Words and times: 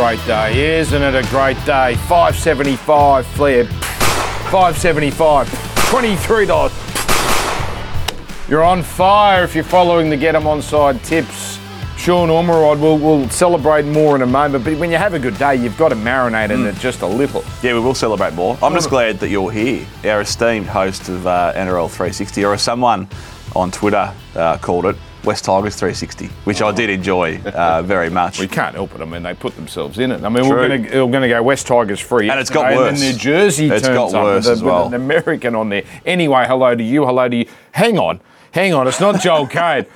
it 0.00 0.02
a 0.02 0.02
great 0.16 0.26
day? 0.26 0.78
Isn't 0.78 1.02
it 1.02 1.14
a 1.14 1.22
great 1.30 1.56
day? 1.66 1.94
575 2.08 3.26
Flair. 3.26 3.64
575. 3.64 5.46
$23. 5.48 8.48
You're 8.48 8.64
on 8.64 8.82
fire 8.82 9.44
if 9.44 9.54
you're 9.54 9.62
following 9.62 10.08
the 10.10 10.16
Get 10.16 10.34
'em 10.34 10.46
on 10.46 10.62
side 10.62 11.02
tips. 11.04 11.58
Sean 11.96 12.30
Ormerod 12.30 12.80
will 12.80 12.96
will 12.98 13.28
celebrate 13.28 13.84
more 13.84 14.16
in 14.16 14.22
a 14.22 14.26
moment, 14.26 14.64
but 14.64 14.78
when 14.78 14.90
you 14.90 14.96
have 14.96 15.12
a 15.12 15.18
good 15.18 15.36
day, 15.38 15.54
you've 15.54 15.76
got 15.76 15.90
to 15.90 15.96
marinate 15.96 16.48
in 16.50 16.64
it 16.64 16.78
just 16.78 17.02
a 17.02 17.06
little. 17.06 17.44
Yeah, 17.62 17.74
we 17.74 17.80
will 17.80 17.94
celebrate 17.94 18.32
more. 18.32 18.56
I'm 18.62 18.72
just 18.72 18.88
glad 18.88 19.20
that 19.20 19.28
you're 19.28 19.50
here, 19.50 19.84
our 20.04 20.22
esteemed 20.22 20.66
host 20.66 21.10
of 21.10 21.26
uh, 21.26 21.52
NRL 21.54 21.88
360, 21.88 22.42
or 22.46 22.54
as 22.54 22.62
someone 22.62 23.06
on 23.54 23.70
Twitter 23.70 24.10
uh, 24.34 24.56
called 24.56 24.86
it, 24.86 24.96
West 25.24 25.44
Tigers 25.44 25.76
360, 25.76 26.26
which 26.44 26.62
I 26.62 26.72
did 26.72 26.88
enjoy 26.90 27.38
uh, 27.44 27.82
very 27.84 28.08
much. 28.10 28.38
We 28.40 28.48
can't 28.48 28.74
help 28.74 28.94
it. 28.94 29.00
I 29.00 29.04
mean, 29.04 29.22
they 29.22 29.34
put 29.34 29.54
themselves 29.54 29.98
in 29.98 30.12
it. 30.12 30.24
I 30.24 30.28
mean, 30.30 30.44
True. 30.44 30.50
we're 30.56 30.68
going 30.68 30.84
to 30.84 31.04
we're 31.04 31.10
going 31.12 31.22
to 31.22 31.28
go 31.28 31.42
West 31.42 31.66
Tigers 31.66 32.00
free, 32.00 32.30
And 32.30 32.40
it's 32.40 32.48
got 32.50 32.70
yesterday, 32.70 32.76
worse. 32.78 32.88
And 32.92 32.98
then 32.98 33.12
New 33.12 33.18
Jersey 33.18 33.66
It's 33.68 33.86
turns 33.86 34.12
got 34.12 34.14
up 34.18 34.34
with, 34.36 34.46
a- 34.46 34.50
as 34.50 34.62
well. 34.62 34.84
with 34.86 34.94
an 34.94 35.00
American 35.02 35.54
on 35.54 35.68
there. 35.68 35.82
Anyway, 36.06 36.44
hello 36.46 36.74
to 36.74 36.82
you. 36.82 37.04
Hello 37.04 37.28
to 37.28 37.36
you. 37.36 37.46
Hang 37.72 37.98
on, 37.98 38.20
hang 38.52 38.72
on. 38.74 38.88
It's 38.88 39.00
not 39.00 39.20
Joel 39.20 39.46
Cade. 39.58 39.86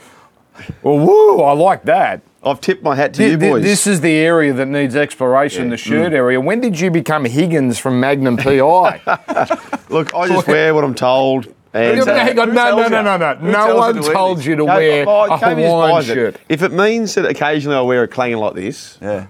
Well, 0.83 0.99
woo! 0.99 1.43
I 1.43 1.53
like 1.53 1.83
that. 1.85 2.21
I've 2.45 2.61
tipped 2.61 2.83
my 2.83 2.95
hat 2.95 3.15
to 3.15 3.19
Th- 3.19 3.31
you 3.33 3.39
th- 3.39 3.53
boys. 3.55 3.63
This 3.63 3.87
is 3.87 4.03
the 4.03 4.13
area 4.13 4.53
that 4.53 4.67
needs 4.67 4.95
exploration, 4.95 5.71
the 5.71 5.79
shirt 5.79 6.13
area. 6.13 6.39
When 6.41 6.61
did 6.61 6.79
you 6.79 6.91
become 6.91 7.25
Higgins 7.25 7.79
from 7.79 7.99
Magnum 7.99 8.37
PI? 8.37 9.01
Look, 9.89 10.15
I 10.15 10.29
just 10.29 10.47
wear 10.47 10.75
what 10.75 10.85
I'm 10.85 10.95
told. 10.95 11.53
And, 11.75 11.99
Yeah, 11.99 12.05
but 12.05 12.17
hang 12.17 12.39
on, 12.39 12.49
who 12.49 12.55
no, 12.55 12.77
no, 12.77 12.89
no, 12.89 13.03
no, 13.03 13.35
no. 13.35 13.51
No 13.51 13.77
one 13.77 13.97
to 13.97 14.13
told 14.13 14.39
this? 14.39 14.47
you 14.47 14.55
to 14.57 14.65
No, 14.65 14.77
wear 14.77 15.05
oh, 15.09 15.25
a 15.35 15.39
Jamie 15.41 15.63
just 15.63 15.71
Hawaiian 15.73 15.91
buys 15.97 16.09
it. 16.09 16.15
shirt. 16.15 16.37
If 16.49 16.63
it 16.63 16.73
means 16.73 17.15
that 17.17 17.27
occasionally 17.27 17.77
I 17.77 17.81
wear 17.81 18.05
a 18.05 18.09
clanger 18.09 18.39
like 18.39 18.55
this, 18.55 18.97
yeah. 19.03 19.27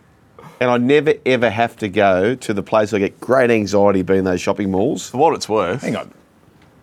and 0.60 0.70
I 0.70 0.76
never 0.76 1.14
ever 1.24 1.48
have 1.48 1.76
to 1.78 1.88
go 1.88 2.34
to 2.34 2.52
the 2.54 2.62
place 2.62 2.92
I 2.92 2.98
get 2.98 3.18
great 3.18 3.50
anxiety 3.50 4.02
being 4.02 4.24
those 4.24 4.42
shopping 4.42 4.70
malls. 4.70 5.08
For 5.08 5.16
what 5.16 5.34
it's 5.34 5.48
worth. 5.48 5.80
Hang 5.82 5.96
on. 5.96 6.12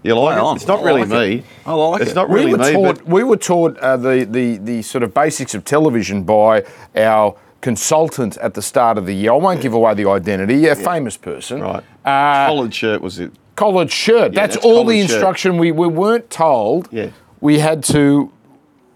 You 0.04 0.16
like 0.16 0.34
Play 0.34 0.42
it? 0.42 0.46
on. 0.48 0.56
It's 0.56 0.66
not 0.68 0.82
really 0.84 1.04
like 1.06 1.12
it. 1.12 1.38
me. 1.42 1.44
I 1.64 1.74
like 1.74 2.02
it. 2.02 2.08
it's 2.08 2.16
not 2.16 2.28
we 2.28 2.40
really 2.40 2.52
were 2.54 2.58
me. 2.58 2.72
taught 2.74 3.06
we 3.06 3.24
were 3.24 3.38
taught 3.38 3.78
uh, 3.78 3.98
the, 3.98 4.26
the 4.28 4.58
the 4.58 4.82
sort 4.82 5.04
of 5.04 5.14
basics 5.14 5.54
of 5.54 5.64
television 5.64 6.24
by 6.24 6.66
our 6.96 7.36
consultant 7.62 8.36
at 8.38 8.56
the 8.56 8.64
start 8.64 8.98
of 8.98 9.06
the 9.06 9.14
year. 9.14 9.32
I 9.32 9.36
won't 9.36 9.62
give 9.62 9.74
away 9.74 9.94
the 9.94 10.10
identity. 10.10 10.66
A 10.66 10.76
famous 10.76 11.18
person, 11.18 11.62
right, 11.62 11.84
Uh, 12.04 12.48
collared 12.48 12.74
shirt 12.74 13.02
was 13.04 13.20
it? 13.20 13.32
Collared 13.62 13.92
shirt. 13.92 14.34
that's, 14.34 14.56
that's 14.56 14.66
all 14.66 14.84
the 14.86 15.02
shirt. 15.02 15.12
instruction. 15.12 15.58
We 15.58 15.72
we 15.72 15.88
weren't 15.88 16.30
told. 16.30 16.90
Yeah. 16.92 17.12
We 17.40 17.60
had 17.60 17.84
to 17.86 18.32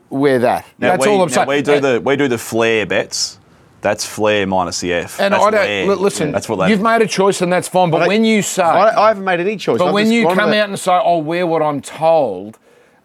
wear 0.09 0.39
that. 0.39 0.65
Now 0.79 0.91
that's 0.91 1.05
we, 1.05 1.11
all 1.11 1.21
I'm 1.21 1.29
saying. 1.29 1.47
We 1.47 1.61
do 1.61 1.79
the 1.79 2.01
we 2.01 2.15
do 2.15 2.27
the 2.27 2.37
flair 2.37 2.85
bets. 2.85 3.39
That's 3.81 4.03
flair 4.03 4.47
minus 4.47 4.79
the 4.79 4.93
F. 4.93 5.19
and 5.19 5.31
that's 5.31 5.43
I 5.43 5.51
don't 5.51 5.89
li- 5.89 5.95
listen. 5.95 6.31
That's 6.31 6.49
what 6.49 6.55
that 6.55 6.69
you've 6.69 6.81
made 6.81 7.03
a 7.03 7.07
choice, 7.07 7.41
and 7.41 7.53
that's 7.53 7.67
fine. 7.67 7.91
But 7.91 8.07
when 8.07 8.25
you 8.25 8.41
say, 8.41 8.63
I, 8.63 9.05
I 9.05 9.07
haven't 9.09 9.25
made 9.25 9.39
any 9.39 9.57
choice. 9.57 9.77
But 9.77 9.89
I've 9.89 9.93
when 9.93 10.11
you 10.11 10.27
come 10.29 10.49
out 10.49 10.69
and 10.69 10.79
say, 10.79 10.91
I'll 10.91 11.21
wear 11.21 11.45
what 11.45 11.61
I'm 11.61 11.81
told, 11.81 12.57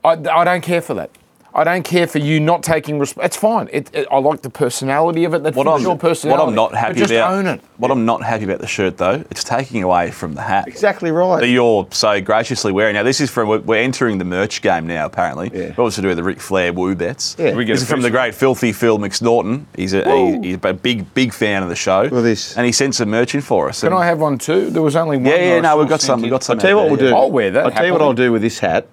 I, 0.03 0.13
I 0.13 0.45
don't 0.45 0.63
care 0.63 0.81
for 0.81 0.95
that. 0.95 1.11
I 1.55 1.65
don't 1.65 1.83
care 1.83 2.07
for 2.07 2.19
you 2.19 2.39
not 2.41 2.63
taking 2.63 2.99
resp 2.99 3.23
It's 3.25 3.37
fine. 3.37 3.69
It, 3.73 3.91
it, 3.95 4.07
I 4.11 4.19
like 4.19 4.43
the 4.43 4.51
personality 4.51 5.25
of 5.25 5.35
it. 5.35 5.43
That 5.43 5.55
what 5.57 5.67
fits 5.67 5.77
I'm, 5.77 5.83
your 5.83 5.99
personality. 5.99 6.41
what 6.41 6.49
I'm 6.49 6.55
not 6.55 6.71
But 6.71 6.79
happy 6.79 6.99
just 7.01 7.13
about. 7.13 7.33
own 7.33 7.47
it. 7.47 7.61
What 7.77 7.91
I'm 7.91 8.05
not 8.05 8.23
happy 8.23 8.45
about 8.45 8.61
the 8.61 8.67
shirt 8.67 8.97
though, 8.99 9.25
it's 9.31 9.43
taking 9.43 9.83
away 9.83 10.11
from 10.11 10.35
the 10.35 10.43
hat. 10.43 10.69
exactly 10.69 11.11
right. 11.11 11.41
that 11.41 11.49
you're 11.49 11.89
so 11.91 12.21
graciously 12.21 12.71
wearing. 12.73 12.95
Now, 12.95 13.03
this 13.03 13.21
is 13.21 13.31
from, 13.31 13.49
we're- 13.49 13.63
we're 13.63 13.83
entering 13.83 14.19
the 14.19 14.25
merch 14.25 14.63
game 14.63 14.87
now, 14.87 15.07
apparently. 15.07 15.51
Yeah. 15.53 15.69
What 15.75 15.85
was 15.85 15.95
to 15.97 16.03
do 16.03 16.09
with 16.09 16.17
the 16.19 16.23
Ric 16.23 16.41
Flair 16.41 16.73
woo 16.73 16.95
bets? 16.95 17.37
Yeah. 17.39 17.55
We 17.57 17.65
get 17.65 17.75
This 17.75 17.83
is 17.83 17.89
from 17.91 18.03
the 18.03 18.11
great 18.11 18.35
filthy 18.35 18.73
Phil 18.73 18.99
McNaughton. 18.99 19.65
He's 19.77 19.93
a, 19.93 20.05
he- 20.09 20.49
he's 20.49 20.59
a 20.63 20.73
big, 20.73 21.13
big 21.15 21.33
fan 21.33 21.63
of 21.63 21.69
the 21.69 21.77
show. 21.77 22.03
at 22.05 22.11
this. 22.11 22.57
And 22.57 22.65
he 22.65 22.73
sent 22.73 22.95
some 22.95 23.11
merch 23.11 23.35
in 23.35 23.41
for 23.41 23.69
us. 23.69 23.81
Can 23.81 23.93
I 23.93 24.07
have 24.07 24.21
one 24.21 24.39
too? 24.39 24.71
There 24.71 24.83
was 24.83 24.95
only 24.95 25.17
one. 25.17 25.27
Yeah, 25.27 25.37
that 25.37 25.45
yeah, 25.47 25.61
no, 25.61 25.77
we've 25.79 25.89
got 25.89 26.01
some. 26.01 26.23
We've 26.23 26.31
got 26.31 26.43
some. 26.45 26.59
I'll 26.59 26.61
tell 26.61 26.71
you 26.71 26.79
out 26.79 26.91
what 26.91 26.99
we'll 27.01 27.11
do. 27.11 27.17
I'll 27.17 27.31
wear 27.31 27.51
that 27.51 27.65
I'll 27.65 27.71
tell 27.73 27.87
you 27.87 27.93
what. 27.93 28.03
I'll 28.03 28.13
do 28.13 28.31
with 28.33 28.43
this 28.43 28.59
hat. 28.59 28.87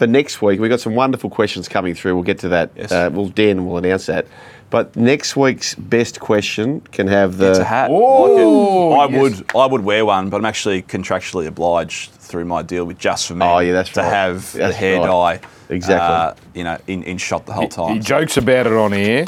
For 0.00 0.06
next 0.06 0.40
week, 0.40 0.58
we've 0.60 0.70
got 0.70 0.80
some 0.80 0.94
wonderful 0.94 1.28
questions 1.28 1.68
coming 1.68 1.94
through. 1.94 2.14
We'll 2.14 2.24
get 2.24 2.38
to 2.38 2.48
that. 2.48 2.70
Yes. 2.74 2.90
Uh, 2.90 3.10
well, 3.12 3.28
Dan 3.28 3.66
will 3.66 3.76
announce 3.76 4.06
that. 4.06 4.26
But 4.70 4.96
next 4.96 5.36
week's 5.36 5.74
best 5.74 6.20
question 6.20 6.80
can 6.80 7.06
have 7.06 7.36
the. 7.36 7.50
It's 7.50 7.58
a 7.58 7.64
hat. 7.64 7.90
Oh, 7.92 8.88
Like. 8.88 9.10
I 9.10 9.12
yes. 9.12 9.20
would, 9.20 9.54
I 9.54 9.66
would 9.66 9.82
wear 9.82 10.06
one, 10.06 10.30
but 10.30 10.38
I'm 10.38 10.46
actually 10.46 10.80
contractually 10.84 11.46
obliged 11.46 12.12
through 12.12 12.46
my 12.46 12.62
deal 12.62 12.86
with 12.86 12.96
Just 12.96 13.28
for 13.28 13.34
Men. 13.34 13.46
Oh, 13.46 13.58
yeah, 13.58 13.74
that's 13.74 13.90
to 13.90 14.00
right. 14.00 14.08
have 14.08 14.50
the 14.54 14.72
hair 14.72 15.00
right. 15.00 15.42
dye. 15.42 15.48
Exactly. 15.68 15.96
uh, 16.16 16.34
you 16.54 16.64
know, 16.64 16.78
in, 16.86 17.02
in 17.02 17.18
shot 17.18 17.44
the 17.44 17.52
whole 17.52 17.68
time. 17.68 17.92
He 17.92 18.00
jokes 18.00 18.38
about 18.38 18.66
it 18.66 18.72
on 18.72 18.94
air, 18.94 19.26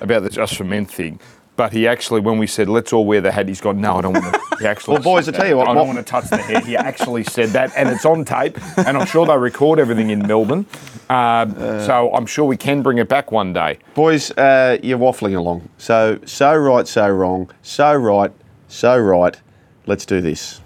about 0.00 0.22
the 0.22 0.30
just 0.30 0.54
for 0.54 0.62
men 0.62 0.86
thing. 0.86 1.18
But 1.54 1.72
he 1.72 1.86
actually, 1.86 2.20
when 2.22 2.38
we 2.38 2.46
said 2.46 2.68
let's 2.68 2.92
all 2.94 3.04
wear 3.04 3.20
the 3.20 3.30
hat, 3.30 3.46
he's 3.46 3.60
gone. 3.60 3.80
No, 3.80 3.96
I 3.96 4.00
don't 4.00 4.14
want 4.14 4.34
to. 4.34 4.56
He 4.58 4.66
actually. 4.66 4.94
Well, 4.94 5.02
boys, 5.02 5.28
I 5.28 5.32
tell 5.32 5.46
you 5.46 5.56
what, 5.58 5.68
I 5.68 5.74
don't 5.74 5.86
what- 5.86 5.94
want 5.94 5.98
to 5.98 6.10
touch 6.10 6.30
the 6.30 6.38
hair. 6.38 6.60
He 6.60 6.76
actually 6.76 7.24
said 7.24 7.50
that, 7.50 7.72
and 7.76 7.88
it's 7.90 8.06
on 8.06 8.24
tape. 8.24 8.56
And 8.78 8.96
I'm 8.96 9.06
sure 9.06 9.26
they 9.26 9.36
record 9.36 9.78
everything 9.78 10.10
in 10.10 10.26
Melbourne. 10.26 10.64
Um, 11.10 11.54
so 11.58 12.10
I'm 12.14 12.24
sure 12.24 12.46
we 12.46 12.56
can 12.56 12.80
bring 12.82 12.96
it 12.98 13.08
back 13.08 13.32
one 13.32 13.52
day. 13.52 13.78
Boys, 13.94 14.30
uh, 14.32 14.78
you're 14.82 14.98
waffling 14.98 15.36
along. 15.36 15.68
So, 15.76 16.18
so 16.24 16.56
right, 16.56 16.88
so 16.88 17.08
wrong. 17.10 17.50
So 17.60 17.94
right, 17.96 18.32
so 18.68 18.96
right. 18.98 19.36
Let's 19.86 20.06
do 20.06 20.20
this. 20.22 20.60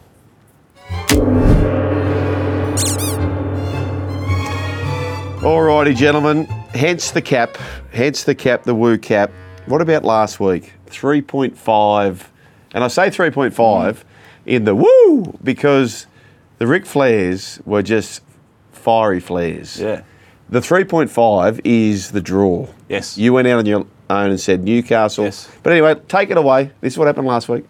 Alrighty, 5.40 5.94
gentlemen. 5.94 6.44
Hence 6.74 7.10
the 7.10 7.22
cap. 7.22 7.56
Hence 7.92 8.24
the 8.24 8.34
cap, 8.34 8.64
the 8.64 8.74
woo 8.74 8.98
cap. 8.98 9.30
What 9.66 9.80
about 9.80 10.04
last 10.04 10.40
week? 10.40 10.72
3.5. 10.88 12.26
And 12.72 12.84
I 12.84 12.88
say 12.88 13.08
3.5 13.08 14.02
in 14.44 14.64
the 14.64 14.74
woo 14.74 15.38
because 15.42 16.06
the 16.58 16.66
Ric 16.66 16.84
Flairs 16.84 17.64
were 17.66 17.82
just 17.82 18.22
fiery 18.72 19.20
flares. 19.20 19.80
Yeah. 19.80 20.02
The 20.48 20.60
3.5 20.60 21.60
is 21.64 22.12
the 22.12 22.20
draw. 22.20 22.68
Yes. 22.88 23.18
You 23.18 23.32
went 23.32 23.48
out 23.48 23.58
on 23.58 23.66
your 23.66 23.86
own 24.10 24.30
and 24.30 24.40
said 24.40 24.62
Newcastle. 24.62 25.24
Yes. 25.24 25.50
But 25.62 25.72
anyway, 25.72 25.96
take 26.08 26.30
it 26.30 26.36
away. 26.36 26.70
This 26.80 26.92
is 26.94 26.98
what 26.98 27.06
happened 27.06 27.26
last 27.26 27.48
week. 27.48 27.64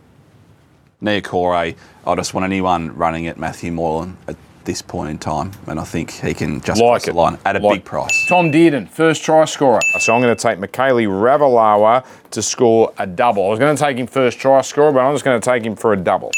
Nia 1.00 1.22
Corey, 1.22 1.77
I 2.06 2.15
just 2.15 2.34
want 2.34 2.44
anyone 2.44 2.97
running 2.97 3.27
at 3.27 3.38
Matthew 3.38 3.71
Moreland 3.72 4.16
at 4.28 4.37
this 4.66 4.82
point 4.82 5.09
in 5.10 5.19
time, 5.19 5.53
and 5.66 5.81
I 5.81 5.84
think 5.84 6.10
he 6.10 6.34
can 6.34 6.60
just 6.60 6.81
Like 6.81 7.03
cross 7.03 7.04
the 7.06 7.12
line 7.15 7.38
at 7.47 7.56
a 7.56 7.60
Like- 7.60 7.77
big 7.81 7.84
price. 7.87 8.27
Tom 8.28 8.53
Dearden, 8.53 8.88
first 8.88 9.22
try 9.25 9.44
scorer. 9.47 9.81
So 10.00 10.15
I'm 10.15 10.21
going 10.21 10.37
to 10.37 10.41
take 10.43 10.59
Mikaele 10.59 11.06
Ravalawa 11.09 12.04
to 12.32 12.43
score 12.43 12.93
a 12.99 13.06
double. 13.06 13.47
I 13.47 13.49
was 13.50 13.59
going 13.59 13.75
to 13.75 13.82
take 13.82 13.97
him 13.97 14.06
first 14.06 14.38
try 14.38 14.60
scorer, 14.60 14.93
but 14.93 15.00
I'm 15.00 15.15
just 15.15 15.25
going 15.25 15.41
to 15.41 15.44
take 15.50 15.65
him 15.65 15.75
for 15.77 15.93
a 15.93 15.97
double. 15.97 16.31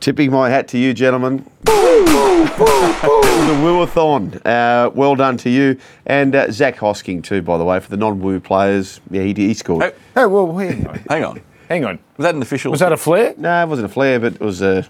Tipping 0.00 0.30
my 0.30 0.50
hat 0.50 0.68
to 0.68 0.78
you, 0.78 0.92
gentlemen. 0.92 1.46
it 1.66 2.98
was 2.98 3.62
woo-a-thon. 3.62 4.40
Uh, 4.44 4.90
well 4.94 5.16
done 5.16 5.36
to 5.38 5.48
you. 5.50 5.78
And 6.04 6.34
uh, 6.34 6.50
Zac 6.50 6.76
Hosking, 6.76 7.22
too, 7.24 7.40
by 7.40 7.56
the 7.56 7.64
way, 7.64 7.80
for 7.80 7.88
the 7.88 7.96
non-woo 7.96 8.40
players. 8.40 9.00
Yeah, 9.10 9.22
he, 9.22 9.32
he 9.32 9.54
scored. 9.54 9.82
Hey. 9.82 9.92
Hey, 10.14 10.26
well, 10.26 10.54
hang 10.58 10.86
on. 10.86 10.98
Hang 11.08 11.24
on. 11.24 11.40
Hang 11.68 11.84
on. 11.86 11.98
Was 12.18 12.24
that 12.24 12.34
an 12.34 12.42
official? 12.42 12.70
Was 12.70 12.80
that 12.80 12.92
a 12.92 12.96
flare? 12.98 13.34
No, 13.38 13.62
it 13.62 13.68
wasn't 13.68 13.86
a 13.86 13.92
flare, 13.92 14.20
but 14.20 14.34
it 14.34 14.40
was 14.40 14.60
a... 14.60 14.86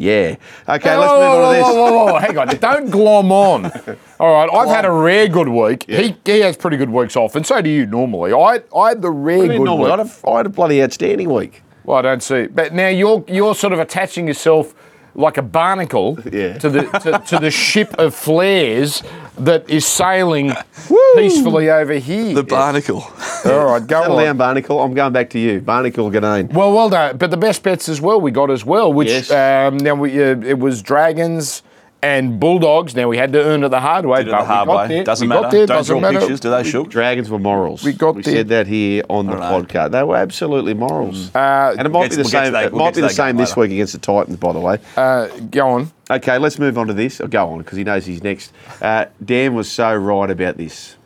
Yeah. 0.00 0.36
Okay, 0.66 0.96
let's 0.96 1.12
move 1.12 1.20
on 1.20 1.52
to 1.52 1.58
this. 1.58 1.62
Whoa, 1.62 1.74
whoa, 1.74 2.12
whoa, 2.14 2.18
Hang 2.20 2.38
on. 2.38 2.48
Don't 2.56 2.90
glom 2.90 3.30
on. 3.30 3.66
All 4.18 4.32
right. 4.32 4.48
I've 4.50 4.74
had 4.74 4.86
a 4.86 4.90
rare 4.90 5.28
good 5.28 5.48
week. 5.48 5.84
He, 5.86 6.16
he 6.24 6.40
has 6.40 6.56
pretty 6.56 6.78
good 6.78 6.88
weeks 6.88 7.16
off, 7.16 7.36
and 7.36 7.46
so 7.46 7.60
do 7.60 7.68
you 7.68 7.84
normally. 7.84 8.32
I, 8.32 8.62
I 8.74 8.88
had 8.88 9.02
the 9.02 9.10
rare 9.10 9.36
What 9.36 9.46
do 9.48 9.52
you 9.52 9.58
good 9.58 9.64
normally? 9.66 9.90
I 9.90 9.96
week. 9.96 10.06
had, 10.06 10.24
a, 10.24 10.30
I 10.30 10.36
had 10.38 10.46
a 10.46 10.48
bloody 10.48 10.82
outstanding 10.82 11.28
week. 11.30 11.62
Well, 11.84 11.98
I 11.98 12.02
don't 12.02 12.22
see. 12.22 12.46
But 12.46 12.72
now 12.72 12.88
you're 12.88 13.22
you're 13.28 13.54
sort 13.54 13.74
of 13.74 13.78
attaching 13.78 14.26
yourself 14.26 14.74
like 15.14 15.36
a 15.36 15.42
barnacle 15.42 16.18
Yeah. 16.32 16.58
to 16.58 16.68
the 16.70 16.82
to, 17.02 17.18
to 17.28 17.38
the 17.38 17.50
ship 17.50 17.94
of 17.98 18.14
flares 18.14 19.02
that 19.38 19.68
is 19.70 19.86
sailing 19.86 20.52
peacefully 21.16 21.70
over 21.70 21.94
here. 21.94 22.34
the 22.34 22.42
barnacle. 22.42 23.02
All 23.44 23.64
right, 23.66 23.86
go 23.86 24.02
Settle 24.02 24.18
on. 24.18 24.24
down, 24.24 24.36
Barnacle. 24.36 24.80
I'm 24.82 24.94
going 24.94 25.12
back 25.12 25.30
to 25.30 25.38
you. 25.38 25.60
Barnacle 25.60 26.10
Ginnane. 26.10 26.52
Well, 26.52 26.72
well 26.72 26.90
done. 26.90 27.16
But 27.16 27.30
the 27.30 27.36
best 27.38 27.62
bets 27.62 27.88
as 27.88 28.00
well 28.00 28.20
we 28.20 28.30
got 28.30 28.50
as 28.50 28.64
well, 28.64 28.92
which 28.92 29.08
Yes. 29.08 29.30
um, 29.30 29.78
now 29.78 29.94
we 29.94 30.22
uh, 30.22 30.36
it 30.40 30.58
was 30.58 30.82
Dragons 30.82 31.62
and 32.02 32.40
Bulldogs. 32.40 32.94
Now 32.94 33.08
we 33.08 33.16
had 33.18 33.32
to 33.34 33.42
earn 33.42 33.62
it 33.64 33.68
the 33.68 33.80
hard 33.80 34.06
way. 34.06 34.20
Did 34.20 34.28
it 34.28 34.30
but 34.32 34.40
the 34.40 34.44
hard 34.46 34.68
we 34.68 34.72
got 34.74 34.80
way. 34.82 34.88
there. 34.96 35.04
Doesn't 35.04 35.28
we 35.28 35.34
matter. 35.34 35.50
There. 35.50 35.66
Don't 35.66 35.76
Doesn't 35.76 35.92
draw 35.92 36.00
matter. 36.00 36.18
pictures. 36.20 36.40
Do 36.40 36.50
they, 36.50 36.62
Shook? 36.64 36.88
Dragons 36.90 37.30
were 37.30 37.38
morals. 37.38 37.82
We 37.84 37.92
got 37.92 38.14
we 38.14 38.22
there. 38.22 38.34
said 38.34 38.48
that 38.48 38.66
here 38.66 39.02
on 39.08 39.26
the 39.26 39.32
don't 39.32 39.40
know. 39.40 39.62
podcast. 39.62 39.90
They 39.92 40.02
were 40.02 40.16
absolutely 40.16 40.74
morals. 40.74 41.34
Uh, 41.34 41.74
and 41.78 41.86
it 41.86 41.90
might 41.90 42.02
get 42.04 42.10
be 42.10 42.16
the 42.16 42.22
we'll 42.22 42.30
same. 42.30 42.52
that- 42.52 42.64
It 42.66 42.72
we'll 42.72 42.84
might 42.84 42.94
be 42.94 43.00
the 43.02 43.08
that 43.08 43.16
game 43.16 43.26
same 43.26 43.36
this 43.36 43.50
later. 43.50 43.60
week 43.60 43.70
against 43.72 43.92
the 43.92 43.98
Titans, 43.98 44.36
by 44.38 44.52
the 44.52 44.60
way. 44.60 44.78
uh, 44.96 45.26
go 45.50 45.68
on. 45.68 45.92
Okay, 46.10 46.38
let's 46.38 46.58
move 46.58 46.76
on 46.78 46.86
to 46.88 46.92
this. 46.94 47.20
Oh, 47.20 47.26
go 47.26 47.48
on 47.50 47.58
because 47.58 47.78
he 47.78 47.84
knows 47.84 48.06
he's 48.06 48.22
next. 48.22 48.52
Uh, 48.82 49.06
Dan 49.24 49.54
was 49.54 49.70
so 49.70 49.94
right 49.94 50.30
about 50.30 50.56
this. 50.56 50.96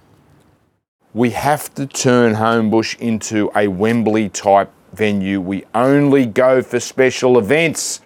We 1.12 1.30
have 1.30 1.72
to 1.74 1.86
turn 1.86 2.34
Homebush 2.34 2.98
into 2.98 3.50
a 3.54 3.68
Wembley 3.68 4.28
type 4.30 4.70
venue. 4.92 5.40
We 5.40 5.64
only 5.74 6.26
go 6.26 6.60
for 6.62 6.80
special 6.80 7.38
events. 7.38 8.00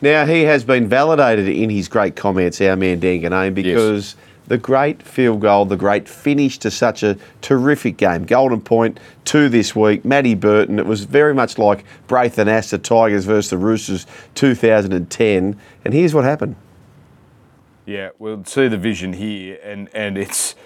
Now 0.00 0.26
he 0.26 0.42
has 0.42 0.64
been 0.64 0.88
validated 0.88 1.48
in 1.48 1.70
his 1.70 1.88
great 1.88 2.16
comments, 2.16 2.60
our 2.60 2.76
man 2.76 3.00
Dan 3.00 3.22
Ginnane, 3.22 3.54
because 3.54 4.14
the 4.46 4.58
great 4.58 5.02
field 5.02 5.40
goal, 5.40 5.64
the 5.64 5.76
great 5.76 6.08
finish 6.08 6.58
to 6.58 6.70
such 6.70 7.02
a 7.02 7.16
terrific 7.40 7.96
game. 7.96 8.24
Golden 8.24 8.60
Point, 8.60 9.00
two 9.24 9.48
this 9.48 9.74
week, 9.74 10.04
Matty 10.04 10.34
Burton. 10.34 10.78
It 10.78 10.86
was 10.86 11.04
very 11.04 11.34
much 11.34 11.58
like 11.58 11.84
Braith 12.06 12.36
Anasta 12.36 12.80
Tigers 12.82 13.24
versus 13.24 13.50
the 13.50 13.58
Roosters 13.58 14.06
2010. 14.34 15.58
And 15.84 15.94
here's 15.94 16.14
what 16.14 16.24
happened. 16.24 16.56
Yeah, 17.86 18.10
we'll 18.18 18.44
see 18.44 18.68
the 18.68 18.76
vision 18.78 19.12
here, 19.12 19.58
and 19.62 19.88
and 19.94 20.18
it's 20.18 20.56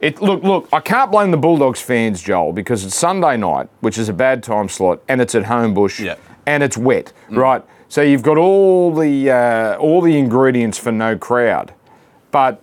it. 0.00 0.22
Look, 0.22 0.44
look, 0.44 0.68
I 0.72 0.78
can't 0.78 1.10
blame 1.10 1.32
the 1.32 1.36
Bulldogs 1.36 1.80
fans, 1.80 2.22
Joel, 2.22 2.52
because 2.52 2.84
it's 2.84 2.94
Sunday 2.96 3.36
night, 3.36 3.68
which 3.80 3.98
is 3.98 4.08
a 4.08 4.12
bad 4.12 4.44
time 4.44 4.68
slot, 4.68 5.02
and 5.08 5.20
it's 5.20 5.34
at 5.34 5.44
Homebush, 5.44 5.98
Yeah. 5.98 6.14
and 6.46 6.62
it's 6.62 6.78
wet, 6.78 7.12
mm. 7.28 7.36
right? 7.36 7.64
So 7.88 8.02
you've 8.02 8.22
got 8.22 8.36
all 8.36 8.94
the 8.94 9.30
uh, 9.30 9.76
all 9.76 10.00
the 10.00 10.18
ingredients 10.18 10.78
for 10.78 10.92
no 10.92 11.16
crowd, 11.16 11.74
but. 12.30 12.62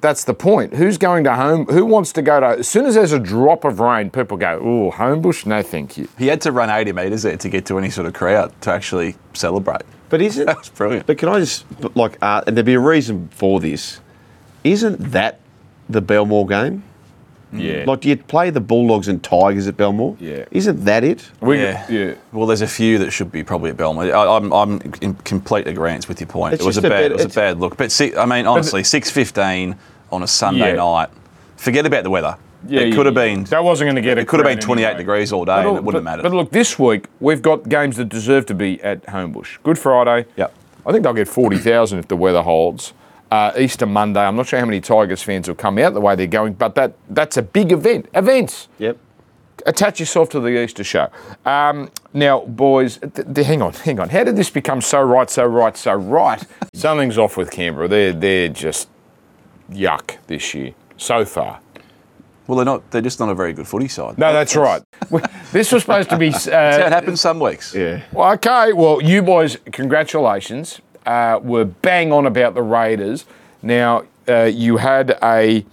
That's 0.00 0.24
the 0.24 0.34
point. 0.34 0.74
Who's 0.74 0.98
going 0.98 1.22
to 1.22 1.36
home? 1.36 1.64
Who 1.66 1.86
wants 1.86 2.12
to 2.14 2.22
go 2.22 2.40
to? 2.40 2.58
As 2.58 2.66
soon 2.66 2.86
as 2.86 2.96
there's 2.96 3.12
a 3.12 3.20
drop 3.20 3.62
of 3.64 3.78
rain, 3.78 4.10
people 4.10 4.36
go, 4.36 4.58
"Oh, 4.60 4.90
Homebush, 4.90 5.46
no, 5.46 5.62
thank 5.62 5.96
you." 5.96 6.08
He 6.18 6.26
had 6.26 6.40
to 6.40 6.50
run 6.50 6.70
80 6.70 6.90
metres 6.90 7.22
there 7.22 7.36
to 7.36 7.48
get 7.48 7.66
to 7.66 7.78
any 7.78 7.88
sort 7.88 8.08
of 8.08 8.12
crowd 8.12 8.52
to 8.62 8.72
actually 8.72 9.14
celebrate. 9.32 9.82
But 10.08 10.20
isn't 10.20 10.44
That 10.46 10.58
was 10.58 10.70
brilliant. 10.70 11.06
But 11.06 11.18
can 11.18 11.28
I 11.28 11.38
just 11.38 11.64
like, 11.94 12.18
uh, 12.20 12.42
and 12.48 12.56
there'd 12.56 12.66
be 12.66 12.74
a 12.74 12.80
reason 12.80 13.28
for 13.28 13.60
this. 13.60 14.00
Isn't 14.64 14.98
that 15.12 15.38
the 15.88 16.00
Belmore 16.00 16.48
game? 16.48 16.82
Yeah, 17.52 17.84
Like, 17.86 18.00
do 18.00 18.08
you 18.08 18.16
play 18.16 18.50
the 18.50 18.60
Bulldogs 18.60 19.08
and 19.08 19.22
Tigers 19.22 19.68
at 19.68 19.76
Belmore? 19.76 20.16
Yeah. 20.18 20.44
Isn't 20.50 20.84
that 20.84 21.04
it? 21.04 21.30
we, 21.40 21.60
Yeah. 21.60 21.86
yeah. 21.90 22.14
Well, 22.32 22.46
there's 22.46 22.62
a 22.62 22.66
few 22.66 22.98
that 22.98 23.10
should 23.10 23.30
be 23.30 23.42
probably 23.44 23.70
at 23.70 23.76
Belmore. 23.76 24.04
I, 24.14 24.36
I'm, 24.36 24.52
I'm 24.52 24.80
in 25.00 25.14
complete 25.16 25.66
agreement 25.66 26.08
with 26.08 26.20
your 26.20 26.28
point. 26.28 26.54
It's 26.54 26.62
it 26.62 26.66
was 26.66 26.78
a 26.78 26.80
a 26.80 26.82
bad, 26.88 27.02
bit- 27.02 27.12
it 27.12 27.24
was 27.24 27.24
a 27.26 27.28
bad 27.40 27.60
look. 27.60 27.76
But 27.76 27.92
si 27.92 28.16
I 28.16 28.24
mean, 28.26 28.46
honestly, 28.46 28.82
six 28.84 29.10
fifteen 29.10 29.76
on 30.10 30.22
a 30.22 30.26
Sunday 30.26 30.70
Yeah. 30.70 30.76
night. 30.76 31.08
Forget 31.56 31.84
about 31.86 32.04
the 32.04 32.10
weather. 32.10 32.36
Yeah, 32.66 32.80
it 32.80 32.88
you- 32.88 32.94
could 32.94 33.06
have 33.06 33.14
been. 33.14 33.44
That 33.44 33.64
wasn't 33.64 33.86
going 33.88 33.96
to 33.96 34.02
get. 34.02 34.18
a 34.18 34.22
It 34.22 34.28
could 34.28 34.40
have 34.40 34.46
been 34.46 34.58
28 34.60 34.84
anyway. 34.86 34.98
degrees 34.98 35.32
all 35.32 35.44
day, 35.44 35.52
and 35.52 35.66
it 35.66 35.70
wouldn't 35.70 35.84
but, 35.86 35.94
have 35.94 36.04
mattered. 36.04 36.22
But 36.22 36.32
look, 36.32 36.50
this 36.52 36.78
week 36.78 37.06
we've 37.20 37.42
got 37.42 37.68
games 37.68 37.96
that 37.96 38.08
deserve 38.08 38.46
to 38.46 38.54
be 38.54 38.80
at 38.82 39.04
Homebush. 39.06 39.58
Good 39.62 39.78
Friday. 39.78 40.26
Yep. 40.36 40.54
I 40.86 40.92
think 40.92 41.02
they'll 41.04 41.12
get 41.12 41.28
40,000 41.28 41.98
if 41.98 42.08
the 42.08 42.16
weather 42.16 42.42
holds. 42.42 42.92
Uh, 43.32 43.50
Easter 43.58 43.86
Monday. 43.86 44.20
I'm 44.20 44.36
not 44.36 44.46
sure 44.46 44.58
how 44.58 44.66
many 44.66 44.78
Tigers 44.82 45.22
fans 45.22 45.48
will 45.48 45.54
come 45.54 45.78
out 45.78 45.94
the 45.94 46.02
way 46.02 46.14
they're 46.16 46.26
going, 46.26 46.52
but 46.52 46.74
that 46.74 46.92
that's 47.08 47.38
a 47.38 47.42
big 47.42 47.72
event. 47.72 48.06
Events. 48.12 48.68
Yep. 48.78 48.98
Attach 49.64 50.00
yourself 50.00 50.28
to 50.30 50.40
the 50.40 50.62
Easter 50.62 50.84
show. 50.84 51.08
Um, 51.46 51.90
now, 52.12 52.40
boys, 52.40 52.98
th- 52.98 53.26
th- 53.34 53.46
hang 53.46 53.62
on, 53.62 53.72
hang 53.72 54.00
on. 54.00 54.10
How 54.10 54.24
did 54.24 54.36
this 54.36 54.50
become 54.50 54.82
so 54.82 55.00
right, 55.02 55.30
so 55.30 55.46
right, 55.46 55.74
so 55.78 55.94
right? 55.94 56.44
Something's 56.74 57.16
off 57.16 57.38
with 57.38 57.50
Canberra. 57.50 57.88
They're 57.88 58.12
they're 58.12 58.48
just 58.50 58.88
yuck 59.70 60.18
this 60.26 60.52
year 60.52 60.74
so 60.98 61.24
far. 61.24 61.60
well, 62.46 62.56
they're 62.56 62.66
not. 62.66 62.90
They're 62.90 63.00
just 63.00 63.18
not 63.18 63.30
a 63.30 63.34
very 63.34 63.54
good 63.54 63.66
footy 63.66 63.88
side. 63.88 64.18
No, 64.18 64.32
that's 64.34 64.54
right. 64.56 64.82
This 65.52 65.72
was 65.72 65.82
supposed 65.84 66.10
to 66.10 66.18
be. 66.18 66.28
That's 66.32 66.46
how 66.46 66.60
it 66.60 66.82
Uh, 66.82 66.90
happens 66.90 67.20
some 67.22 67.40
weeks. 67.40 67.74
Yeah. 67.74 68.02
well, 68.12 68.32
okay, 68.34 68.74
well, 68.74 69.00
you 69.02 69.22
boys, 69.22 69.56
congratulations. 69.72 70.82
Uh, 71.06 71.40
were 71.42 71.64
bang 71.64 72.12
on 72.12 72.26
about 72.26 72.54
the 72.54 72.62
Raiders. 72.62 73.24
Now, 73.62 74.04
uh, 74.28 74.44
you 74.44 74.76
had 74.76 75.18
a 75.22 75.64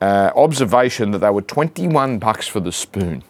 uh, 0.00 0.32
observation 0.34 1.10
that 1.12 1.18
they 1.18 1.30
were 1.30 1.42
21 1.42 2.18
bucks 2.18 2.48
for 2.48 2.60
the 2.60 2.72
spoon. 2.72 3.22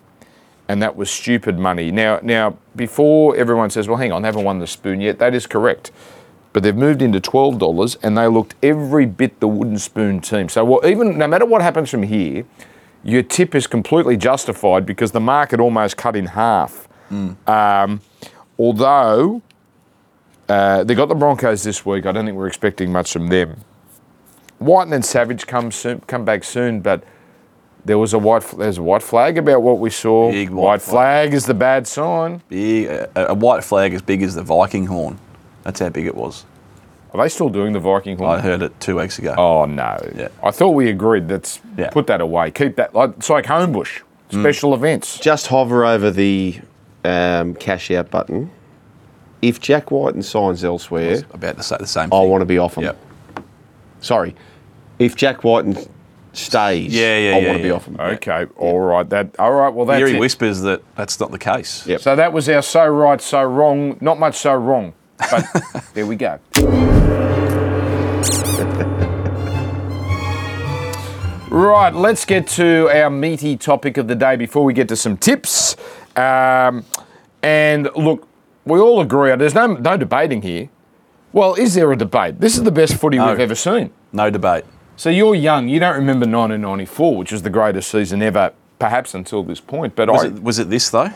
And 0.69 0.81
that 0.83 0.97
was 0.97 1.11
stupid 1.11 1.59
money. 1.59 1.91
Now, 1.91 2.21
now, 2.23 2.57
before 2.75 3.37
everyone 3.37 3.71
says, 3.71 3.89
well, 3.89 3.99
hang 3.99 4.13
on, 4.13 4.23
they 4.23 4.29
haven't 4.29 4.45
won 4.45 4.59
the 4.59 4.67
spoon 4.67 5.01
yet, 5.01 5.19
that 5.19 5.35
is 5.35 5.47
correct. 5.47 5.91
But 6.53 6.63
they've 6.63 6.77
moved 6.77 7.03
into 7.03 7.21
$12 7.21 7.99
and 8.03 8.17
they 8.17 8.27
looked 8.27 8.55
every 8.63 9.07
bit 9.07 9.41
the 9.41 9.49
wooden 9.49 9.79
spoon 9.79 10.21
team. 10.21 10.49
So, 10.49 10.65
well, 10.65 10.87
even 10.87 11.19
no 11.19 11.27
matter 11.27 11.45
what 11.45 11.61
happens 11.61 11.91
from 11.91 12.05
here, 12.05 12.45
your 13.05 13.23
tip 13.23 13.55
is 13.55 13.67
completely 13.67 14.17
justified 14.17 14.87
because 14.87 15.13
the 15.13 15.21
market 15.21 15.61
almost 15.61 15.97
cut 15.97 16.15
in 16.17 16.27
half. 16.27 16.89
Um, 17.47 18.01
although 18.59 19.43
uh, 20.53 20.85
they 20.85 20.95
got 20.95 21.09
the 21.09 21.15
Broncos 21.15 21.63
this 21.63 21.85
week, 21.87 22.07
I 22.07 22.13
don't 22.13 22.25
think 22.27 22.37
we're 22.37 22.47
expecting 22.47 22.93
much 22.93 23.13
from 23.13 23.29
them. 23.29 23.57
Wighton 24.61 24.93
and 24.93 25.05
Savage 25.05 25.47
come 25.47 25.71
soon, 25.73 26.01
come 26.07 26.25
back 26.25 26.45
soon, 26.45 26.81
but 26.81 27.03
there 27.85 27.99
was 27.99 28.13
a 28.13 28.19
white 28.19 28.45
there's 28.59 28.79
a 28.79 28.83
white 28.83 29.03
flag 29.03 29.39
about 29.39 29.63
what 29.63 29.79
we 29.81 29.91
saw. 29.91 30.31
Big 30.31 30.51
white 30.51 30.83
flag 30.83 31.35
is 31.35 31.47
the 31.47 31.55
bad 31.55 31.87
sign. 31.89 32.43
Big, 32.49 32.87
a, 32.87 33.09
a 33.31 33.35
white 33.35 33.65
flag 33.65 33.93
as 33.95 34.03
big 34.03 34.23
as 34.23 34.35
the 34.35 34.43
Viking 34.43 34.87
horn. 34.87 35.19
That's 35.65 35.81
how 35.81 35.89
big 35.89 36.07
it 36.07 36.15
was. 36.15 36.45
Are 37.13 37.23
they 37.23 37.29
still 37.29 37.49
doing 37.49 37.73
the 37.73 37.81
Viking 37.81 38.17
horn? 38.17 38.31
I 38.31 38.41
heard 38.41 38.63
it 38.63 38.79
two 38.81 38.97
weeks 38.99 39.19
ago. 39.19 39.35
Oh 39.37 39.65
no! 39.65 39.99
Yeah. 40.15 40.29
I 40.43 40.51
thought 40.53 40.71
we 40.71 40.89
agreed. 40.91 41.29
Let's 41.29 41.61
Yeah. 41.77 41.91
put 41.91 42.07
that 42.07 42.21
away. 42.21 42.51
Keep 42.53 42.77
that. 42.77 42.95
Like, 42.95 43.11
it's 43.17 43.31
like 43.31 43.47
Homebush 43.47 44.03
special 44.31 44.75
events. 44.75 45.19
Just 45.19 45.49
hover 45.49 45.85
over 45.85 46.11
the 46.11 46.61
um, 47.05 47.55
cash 47.55 47.91
out 47.91 48.11
button. 48.11 48.51
If 49.43 49.59
Jack 49.61 49.91
Wighton 49.91 50.23
signs 50.23 50.63
elsewhere, 50.65 51.23
About 51.33 51.57
to 51.57 51.63
say 51.65 51.77
the 51.79 51.87
same 51.87 52.13
I 52.13 52.21
thing. 52.21 52.31
want 52.31 52.43
to 52.43 52.47
be 52.47 52.59
off 52.59 52.77
him. 52.77 52.85
Yep. 52.85 52.97
Sorry. 54.01 54.35
If 55.01 55.17
Jack 55.17 55.43
Wighton 55.43 55.77
stays, 56.33 56.95
Yeah, 56.95 57.19
yeah, 57.19 57.37
I 57.37 57.39
yeah, 57.41 57.47
want 57.47 57.57
to 57.59 57.63
be 57.63 57.69
yeah. 57.69 57.75
off 57.75 57.87
him. 57.87 57.97
Okay. 57.99 58.47
All 58.57 58.79
right. 58.81 59.09
That. 59.11 59.35
All 59.41 59.53
right. 59.53 59.69
Well, 59.75 59.85
that's 59.87 60.01
Eerie 60.01 60.15
it. 60.17 60.21
whispers 60.21 60.61
that 60.61 60.83
that's 60.95 61.19
not 61.19 61.33
the 61.33 61.39
case. 61.39 61.85
Yep. 61.87 62.01
So 62.03 62.15
that 62.17 62.33
was 62.33 62.49
our 62.49 62.63
so 62.63 62.87
right, 62.87 63.21
so 63.21 63.43
wrong. 63.43 63.99
Not 64.01 64.19
much 64.21 64.37
so 64.37 64.55
wrong, 64.55 64.95
but 65.31 65.45
there 65.95 66.07
we 66.07 66.15
go. 66.17 66.39
right, 71.51 71.93
let's 71.95 72.25
get 72.25 72.47
to 72.47 72.89
our 72.93 73.11
meaty 73.11 73.57
topic 73.57 73.97
of 73.97 74.09
the 74.09 74.15
day 74.15 74.37
before 74.37 74.65
we 74.65 74.73
get 74.73 74.89
to 74.89 74.97
some 74.97 75.17
tips. 75.17 75.77
Um, 76.17 76.85
and 77.43 77.89
look, 77.97 78.27
we 78.65 78.79
all 78.79 79.01
agree. 79.01 79.35
There's 79.37 79.55
no 79.55 79.67
no 79.75 79.97
debating 79.97 80.43
here. 80.43 80.69
Well, 81.33 81.55
is 81.55 81.75
there 81.75 81.91
a 81.91 81.97
debate? 81.97 82.41
This 82.41 82.57
is 82.57 82.63
the 82.65 82.71
best 82.71 82.97
footy 82.97 83.17
No. 83.17 83.29
we've 83.31 83.41
ever 83.41 83.55
seen. 83.55 83.91
No 84.13 84.29
debate. 84.31 84.65
So 84.97 85.09
you're 85.09 85.35
young. 85.35 85.69
You 85.69 85.81
don't 85.81 85.95
remember 85.97 86.27
1994, 86.27 87.17
which 87.17 87.33
was 87.33 87.43
the 87.43 87.51
greatest 87.51 87.91
season 87.91 88.21
ever, 88.23 88.53
perhaps 88.79 89.15
until 89.15 89.43
this 89.43 89.59
point. 89.61 89.97
But 89.97 90.11
Was 90.11 90.25
I, 90.25 90.27
it, 90.27 90.43
was 90.43 90.59
it 90.59 90.69
this 90.69 90.91
though? 90.91 91.11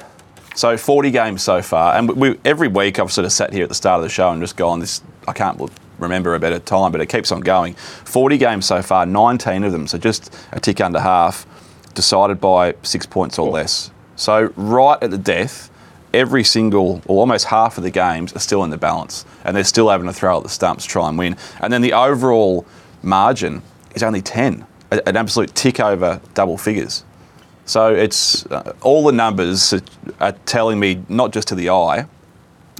So 0.54 0.78
40 0.78 1.10
games 1.10 1.42
so 1.42 1.60
far, 1.60 1.94
and 1.96 2.08
we, 2.08 2.38
every 2.42 2.68
week 2.68 2.98
I've 2.98 3.12
sort 3.12 3.26
of 3.26 3.32
sat 3.32 3.52
here 3.52 3.64
at 3.64 3.68
the 3.68 3.74
start 3.74 3.98
of 3.98 4.04
the 4.04 4.08
show 4.08 4.30
and 4.30 4.40
just 4.40 4.56
gone, 4.56 4.80
"This 4.80 5.02
I 5.28 5.32
can't 5.34 5.60
remember 5.98 6.34
a 6.34 6.40
better 6.40 6.58
time," 6.58 6.92
but 6.92 7.02
it 7.02 7.06
keeps 7.10 7.30
on 7.30 7.40
going. 7.40 7.74
40 7.74 8.38
games 8.38 8.64
so 8.64 8.80
far, 8.80 9.04
19 9.04 9.64
of 9.64 9.72
them, 9.72 9.86
so 9.86 9.98
just 9.98 10.34
a 10.52 10.58
tick 10.60 10.80
under 10.80 10.98
half, 10.98 11.46
decided 11.94 12.40
by 12.40 12.74
six 12.82 13.04
points 13.04 13.38
or 13.38 13.50
less. 13.50 13.90
So 14.16 14.50
right 14.56 14.96
at 15.02 15.10
the 15.10 15.18
death, 15.18 15.68
every 16.16 16.42
single 16.42 17.02
or 17.06 17.20
almost 17.20 17.44
half 17.44 17.76
of 17.76 17.84
the 17.84 17.90
games 17.90 18.32
are 18.34 18.38
still 18.38 18.64
in 18.64 18.70
the 18.70 18.78
balance, 18.78 19.24
and 19.44 19.54
they're 19.56 19.64
still 19.64 19.90
having 19.90 20.06
to 20.06 20.12
throw 20.12 20.38
at 20.38 20.42
the 20.42 20.48
stumps 20.48 20.84
to 20.84 20.90
try 20.90 21.08
and 21.08 21.18
win. 21.18 21.36
And 21.60 21.72
then 21.72 21.82
the 21.82 21.92
overall 21.92 22.66
margin 23.02 23.62
is 23.94 24.02
only 24.02 24.22
10, 24.22 24.66
an 24.90 25.16
absolute 25.16 25.54
tick 25.54 25.78
over 25.78 26.20
double 26.34 26.56
figures. 26.56 27.04
So 27.66 27.94
it's 27.94 28.46
uh, 28.46 28.72
all 28.80 29.04
the 29.04 29.12
numbers 29.12 29.72
are, 29.72 29.82
are 30.20 30.32
telling 30.46 30.80
me, 30.80 31.02
not 31.08 31.32
just 31.32 31.48
to 31.48 31.54
the 31.54 31.70
eye, 31.70 32.06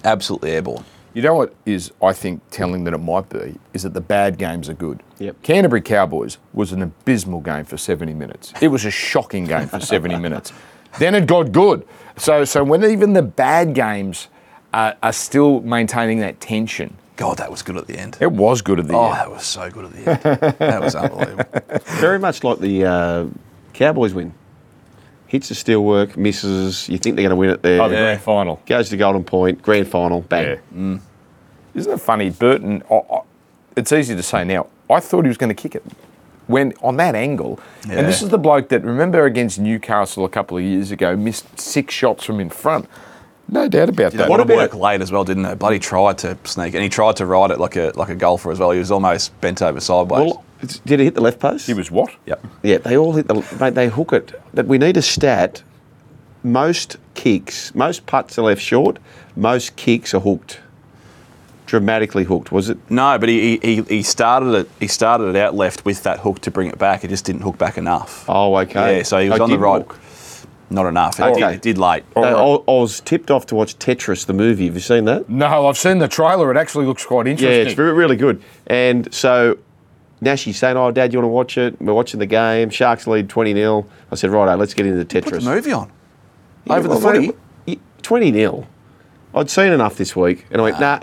absolutely 0.05 0.53
airborne. 0.53 0.85
You 1.13 1.23
know 1.23 1.35
what 1.35 1.55
is, 1.65 1.93
I 2.03 2.13
think, 2.13 2.43
telling 2.51 2.85
that 2.85 2.95
it 2.95 2.99
might 2.99 3.29
be 3.29 3.57
is 3.73 3.83
that 3.83 3.95
the 3.95 4.03
bad 4.03 4.39
games 4.39 4.69
are 4.69 4.75
good. 4.75 5.03
Yep. 5.19 5.43
Canterbury 5.43 5.81
Cowboys 5.81 6.39
was 6.53 6.73
an 6.73 6.83
abysmal 6.83 7.41
game 7.41 7.65
for 7.65 7.79
70 7.79 8.13
minutes. 8.15 8.53
It 8.61 8.69
was 8.69 8.85
a 8.85 8.91
shocking 8.91 9.47
game 9.47 9.67
for 9.67 9.81
70 9.81 10.19
minutes. 10.19 10.53
Then 10.99 11.15
it 11.15 11.27
got 11.27 11.53
good. 11.53 11.87
So, 12.17 12.45
so 12.45 12.65
when 12.65 12.83
even 12.85 13.13
the 13.13 13.23
bad 13.23 13.75
games 13.75 14.29
are, 14.73 14.97
are 15.03 15.13
still 15.13 15.61
maintaining 15.61 16.21
that 16.21 16.41
tension, 16.41 16.97
God, 17.17 17.39
that 17.39 17.51
was 17.51 17.63
good 17.63 17.77
at 17.77 17.87
the 17.87 17.99
end. 17.99 18.19
it 18.21 18.31
was 18.33 18.61
good 18.63 18.79
at 18.79 18.89
the 18.89 18.95
Oh, 18.95 19.05
end. 19.07 19.13
Oh, 19.13 19.17
that 19.17 19.31
was 19.31 19.45
so 19.45 19.71
good 19.71 19.85
at 19.87 19.93
the 19.93 20.11
end. 20.11 20.55
that 20.59 20.81
was 20.83 20.95
unbelievable. 20.95 21.45
Very 21.99 22.19
much 22.19 22.45
like 22.45 22.59
the 22.59 22.85
uh, 22.85 23.27
Cowboys 23.73 24.13
win. 24.15 24.35
Hits 25.27 25.49
the 25.49 25.55
steel 25.55 25.83
work, 25.83 26.17
misses. 26.17 26.89
You 26.89 26.99
think 26.99 27.17
they're 27.17 27.23
going 27.25 27.31
to 27.31 27.37
win 27.37 27.51
it 27.51 27.63
there. 27.63 27.81
Oh, 27.83 27.89
the 27.89 27.95
Yeah. 27.95 28.01
grand 28.03 28.21
final. 28.21 28.61
Goes 28.67 28.91
to 28.91 28.97
Golden 28.97 29.25
Point, 29.25 29.61
grand 29.63 29.89
final, 29.89 30.21
bang. 30.23 30.59
Yeah. 30.75 30.99
Isn't 31.75 31.93
it 31.93 32.01
funny? 32.01 32.31
Burton, 32.31 32.83
I- 32.91 32.95
I- 32.95 33.21
it's 33.77 33.93
easy 33.93 34.15
to 34.15 34.23
say 34.23 34.45
now. 34.45 34.67
I 34.89 35.01
thought 35.01 35.25
he 35.25 35.29
was 35.29 35.37
going 35.39 35.49
to 35.55 35.61
kick 35.61 35.75
it 35.75 35.83
when 36.47 36.73
on 36.83 36.97
that 36.99 37.15
angle. 37.15 37.59
And 37.91 38.07
this 38.07 38.23
is 38.23 38.29
the 38.31 38.39
bloke 38.39 38.69
that, 38.69 38.85
remember 38.85 39.25
against 39.25 39.59
Newcastle 39.59 40.25
a 40.25 40.29
couple 40.29 40.57
of 40.57 40.63
years 40.65 40.91
ago, 40.91 41.17
missed 41.17 41.59
six 41.59 41.93
shots 41.95 42.25
from 42.25 42.41
in 42.41 42.51
front. 42.51 42.89
No 43.49 43.69
doubt 43.69 43.89
about 43.91 44.11
Did 44.11 44.19
that. 44.21 44.25
that 44.25 44.31
What 44.31 44.41
what 44.41 44.51
about- 44.51 44.57
work 44.57 44.75
late 44.75 45.01
as 45.01 45.13
well, 45.13 45.23
didn't 45.25 45.45
it? 45.45 45.59
Bloody 45.59 45.79
tried 45.79 46.19
to 46.19 46.37
sneak, 46.45 46.75
and 46.75 46.83
he 46.83 46.89
tried 46.89 47.17
to 47.17 47.27
ride 47.27 47.51
it 47.53 47.61
like 47.61 47.77
a 47.77 47.93
like 47.95 48.09
a 48.09 48.17
golfer 48.17 48.51
as 48.51 48.59
well. 48.59 48.73
He 48.73 48.79
was 48.81 48.91
almost 48.91 49.41
bent 49.41 49.63
over 49.63 49.79
sideways. 49.79 50.33
Well, 50.33 50.45
did 50.85 50.99
he 50.99 51.05
hit 51.05 51.15
the 51.15 51.21
left 51.21 51.39
post? 51.39 51.67
He 51.69 51.75
was 51.75 51.89
what? 51.91 52.11
yep. 52.27 52.45
Yeah, 52.65 52.79
they 52.79 52.97
all 52.97 53.13
hit 53.13 53.29
the. 53.29 53.35
Mate, 53.61 53.75
they 53.75 53.89
hook 53.89 54.13
it. 54.13 54.33
That 54.55 54.67
we 54.67 54.79
need 54.79 54.97
a 54.97 55.03
stat. 55.03 55.63
Most 56.43 56.97
kicks, 57.15 57.75
most 57.75 58.07
putts 58.07 58.39
are 58.39 58.43
left 58.43 58.61
short. 58.63 58.99
Most 59.37 59.77
kicks 59.77 60.13
are 60.15 60.21
hooked. 60.21 60.61
Dramatically 61.67 62.25
hooked, 62.25 62.51
was 62.53 62.69
it? 62.71 62.79
No, 62.91 63.19
but 63.19 63.29
he, 63.29 63.59
he, 63.63 63.83
he 63.83 64.03
started 64.03 64.55
it. 64.55 64.71
He 64.81 64.87
started 64.87 65.29
it 65.35 65.37
out 65.37 65.55
left 65.55 65.85
with 65.85 66.03
that 66.05 66.21
hook 66.21 66.41
to 66.43 66.51
bring 66.51 66.69
it 66.69 66.79
back. 66.79 67.05
It 67.05 67.09
just 67.09 67.25
didn't 67.25 67.43
hook 67.43 67.59
back 67.59 67.77
enough. 67.77 68.25
Oh, 68.29 68.57
okay. 68.59 68.99
Yeah, 68.99 69.03
so 69.03 69.19
he 69.19 69.29
was 69.29 69.41
Oh, 69.41 69.45
on 69.45 69.51
the 69.51 69.57
did 69.57 69.63
right. 69.63 69.83
hook. 69.83 69.99
Not 70.71 70.87
enough. 70.87 71.21
It, 71.21 71.25
Okay. 71.25 71.41
did, 71.41 71.51
it 71.55 71.63
did 71.63 71.79
late. 71.79 72.05
Uh, 72.17 72.21
I 72.23 72.55
I 72.57 72.81
was 72.81 73.01
tipped 73.01 73.31
off 73.31 73.47
to 73.47 73.55
watch 73.55 73.79
Tetris, 73.79 74.27
the 74.27 74.33
movie. 74.33 74.67
Have 74.67 74.75
you 74.75 74.81
seen 74.81 75.05
that? 75.05 75.29
No, 75.29 75.69
I've 75.69 75.77
seen 75.79 75.99
the 75.99 76.09
trailer. 76.09 76.51
It 76.51 76.57
actually 76.57 76.87
looks 76.87 77.05
quite 77.07 77.27
interesting. 77.29 77.53
Yeah, 77.65 77.69
it's 77.69 77.79
really 77.79 78.17
good. 78.17 78.43
And 78.67 79.13
so 79.15 79.59
Nashy's 80.21 80.59
saying, 80.59 80.77
Oh, 80.77 80.91
Dad, 80.91 81.13
you 81.13 81.19
want 81.21 81.25
to 81.27 81.29
watch 81.33 81.59
it? 81.59 81.81
We're 81.81 81.93
watching 81.95 82.19
the 82.19 82.27
game. 82.27 82.71
Sharks 82.71 83.07
lead 83.07 83.29
20 83.29 83.53
0. 83.55 83.87
I 84.11 84.15
said, 84.17 84.31
Righto, 84.31 84.57
let's 84.57 84.75
get 84.75 84.87
into 84.87 84.99
the 84.99 85.05
Put 85.05 85.25
Tetris. 85.25 85.45
the 85.45 85.51
movie 85.55 85.71
on. 85.73 85.91
Yeah, 86.65 86.75
Over 86.77 86.89
the 86.89 86.95
well, 86.99 87.01
footy. 87.67 87.79
20 88.03 88.33
0. 88.33 88.67
I'd 89.37 89.51
seen 89.51 89.73
enough 89.73 89.97
this 89.97 90.17
week. 90.17 90.47
And 90.51 90.61
I 90.61 90.65
went, 90.65 90.81
Nah. 90.81 91.01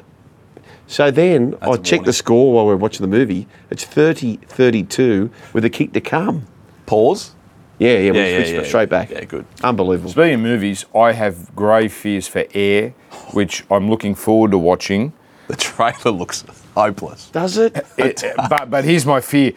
So 0.88 1.10
then 1.12 1.56
I 1.62 1.78
checked 1.78 2.06
the 2.06 2.14
score 2.14 2.54
while 2.54 2.66
we 2.66 2.72
were 2.72 2.78
watching 2.78 3.02
the 3.02 3.08
movie. 3.18 3.48
It's 3.70 3.84
30 3.84 4.38
32 4.48 5.30
with 5.54 5.66
a 5.66 5.70
kick 5.70 5.94
to 5.94 6.02
come. 6.02 6.46
Pause. 6.86 7.36
Yeah, 7.80 7.98
yeah, 7.98 8.12
we 8.12 8.18
Yeah, 8.20 8.26
yeah, 8.28 8.38
switched 8.38 8.54
yeah. 8.54 8.64
straight 8.64 8.90
back. 8.90 9.10
Yeah, 9.10 9.24
good. 9.26 9.46
Unbelievable. 9.64 10.12
Speaking 10.12 10.36
of 10.36 10.40
movies, 10.42 10.86
I 10.96 11.14
have 11.14 11.56
grave 11.56 11.92
fears 11.92 12.28
for 12.28 12.46
Air, 12.54 12.94
which 13.32 13.64
I'm 13.72 13.90
looking 13.90 14.14
forward 14.16 14.52
to 14.52 14.58
watching. 14.58 15.14
The 15.48 15.56
trailer 15.56 16.12
looks 16.12 16.44
hopeless. 16.76 17.30
Does 17.32 17.58
it? 17.58 17.76
It- 17.98 18.24
but 18.50 18.70
but 18.70 18.84
here's 18.86 19.06
my 19.06 19.22
fear. 19.22 19.54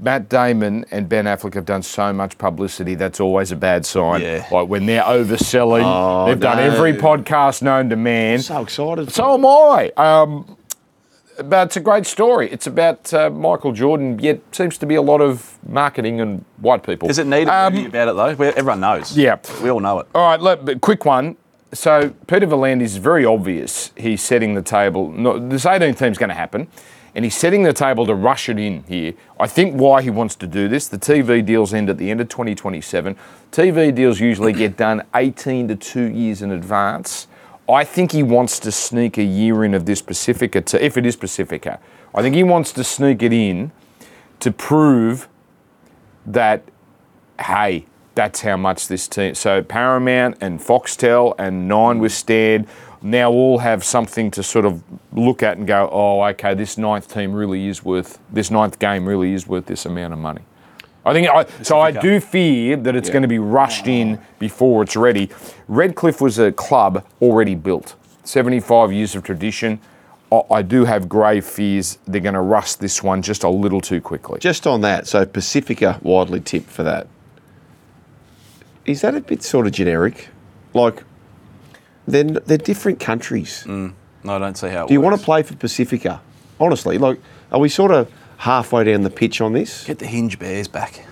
Matt 0.00 0.28
Damon 0.28 0.84
and 0.90 1.08
Ben 1.08 1.24
Affleck 1.24 1.54
have 1.54 1.64
done 1.64 1.82
so 1.82 2.12
much 2.12 2.36
publicity. 2.36 2.96
That's 2.96 3.20
always 3.20 3.52
a 3.52 3.56
bad 3.56 3.86
sign. 3.86 4.22
Yeah. 4.22 4.44
Like 4.50 4.68
when 4.68 4.86
they're 4.86 5.02
overselling, 5.04 5.82
Oh, 5.84 6.26
they've 6.26 6.38
done 6.40 6.58
every 6.58 6.94
podcast 6.94 7.62
known 7.62 7.90
to 7.90 7.96
man. 7.96 8.40
so 8.40 8.62
excited. 8.62 9.12
So 9.12 9.34
am 9.34 9.46
I. 9.46 9.92
Um, 9.96 10.56
but 11.44 11.66
it's 11.66 11.76
a 11.76 11.80
great 11.80 12.06
story. 12.06 12.50
It's 12.50 12.66
about 12.66 13.12
uh, 13.12 13.30
Michael 13.30 13.72
Jordan, 13.72 14.18
yet 14.18 14.40
seems 14.52 14.78
to 14.78 14.86
be 14.86 14.94
a 14.94 15.02
lot 15.02 15.20
of 15.20 15.58
marketing 15.68 16.20
and 16.20 16.44
white 16.58 16.82
people. 16.82 17.08
Does 17.08 17.18
it 17.18 17.26
need 17.26 17.48
a 17.48 17.70
movie 17.70 17.86
about 17.86 18.08
it 18.08 18.16
though? 18.16 18.34
Where 18.34 18.50
Everyone 18.56 18.80
knows. 18.80 19.16
Yeah. 19.16 19.38
We 19.62 19.70
all 19.70 19.80
know 19.80 20.00
it. 20.00 20.06
All 20.14 20.28
right, 20.28 20.40
look, 20.40 20.64
but 20.64 20.80
quick 20.80 21.04
one. 21.04 21.36
So 21.72 22.10
Peter 22.28 22.46
V'landys 22.46 22.82
is 22.82 22.96
very 22.98 23.24
obvious. 23.24 23.92
He's 23.96 24.22
setting 24.22 24.54
the 24.54 24.62
table. 24.62 25.10
No, 25.10 25.38
this 25.38 25.66
18 25.66 25.94
team's 25.94 26.18
going 26.18 26.28
to 26.28 26.34
happen, 26.34 26.68
and 27.16 27.24
he's 27.24 27.36
setting 27.36 27.64
the 27.64 27.72
table 27.72 28.06
to 28.06 28.14
rush 28.14 28.48
it 28.48 28.60
in 28.60 28.84
here. 28.84 29.14
I 29.40 29.48
think 29.48 29.74
why 29.74 30.02
he 30.02 30.10
wants 30.10 30.36
to 30.36 30.46
do 30.46 30.68
this. 30.68 30.86
The 30.86 30.98
TV 30.98 31.44
deals 31.44 31.74
end 31.74 31.90
at 31.90 31.98
the 31.98 32.12
end 32.12 32.20
of 32.20 32.28
2027. 32.28 33.16
TV 33.50 33.92
deals 33.92 34.20
usually 34.20 34.52
get 34.52 34.76
done 34.76 35.02
18 35.16 35.66
to 35.68 35.74
two 35.74 36.04
years 36.04 36.42
in 36.42 36.52
advance. 36.52 37.26
I 37.68 37.84
think 37.84 38.12
he 38.12 38.22
wants 38.22 38.58
to 38.60 38.72
sneak 38.72 39.16
a 39.16 39.22
year 39.22 39.64
in 39.64 39.74
of 39.74 39.86
this 39.86 40.02
Pacifica, 40.02 40.60
to, 40.62 40.84
if 40.84 40.96
it 40.96 41.06
is 41.06 41.16
Pacifica. 41.16 41.80
I 42.14 42.22
think 42.22 42.34
he 42.34 42.42
wants 42.42 42.72
to 42.72 42.84
sneak 42.84 43.22
it 43.22 43.32
in 43.32 43.72
to 44.40 44.52
prove 44.52 45.28
that 46.26 46.62
hey, 47.40 47.86
that's 48.14 48.42
how 48.42 48.56
much 48.56 48.88
this 48.88 49.08
team. 49.08 49.34
So 49.34 49.62
Paramount 49.62 50.36
and 50.40 50.60
Foxtel 50.60 51.34
and 51.38 51.66
Nine 51.68 51.98
with 51.98 52.12
Stan 52.12 52.66
now 53.02 53.30
all 53.30 53.58
have 53.58 53.84
something 53.84 54.30
to 54.30 54.42
sort 54.42 54.64
of 54.64 54.82
look 55.12 55.42
at 55.42 55.58
and 55.58 55.66
go, 55.66 55.88
oh, 55.92 56.22
okay, 56.22 56.54
this 56.54 56.78
ninth 56.78 57.12
team 57.12 57.32
really 57.32 57.66
is 57.66 57.84
worth 57.84 58.18
this 58.30 58.50
ninth 58.50 58.78
game 58.78 59.06
really 59.06 59.34
is 59.34 59.46
worth 59.46 59.66
this 59.66 59.84
amount 59.84 60.12
of 60.12 60.18
money. 60.18 60.42
I 61.04 61.12
think 61.12 61.28
I, 61.28 61.46
so. 61.62 61.80
I 61.80 61.90
do 61.90 62.18
fear 62.18 62.76
that 62.76 62.96
it's 62.96 63.10
going 63.10 63.22
to 63.22 63.28
be 63.28 63.38
rushed 63.38 63.86
in 63.86 64.18
before 64.38 64.82
it's 64.82 64.96
ready. 64.96 65.30
Redcliffe 65.68 66.20
was 66.20 66.38
a 66.38 66.50
club 66.52 67.06
already 67.20 67.54
built, 67.54 67.94
75 68.24 68.92
years 68.92 69.14
of 69.14 69.22
tradition. 69.22 69.80
I, 70.32 70.42
I 70.50 70.62
do 70.62 70.86
have 70.86 71.08
grave 71.08 71.44
fears 71.44 71.98
they're 72.06 72.22
going 72.22 72.34
to 72.34 72.40
rust 72.40 72.80
this 72.80 73.02
one 73.02 73.20
just 73.20 73.44
a 73.44 73.48
little 73.50 73.82
too 73.82 74.00
quickly. 74.00 74.40
Just 74.40 74.66
on 74.66 74.80
that, 74.80 75.06
so 75.06 75.26
Pacifica 75.26 76.00
widely 76.02 76.40
tipped 76.40 76.70
for 76.70 76.82
that. 76.84 77.06
Is 78.86 79.02
that 79.02 79.14
a 79.14 79.20
bit 79.20 79.42
sort 79.42 79.66
of 79.66 79.72
generic? 79.72 80.28
Like, 80.72 81.04
they're, 82.06 82.24
they're 82.24 82.58
different 82.58 82.98
countries. 82.98 83.64
Mm. 83.66 83.94
No, 84.24 84.36
I 84.36 84.38
don't 84.38 84.56
see 84.56 84.68
how. 84.68 84.84
It 84.84 84.88
Do 84.88 84.94
you 84.94 85.00
want 85.00 85.18
to 85.18 85.24
play 85.24 85.42
for 85.42 85.54
Pacifica? 85.54 86.20
Honestly, 86.58 86.96
like, 86.96 87.20
are 87.52 87.58
we 87.58 87.68
sort 87.68 87.90
of 87.90 88.10
halfway 88.44 88.84
down 88.84 89.00
the 89.00 89.10
pitch 89.10 89.40
on 89.40 89.54
this? 89.54 89.84
get 89.84 89.98
the 89.98 90.06
hinge 90.06 90.38
bears 90.38 90.68
back? 90.68 91.02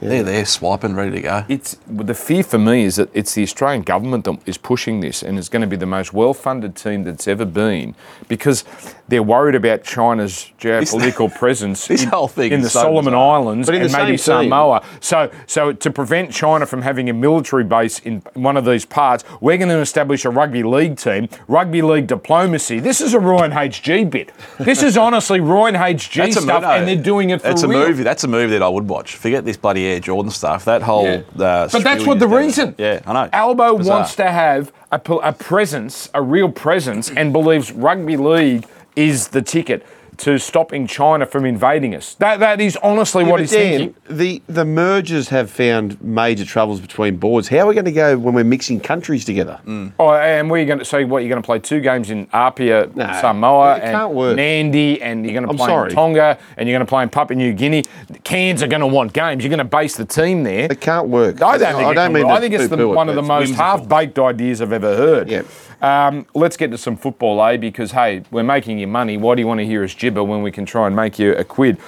They're 0.00 0.22
there, 0.22 0.44
swiping, 0.44 0.94
ready 0.94 1.12
to 1.12 1.20
go. 1.20 1.44
It's 1.48 1.76
the 1.86 2.14
fear 2.14 2.42
for 2.42 2.58
me 2.58 2.84
is 2.84 2.96
that 2.96 3.10
it's 3.14 3.34
the 3.34 3.42
Australian 3.42 3.82
government 3.82 4.24
that 4.24 4.38
is 4.46 4.58
pushing 4.58 5.00
this, 5.00 5.22
and 5.22 5.38
it's 5.38 5.48
going 5.48 5.62
to 5.62 5.68
be 5.68 5.76
the 5.76 5.86
most 5.86 6.12
well-funded 6.12 6.76
team 6.76 7.04
that's 7.04 7.26
ever 7.26 7.44
been 7.44 7.94
because 8.28 8.64
they're 9.08 9.22
worried 9.22 9.54
about 9.54 9.82
China's 9.82 10.52
geopolitical 10.60 11.34
presence 11.34 11.86
this 11.88 12.02
in, 12.02 12.08
whole 12.10 12.28
thing 12.28 12.52
in 12.52 12.60
the 12.60 12.68
so 12.70 12.80
Solomon 12.82 13.12
bizarre. 13.12 13.36
Islands 13.40 13.66
But 13.68 13.74
in 13.76 13.82
and 13.82 13.92
maybe 13.92 14.16
Samoa. 14.16 14.84
So, 15.00 15.30
so 15.46 15.72
to 15.72 15.90
prevent 15.90 16.30
China 16.30 16.66
from 16.66 16.82
having 16.82 17.08
a 17.08 17.12
military 17.14 17.64
base 17.64 17.98
in 18.00 18.22
one 18.34 18.56
of 18.56 18.64
these 18.64 18.84
parts, 18.84 19.24
we're 19.40 19.56
going 19.56 19.70
to 19.70 19.78
establish 19.78 20.24
a 20.24 20.30
rugby 20.30 20.62
league 20.62 20.96
team, 20.96 21.28
rugby 21.48 21.82
league 21.82 22.06
diplomacy. 22.06 22.80
This 22.80 23.00
is 23.00 23.14
a 23.14 23.20
Roy 23.20 23.44
and 23.44 23.54
HG 23.54 24.10
bit. 24.10 24.32
This 24.58 24.82
is 24.82 24.96
honestly 24.96 25.40
Roy 25.40 25.68
and 25.68 25.76
HG 25.76 26.32
stuff, 26.32 26.62
and 26.64 26.86
they're 26.86 26.96
doing 26.96 27.30
it 27.30 27.40
for 27.40 27.48
That's 27.48 27.64
real. 27.64 27.82
a 27.82 27.86
movie. 27.88 28.02
That's 28.02 28.24
a 28.24 28.28
movie 28.28 28.52
that 28.52 28.62
I 28.62 28.68
would 28.68 28.88
watch. 28.88 29.16
Forget 29.16 29.44
this 29.44 29.56
bloody 29.56 29.87
Air 29.88 30.00
Jordan 30.00 30.30
stuff. 30.30 30.64
That 30.64 30.82
whole. 30.82 31.04
Yeah. 31.04 31.22
Uh, 31.38 31.68
But 31.72 31.82
that's 31.84 32.06
what 32.06 32.18
the 32.18 32.28
reason. 32.28 32.74
Yeah, 32.78 33.00
I 33.06 33.12
know. 33.12 33.28
Albo 33.32 33.78
Bizarre. 33.78 33.98
wants 34.00 34.14
to 34.16 34.30
have 34.30 34.72
a, 34.92 35.00
a 35.22 35.32
presence, 35.32 36.08
a 36.14 36.22
real 36.22 36.50
presence, 36.50 37.10
and 37.10 37.32
believes 37.32 37.72
rugby 37.72 38.16
league 38.16 38.66
is 38.96 39.28
the 39.28 39.42
ticket 39.42 39.84
to 40.18 40.38
stopping 40.38 40.86
China 40.86 41.26
from 41.26 41.44
invading 41.44 41.94
us. 41.94 42.14
That 42.14 42.40
that 42.40 42.60
is 42.60 42.76
honestly 42.82 43.24
Yeah, 43.24 43.30
what 43.30 43.40
he's 43.40 43.50
Dan, 43.50 43.78
thinking. 43.78 43.94
The, 44.16 44.42
the 44.48 44.64
mergers 44.64 45.28
have 45.28 45.50
found 45.50 46.02
major 46.02 46.44
troubles 46.44 46.80
between 46.80 47.16
boards. 47.16 47.48
How 47.48 47.58
are 47.60 47.66
we 47.66 47.74
going 47.74 47.84
to 47.84 47.92
go 47.92 48.18
when 48.18 48.34
we're 48.34 48.44
mixing 48.44 48.80
countries 48.80 49.24
together? 49.24 49.60
Mm. 49.64 49.92
Oh, 49.98 50.12
and 50.12 50.50
we're 50.50 50.66
going 50.66 50.80
to 50.80 50.84
say 50.84 51.04
what 51.04 51.22
you're 51.22 51.28
going 51.28 51.42
to 51.42 51.46
play 51.46 51.58
two 51.58 51.80
games 51.80 52.10
in 52.10 52.28
Apia, 52.32 52.90
No, 52.94 53.18
Samoa, 53.20 53.76
and. 53.76 53.96
Nadi, 53.98 54.98
and 55.00 55.24
you're 55.24 55.34
going 55.34 55.44
to 55.44 55.50
I'm 55.50 55.56
play 55.56 55.66
sorry. 55.66 55.90
in 55.90 55.94
Tonga, 55.96 56.38
and 56.56 56.68
you're 56.68 56.76
going 56.76 56.86
to 56.86 56.90
play 56.90 57.02
in 57.02 57.08
Papua 57.08 57.36
New 57.36 57.52
Guinea. 57.52 57.84
Cairns 58.24 58.62
are 58.62 58.68
going 58.68 58.80
to 58.80 58.86
want 58.86 59.12
games. 59.12 59.42
You're 59.44 59.50
going 59.50 59.58
to 59.58 59.64
base 59.64 59.96
the 59.96 60.04
team 60.04 60.42
there. 60.42 60.70
It 60.70 60.80
can't 60.80 61.08
work. 61.08 61.40
I 61.42 61.58
don't 61.58 61.74
think, 61.76 61.88
I 61.88 61.94
don't 61.94 62.12
mean. 62.12 62.26
I 62.26 62.40
think 62.40 62.54
it's 62.54 62.68
the, 62.68 62.88
one 62.88 63.08
of 63.08 63.14
the 63.14 63.22
most 63.22 63.54
half-baked 63.54 64.18
ideas 64.18 64.60
I've 64.60 64.72
ever 64.72 64.96
heard. 64.96 65.28
Yep. 65.28 65.46
Um, 65.80 66.26
let's 66.34 66.56
get 66.56 66.70
to 66.72 66.78
some 66.78 66.96
football, 66.96 67.42
eh? 67.44 67.56
Because 67.56 67.92
hey, 67.92 68.22
we're 68.30 68.42
making 68.42 68.78
you 68.78 68.86
money. 68.86 69.16
Why 69.16 69.34
do 69.36 69.40
you 69.42 69.46
want 69.46 69.60
to 69.60 69.66
hear 69.66 69.84
us 69.84 69.94
gibber 69.94 70.24
when 70.24 70.42
we 70.42 70.50
can 70.50 70.66
try 70.66 70.86
and 70.86 70.96
make 70.96 71.18
you 71.18 71.32
a 71.34 71.44
quid? 71.44 71.78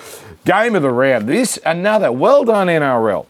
Game 0.45 0.75
of 0.75 0.83
the 0.83 0.91
round. 0.91 1.29
This 1.29 1.59
another. 1.67 2.13
Well 2.13 2.45
done, 2.45 2.69
NRL. 2.69 3.27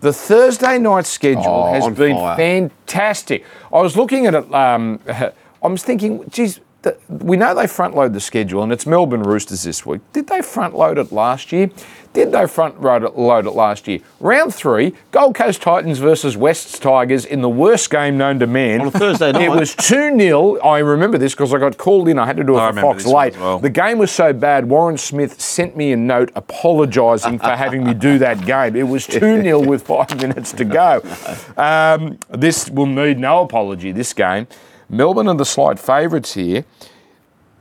The 0.00 0.12
Thursday 0.12 0.78
night 0.78 1.06
schedule 1.06 1.42
Oh, 1.46 1.72
has 1.72 1.96
been 1.96 2.14
fire. 2.16 2.36
fantastic. 2.36 3.44
I 3.72 3.80
was 3.80 3.96
looking 3.96 4.26
at 4.26 4.34
it. 4.34 4.54
Um, 4.54 5.00
I 5.08 5.66
was 5.66 5.82
thinking, 5.82 6.28
geez, 6.30 6.60
we 7.08 7.36
know 7.36 7.54
they 7.54 7.66
front 7.66 7.96
load 7.96 8.12
the 8.12 8.20
schedule, 8.20 8.62
and 8.62 8.72
it's 8.72 8.86
Melbourne 8.86 9.22
Roosters 9.22 9.64
this 9.64 9.84
week. 9.84 10.00
Did 10.12 10.28
they 10.28 10.42
front 10.42 10.76
load 10.76 10.98
it 10.98 11.10
last 11.10 11.50
year? 11.50 11.70
Did 12.12 12.32
they 12.32 12.46
front 12.46 12.80
load 12.80 13.04
it, 13.04 13.54
last 13.54 13.86
year? 13.86 14.00
Round 14.18 14.54
three, 14.54 14.94
Gold 15.10 15.34
Coast 15.34 15.60
Titans 15.60 15.98
versus 15.98 16.36
Wests 16.36 16.78
Tigers 16.78 17.24
in 17.24 17.42
the 17.42 17.48
worst 17.48 17.90
game 17.90 18.16
known 18.16 18.38
to 18.38 18.46
man. 18.46 18.80
On 18.80 18.90
Thursday 18.90 19.30
night. 19.32 19.42
It 19.42 19.50
was 19.50 19.74
2 19.74 20.18
0. 20.18 20.56
I 20.58 20.78
remember 20.78 21.18
this 21.18 21.34
because 21.34 21.52
I 21.52 21.58
got 21.58 21.76
called 21.76 22.08
in. 22.08 22.18
I 22.18 22.26
had 22.26 22.36
to 22.38 22.44
do 22.44 22.56
it 22.56 22.60
I 22.60 22.72
for 22.72 22.80
Fox 22.80 23.04
late. 23.04 23.36
well. 23.38 23.58
The 23.58 23.70
game 23.70 23.98
was 23.98 24.10
so 24.10 24.32
bad, 24.32 24.68
Warren 24.68 24.96
Smith 24.96 25.40
sent 25.40 25.76
me 25.76 25.92
a 25.92 25.96
note 25.96 26.30
apologising 26.34 27.38
for 27.38 27.50
having 27.50 27.84
me 27.84 27.94
do 27.94 28.18
that 28.18 28.44
game. 28.46 28.74
It 28.74 28.88
was 28.88 29.06
2 29.06 29.20
0 29.42 29.60
with 29.60 29.86
five 29.86 30.16
minutes 30.20 30.52
to 30.52 30.64
go. 30.64 31.02
Um, 31.58 32.18
this 32.30 32.70
will 32.70 32.86
need 32.86 33.18
no 33.18 33.42
apology, 33.42 33.90
this 33.90 34.12
game. 34.12 34.46
Melbourne 34.88 35.28
are 35.28 35.34
the 35.36 35.44
slight 35.44 35.78
favourites 35.78 36.34
here. 36.34 36.64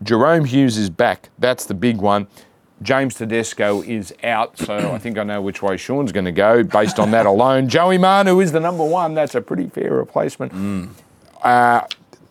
Jahrome 0.04 0.46
Hughes 0.48 0.78
is 0.78 0.90
back. 0.90 1.30
That's 1.40 1.66
the 1.66 1.74
big 1.74 1.98
one. 1.98 2.28
James 2.84 3.16
Tedesco 3.16 3.82
is 3.82 4.14
out, 4.24 4.58
so 4.60 4.76
I 4.94 5.00
think 5.00 5.18
I 5.18 5.24
know 5.24 5.42
which 5.42 5.64
way 5.64 5.78
Sean's 5.78 6.12
going 6.12 6.26
to 6.26 6.32
go 6.32 6.64
based 6.64 7.00
on 7.00 7.10
that 7.12 7.26
alone. 7.34 7.68
Joey 7.68 7.98
Manu 7.98 8.40
is 8.40 8.52
the 8.52 8.60
number 8.60 8.86
one. 8.86 9.16
That's 9.16 9.34
a 9.34 9.42
pretty 9.42 9.68
fair 9.68 9.94
replacement. 9.94 10.92
Uh, 11.42 11.82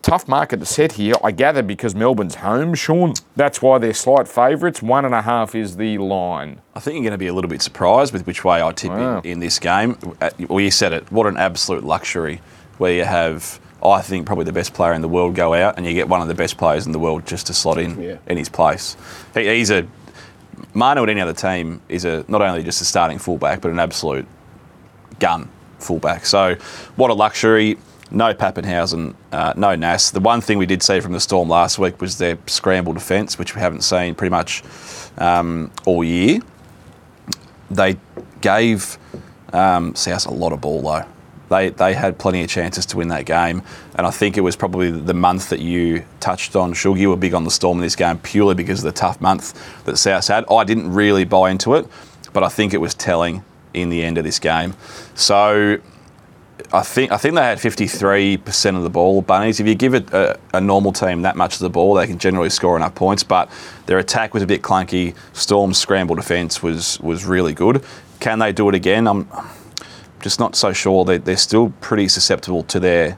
tough 0.01 0.25
market 0.29 0.61
to 0.61 0.65
set 0.65 0.93
here, 0.93 1.15
I 1.21 1.31
gather, 1.31 1.61
because 1.61 1.93
Melbourne's 1.95 2.35
home, 2.35 2.75
Sean. 2.75 3.13
That's 3.35 3.61
why 3.61 3.77
they're 3.77 3.93
slight 3.93 4.29
favourites. 4.29 4.81
One 4.81 5.03
and 5.03 5.13
a 5.13 5.21
half 5.21 5.53
is 5.53 5.75
the 5.75 5.97
line. 5.97 6.61
I 6.75 6.79
think 6.79 6.93
you're 6.95 7.03
going 7.03 7.11
to 7.11 7.17
be 7.17 7.27
a 7.27 7.33
little 7.33 7.49
bit 7.49 7.61
surprised 7.61 8.13
with 8.13 8.25
which 8.25 8.45
way 8.45 8.61
I 8.63 8.71
tip 8.71 8.91
Wow. 8.91 9.19
in, 9.19 9.31
in 9.31 9.39
this 9.41 9.59
game. 9.59 9.97
Uh, 10.21 10.29
Well, 10.47 10.61
you 10.61 10.71
said 10.71 10.93
it. 10.93 11.11
What 11.11 11.27
an 11.27 11.35
absolute 11.35 11.83
luxury 11.83 12.39
where 12.77 12.93
you 12.93 13.03
have, 13.03 13.59
I 13.83 14.01
think, 14.01 14.25
probably 14.25 14.45
the 14.45 14.51
best 14.53 14.73
player 14.73 14.93
in 14.93 15.01
the 15.01 15.07
world 15.07 15.35
go 15.35 15.53
out 15.53 15.77
and 15.77 15.85
you 15.85 15.93
get 15.93 16.07
one 16.09 16.21
of 16.21 16.27
the 16.27 16.33
best 16.33 16.57
players 16.57 16.85
in 16.85 16.91
the 16.91 16.99
world 16.99 17.25
just 17.25 17.47
to 17.47 17.53
slot 17.53 17.77
in 17.77 18.01
Yeah. 18.01 18.17
in 18.27 18.37
his 18.37 18.49
place. 18.49 18.97
He, 19.33 19.47
he's 19.47 19.69
a, 19.69 19.85
Manu 20.73 21.03
at 21.03 21.09
any 21.09 21.21
other 21.21 21.33
team 21.33 21.81
is 21.87 22.03
a 22.05 22.25
not 22.27 22.41
only 22.41 22.63
just 22.63 22.81
a 22.81 22.85
starting 22.85 23.19
fullback, 23.19 23.61
but 23.61 23.69
an 23.71 23.79
absolute 23.79 24.25
gun 25.19 25.49
fullback. 25.79 26.25
So, 26.25 26.55
what 26.95 27.11
a 27.11 27.13
luxury. 27.13 27.77
no 28.09 28.33
Papenhuyzen, 28.33 29.13
uh, 29.31 29.53
no 29.55 29.75
Nass. 29.75 30.09
The 30.11 30.19
one 30.21 30.41
thing 30.41 30.57
we 30.57 30.65
did 30.65 30.81
see 30.81 30.99
from 30.99 31.11
the 31.13 31.19
Storm 31.19 31.49
last 31.49 31.77
week 31.77 32.01
was 32.01 32.17
their 32.17 32.37
scramble 32.47 32.93
defence, 32.93 33.37
which 33.37 33.53
we 33.53 33.61
haven't 33.61 33.81
seen 33.81 34.15
pretty 34.15 34.31
much 34.31 34.63
um, 35.19 35.71
all 35.85 36.03
year. 36.03 36.39
They 37.69 37.97
gave 38.41 38.97
um, 39.53 39.93
South 39.95 40.25
a 40.25 40.31
lot 40.33 40.53
of 40.53 40.61
ball 40.61 40.81
though. 40.81 41.05
They, 41.49 41.69
they 41.69 41.93
had 41.93 42.17
plenty 42.17 42.43
of 42.43 42.49
chances 42.49 42.85
to 42.87 42.97
win 42.97 43.07
that 43.09 43.25
game, 43.25 43.61
and 43.95 44.05
I 44.05 44.11
think 44.11 44.37
it 44.37 44.41
was 44.41 44.55
probably 44.55 44.91
the 44.91 45.13
month 45.13 45.49
that 45.49 45.59
you 45.59 46.05
touched 46.19 46.55
on. 46.55 46.73
Shug, 46.73 46.97
you 46.97 47.09
were 47.09 47.17
big 47.17 47.33
on 47.33 47.43
the 47.43 47.51
Storm 47.51 47.77
in 47.77 47.83
this 47.83 47.95
game 47.95 48.19
purely 48.19 48.55
because 48.55 48.79
of 48.79 48.85
the 48.85 48.91
tough 48.99 49.21
month 49.21 49.83
that 49.85 49.97
South 49.97 50.27
had. 50.27 50.45
I 50.49 50.63
didn't 50.63 50.91
really 50.91 51.23
buy 51.23 51.51
into 51.51 51.75
it, 51.75 51.87
but 52.33 52.43
I 52.43 52.49
think 52.49 52.73
it 52.73 52.81
was 52.81 52.93
telling 52.93 53.43
in 53.73 53.89
the 53.89 54.03
end 54.03 54.17
of 54.17 54.23
this 54.23 54.39
game. 54.39 54.73
So 55.15 55.79
I 56.73 56.81
think 56.81 57.11
I 57.11 57.17
think 57.17 57.35
they 57.35 57.41
had 57.41 57.59
53% 57.59 58.75
of 58.75 58.83
the 58.83 58.89
ball. 58.89 59.21
Bunnies. 59.21 59.59
If 59.59 59.67
you 59.67 59.75
give 59.75 59.93
it 59.93 60.11
a, 60.11 60.37
a, 60.53 60.59
normal 60.59 60.91
team 60.91 61.21
that 61.21 61.35
much 61.35 61.53
of 61.53 61.59
the 61.59 61.69
ball, 61.69 61.93
they 61.93 62.07
can 62.07 62.17
generally 62.17 62.49
score 62.49 62.75
enough 62.75 62.95
points. 62.95 63.23
But 63.23 63.49
their 63.85 63.99
attack 63.99 64.33
was 64.33 64.43
a 64.43 64.47
bit 64.47 64.61
clunky. 64.61 65.15
Storm's 65.33 65.77
scramble 65.77 66.15
defence 66.15 66.61
was 66.61 66.99
was 66.99 67.25
really 67.25 67.53
good. 67.53 67.83
Can 68.19 68.39
they 68.39 68.51
do 68.51 68.67
it 68.69 68.75
again? 68.75 69.07
I'm 69.07 69.29
just 70.27 70.39
not 70.39 70.55
so 70.55 70.73
sure. 70.73 71.05
They're, 71.05 71.17
they're 71.17 71.37
still 71.37 71.69
pretty 71.79 72.09
susceptible 72.09 72.63
to 72.63 72.79
their 72.79 73.17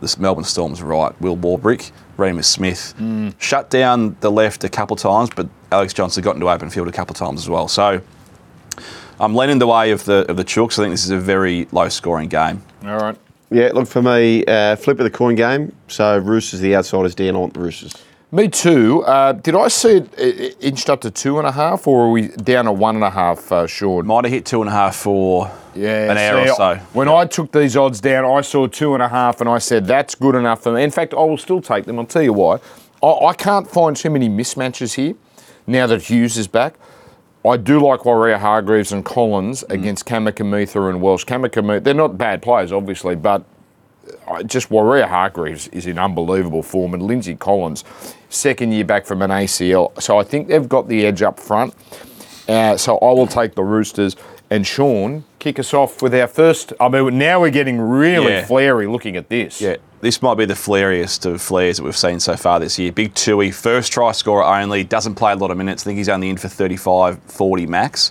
this 0.00 0.18
Melbourne 0.18 0.44
Storm's 0.44 0.82
right. 0.82 1.18
Will 1.20 1.36
Warbrick, 1.36 1.90
Reimis 2.16 2.44
Smith 2.44 2.94
shut 3.38 3.70
down 3.70 4.16
the 4.20 4.30
left 4.30 4.64
a 4.64 4.68
couple 4.68 4.94
of 4.94 5.00
times, 5.00 5.30
but 5.34 5.48
Alex 5.72 5.92
Johnston 5.92 6.22
got 6.24 6.34
into 6.36 6.48
open 6.48 6.70
field 6.70 6.88
a 6.88 6.92
couple 6.92 7.12
of 7.12 7.18
times 7.18 7.40
as 7.40 7.48
well. 7.48 7.68
So. 7.68 8.00
I'm 9.18 9.34
leaning 9.34 9.58
the 9.58 9.66
way 9.66 9.90
of 9.90 10.06
the 10.06 10.24
of 10.30 10.38
the 10.38 10.44
Chooks. 10.44 10.78
I 10.78 10.82
think 10.82 10.92
this 10.92 11.04
is 11.04 11.10
a 11.10 11.20
very 11.20 11.68
low 11.72 11.90
scoring 11.90 12.30
game. 12.30 12.62
All 12.82 12.96
right. 12.96 13.14
Yeah, 13.50 13.70
look 13.74 13.86
for 13.86 14.00
me, 14.00 14.44
uh, 14.46 14.76
flip 14.76 14.98
of 14.98 15.04
the 15.04 15.10
coin 15.10 15.34
game. 15.34 15.76
So 15.88 16.16
Roosters, 16.16 16.60
the 16.60 16.74
outsiders 16.74 17.14
down. 17.14 17.36
I 17.36 17.38
want 17.38 17.52
the 17.52 17.60
Roosters. 17.60 17.92
Me 18.32 18.48
too. 18.48 19.02
Uh, 19.04 19.32
did 19.32 19.54
I 19.56 19.68
see 19.68 19.96
it 19.96 20.14
uh, 20.18 20.56
inched 20.60 20.88
up 20.88 21.00
to 21.00 21.10
two 21.10 21.38
and 21.38 21.46
a 21.46 21.52
half, 21.52 21.86
or 21.86 22.06
are 22.06 22.10
we 22.10 22.28
down 22.28 22.66
to 22.66 22.72
one 22.72 22.94
and 22.94 23.04
a 23.04 23.10
half, 23.10 23.52
uh, 23.52 23.66
Sean? 23.66 24.06
Might 24.06 24.24
have 24.24 24.32
hit 24.32 24.46
two 24.46 24.62
and 24.62 24.70
a 24.70 24.72
half 24.72 24.96
for 24.96 25.50
Yeah, 25.74 26.10
an 26.10 26.18
hour 26.18 26.44
see, 26.44 26.50
or 26.50 26.54
so. 26.54 26.74
When 26.92 27.08
I 27.08 27.24
took 27.26 27.52
these 27.52 27.76
odds 27.76 28.00
down, 28.00 28.24
I 28.24 28.40
saw 28.40 28.66
two 28.66 28.94
and 28.94 29.02
a 29.02 29.08
half, 29.08 29.40
and 29.40 29.48
I 29.48 29.58
said 29.58 29.86
that's 29.86 30.14
good 30.14 30.34
enough 30.34 30.62
for 30.62 30.72
me. 30.72 30.82
In 30.82 30.90
fact, 30.90 31.14
I 31.14 31.18
will 31.18 31.38
still 31.38 31.60
take 31.62 31.84
them. 31.84 31.98
I'll 31.98 32.06
tell 32.06 32.22
you 32.22 32.32
why. 32.32 32.58
I, 33.02 33.06
I 33.26 33.32
can't 33.34 33.68
find 33.70 33.96
too 33.96 34.10
many 34.10 34.28
mismatches 34.28 34.94
here 34.94 35.14
now 35.66 35.86
that 35.86 36.02
Hughes 36.02 36.36
is 36.36 36.48
back. 36.48 36.74
I 37.44 37.56
do 37.56 37.80
like 37.80 38.00
Waerea-Hargreaves 38.00 38.92
and 38.92 39.04
Collins 39.04 39.64
Mm. 39.64 39.74
against 39.74 40.06
Kamikamica 40.06 40.90
and 40.90 41.00
Welsh. 41.00 41.24
Kamikamica, 41.24 41.82
they're 41.82 41.94
not 41.94 42.18
bad 42.18 42.42
players, 42.42 42.70
obviously, 42.72 43.14
but 43.16 43.44
just 44.44 44.68
Waerea-Hargreaves 44.70 45.68
is 45.68 45.86
in 45.86 45.98
unbelievable 45.98 46.62
form, 46.62 46.92
and 46.94 47.02
Lindsay 47.02 47.36
Collins, 47.36 47.84
second 48.28 48.72
year 48.72 48.84
back 48.84 49.06
from 49.06 49.22
an 49.22 49.30
ACL. 49.30 49.92
So 50.02 50.18
I 50.18 50.24
think 50.24 50.48
they've 50.48 50.68
got 50.68 50.88
the 50.88 51.06
edge 51.06 51.22
up 51.22 51.38
front. 51.40 51.74
Uh, 52.48 52.76
so 52.76 52.98
I 52.98 53.12
will 53.12 53.28
take 53.28 53.54
the 53.54 53.62
Roosters. 53.62 54.16
And 54.52 54.66
Sean, 54.66 55.24
kick 55.38 55.60
us 55.60 55.72
off 55.72 56.02
with 56.02 56.12
our 56.12 56.26
first. 56.26 56.72
I 56.80 56.88
mean, 56.88 57.18
now 57.18 57.40
we're 57.40 57.50
getting 57.50 57.80
really 57.80 58.32
Yeah. 58.32 58.44
flary 58.46 58.88
looking 58.88 59.16
at 59.16 59.28
this. 59.28 59.60
Yeah, 59.60 59.76
this 60.00 60.20
might 60.22 60.34
be 60.36 60.44
the 60.44 60.54
flariest 60.56 61.24
of 61.24 61.40
flares 61.40 61.76
that 61.76 61.84
we've 61.84 61.96
seen 61.96 62.18
so 62.18 62.34
far 62.36 62.58
this 62.58 62.76
year. 62.76 62.90
Big 62.90 63.14
Tui, 63.14 63.52
first 63.52 63.92
try 63.92 64.10
scorer 64.10 64.44
only, 64.44 64.82
doesn't 64.82 65.14
play 65.14 65.32
a 65.32 65.36
lot 65.36 65.52
of 65.52 65.56
minutes. 65.56 65.84
I 65.84 65.86
think 65.86 65.98
he's 65.98 66.08
only 66.08 66.30
in 66.30 66.36
for 66.36 66.48
35, 66.48 67.20
40 67.26 67.66
max. 67.66 68.10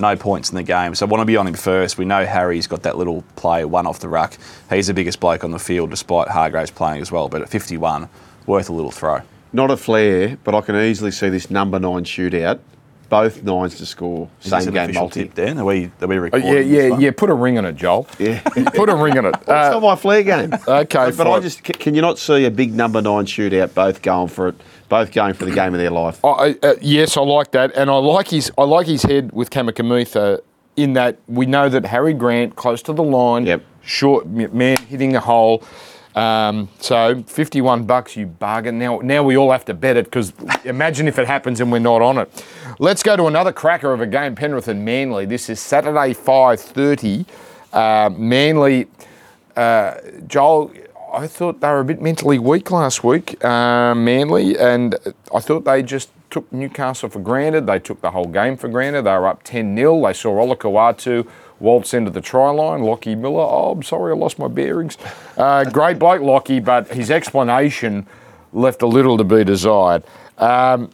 No 0.00 0.16
points 0.16 0.48
in 0.50 0.56
the 0.56 0.62
game. 0.62 0.94
So 0.94 1.06
I 1.06 1.08
want 1.08 1.20
to 1.20 1.26
be 1.26 1.36
on 1.36 1.46
him 1.46 1.54
first. 1.54 1.98
We 1.98 2.04
know 2.06 2.24
Harry's 2.24 2.66
got 2.66 2.82
that 2.84 2.96
little 2.96 3.22
play, 3.36 3.64
one 3.66 3.86
off 3.86 4.00
the 4.00 4.08
ruck. 4.08 4.36
He's 4.70 4.86
the 4.88 4.94
biggest 4.94 5.20
bloke 5.20 5.44
on 5.44 5.50
the 5.52 5.58
field, 5.58 5.90
despite 5.90 6.28
Hargreaves 6.28 6.70
playing 6.70 7.02
as 7.02 7.12
well. 7.12 7.28
But 7.28 7.42
at 7.42 7.48
51, 7.50 8.08
worth 8.46 8.70
a 8.70 8.72
little 8.72 8.90
throw. 8.90 9.20
Not 9.52 9.70
a 9.70 9.76
flare, 9.76 10.36
but 10.42 10.52
I 10.54 10.62
can 10.62 10.74
easily 10.76 11.10
see 11.12 11.28
this 11.28 11.48
number 11.50 11.78
nine 11.78 12.02
shootout. 12.04 12.58
Both 13.08 13.42
nines 13.44 13.76
to 13.78 13.86
score. 13.86 14.28
Is 14.42 14.50
this 14.50 14.64
Same 14.64 14.68
an 14.68 14.74
game 14.74 14.84
official 14.84 15.02
multi. 15.02 15.22
tip 15.24 15.34
then? 15.34 15.58
Are 15.58 15.64
we, 15.64 15.90
are 16.00 16.06
we 16.06 16.16
Oh, 16.16 16.20
recording 16.20 16.48
yeah, 16.48 16.54
this 16.54 16.66
yeah, 16.66 16.88
one? 16.90 17.00
yeah. 17.00 17.10
Put 17.16 17.30
a 17.30 17.34
ring 17.34 17.58
on 17.58 17.64
it, 17.64 17.76
Joel. 17.76 18.06
Yeah. 18.18 18.40
Put 18.74 18.88
a 18.88 18.94
ring 18.96 19.18
on 19.18 19.26
it. 19.26 19.34
it's 19.36 19.46
not 19.46 19.74
Uh, 19.74 19.80
my 19.80 19.94
flair 19.96 20.22
game. 20.22 20.52
okay, 20.54 21.10
but 21.10 21.26
I 21.26 21.32
fine. 21.34 21.42
just 21.42 21.58
c- 21.66 21.72
can 21.74 21.94
you 21.94 22.00
not 22.02 22.18
see 22.18 22.44
a 22.44 22.50
big 22.50 22.74
number 22.74 23.00
nine 23.02 23.26
shootout? 23.26 23.74
Both 23.74 24.02
going 24.02 24.28
for 24.28 24.48
it. 24.48 24.54
Both 24.88 25.12
going 25.12 25.34
for 25.34 25.44
the 25.44 25.50
game 25.52 25.74
of 25.74 25.80
their 25.80 25.90
life. 25.90 26.24
I, 26.24 26.56
uh, 26.62 26.74
yes, 26.80 27.16
I 27.16 27.20
like 27.22 27.50
that, 27.52 27.72
and 27.76 27.90
I 27.90 27.94
like 27.96 28.28
his. 28.28 28.50
I 28.58 28.64
like 28.64 28.86
his 28.86 29.02
head 29.02 29.32
with 29.32 29.50
Kamikamica 29.50 30.40
in 30.76 30.92
that 30.94 31.18
we 31.28 31.46
know 31.46 31.68
that 31.68 31.86
Harry 31.86 32.14
Grant 32.14 32.56
close 32.56 32.82
to 32.82 32.92
the 32.92 33.02
line, 33.02 33.46
Yep. 33.46 33.62
short 33.82 34.26
m- 34.26 34.56
man 34.56 34.76
hitting 34.88 35.12
the 35.12 35.20
hole. 35.20 35.62
Um, 36.14 36.68
so 36.78 37.22
fifty-one 37.26 37.84
bucks, 37.84 38.16
you 38.16 38.26
bargain. 38.26 38.78
Now, 38.78 39.00
now 39.02 39.22
we 39.22 39.36
all 39.36 39.50
have 39.50 39.64
to 39.64 39.74
bet 39.74 39.96
it 39.96 40.04
because 40.04 40.32
imagine 40.64 41.08
if 41.08 41.18
it 41.18 41.26
happens 41.26 41.60
and 41.60 41.72
we're 41.72 41.80
not 41.80 42.02
on 42.02 42.18
it. 42.18 42.44
Let's 42.78 43.02
go 43.02 43.16
to 43.16 43.26
another 43.26 43.52
cracker 43.52 43.92
of 43.92 44.00
a 44.00 44.06
game, 44.06 44.34
Penrith 44.34 44.68
and 44.68 44.84
Manly. 44.84 45.26
This 45.26 45.48
is 45.48 45.60
Saturday 45.60 46.12
five 46.12 46.60
thirty. 46.60 47.26
Uh, 47.72 48.10
Manly, 48.16 48.86
uh, 49.56 49.94
Joel. 50.26 50.72
I 51.12 51.28
thought 51.28 51.60
they 51.60 51.68
were 51.68 51.78
a 51.80 51.84
bit 51.84 52.02
mentally 52.02 52.40
weak 52.40 52.72
last 52.72 53.04
week, 53.04 53.44
uh, 53.44 53.94
Manly, 53.94 54.58
and 54.58 54.96
I 55.32 55.38
thought 55.38 55.64
they 55.64 55.80
just 55.80 56.10
took 56.28 56.52
Newcastle 56.52 57.08
for 57.08 57.20
granted. 57.20 57.68
They 57.68 57.78
took 57.78 58.00
the 58.00 58.10
whole 58.10 58.26
game 58.26 58.56
for 58.56 58.66
granted. 58.68 59.02
They 59.02 59.12
were 59.12 59.28
up 59.28 59.44
10 59.44 59.76
0. 59.76 60.04
They 60.04 60.12
saw 60.12 60.32
Olakau'atu 60.44 61.28
waltz 61.60 61.94
into 61.94 62.10
the 62.10 62.20
try 62.20 62.50
line. 62.50 62.82
Lockie 62.82 63.14
Miller, 63.14 63.42
oh, 63.42 63.72
I'm 63.72 63.82
sorry, 63.82 64.12
I 64.12 64.16
lost 64.16 64.38
my 64.38 64.48
bearings. 64.48 64.98
Uh, 65.36 65.64
great 65.64 65.98
bloke, 65.98 66.22
Lockie, 66.22 66.60
but 66.60 66.88
his 66.88 67.10
explanation 67.10 68.06
left 68.52 68.82
a 68.82 68.86
little 68.86 69.16
to 69.18 69.24
be 69.24 69.44
desired. 69.44 70.04
Um, 70.38 70.90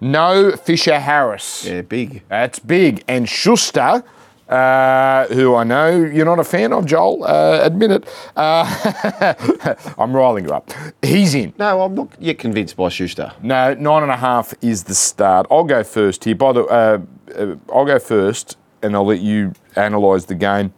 no 0.00 0.52
Fisher 0.56 0.98
Harris. 0.98 1.64
Yeah, 1.64 1.82
big. 1.82 2.22
That's 2.28 2.58
big. 2.58 3.04
And 3.06 3.28
Schuster, 3.28 4.02
uh, 4.48 5.26
who 5.28 5.54
I 5.54 5.64
know 5.64 5.90
you're 5.90 6.26
not 6.26 6.40
a 6.40 6.44
fan 6.44 6.72
of, 6.72 6.86
Joel, 6.86 7.24
uh, 7.24 7.60
admit 7.62 7.92
it. 7.92 8.08
Uh, 8.34 9.74
I'm 9.98 10.14
riling 10.14 10.44
you 10.44 10.50
up. 10.50 10.70
He's 11.02 11.34
in. 11.34 11.54
No, 11.58 11.82
I'm 11.82 11.94
not 11.94 12.10
yet 12.20 12.38
convinced 12.38 12.76
by 12.76 12.88
Schuster. 12.88 13.32
No, 13.42 13.74
nine 13.74 14.02
and 14.02 14.10
a 14.12 14.16
half 14.16 14.52
is 14.60 14.84
the 14.84 14.94
start. 14.94 15.46
I'll 15.50 15.64
go 15.64 15.84
first 15.84 16.24
here. 16.24 16.34
By 16.34 16.52
the, 16.52 16.64
uh, 16.64 16.98
uh, 17.36 17.56
I'll 17.72 17.86
go 17.86 17.98
first, 17.98 18.56
and 18.82 18.94
I'll 18.94 19.06
let 19.06 19.20
you 19.20 19.52
analyse 19.76 20.24
the 20.24 20.34
game. 20.34 20.72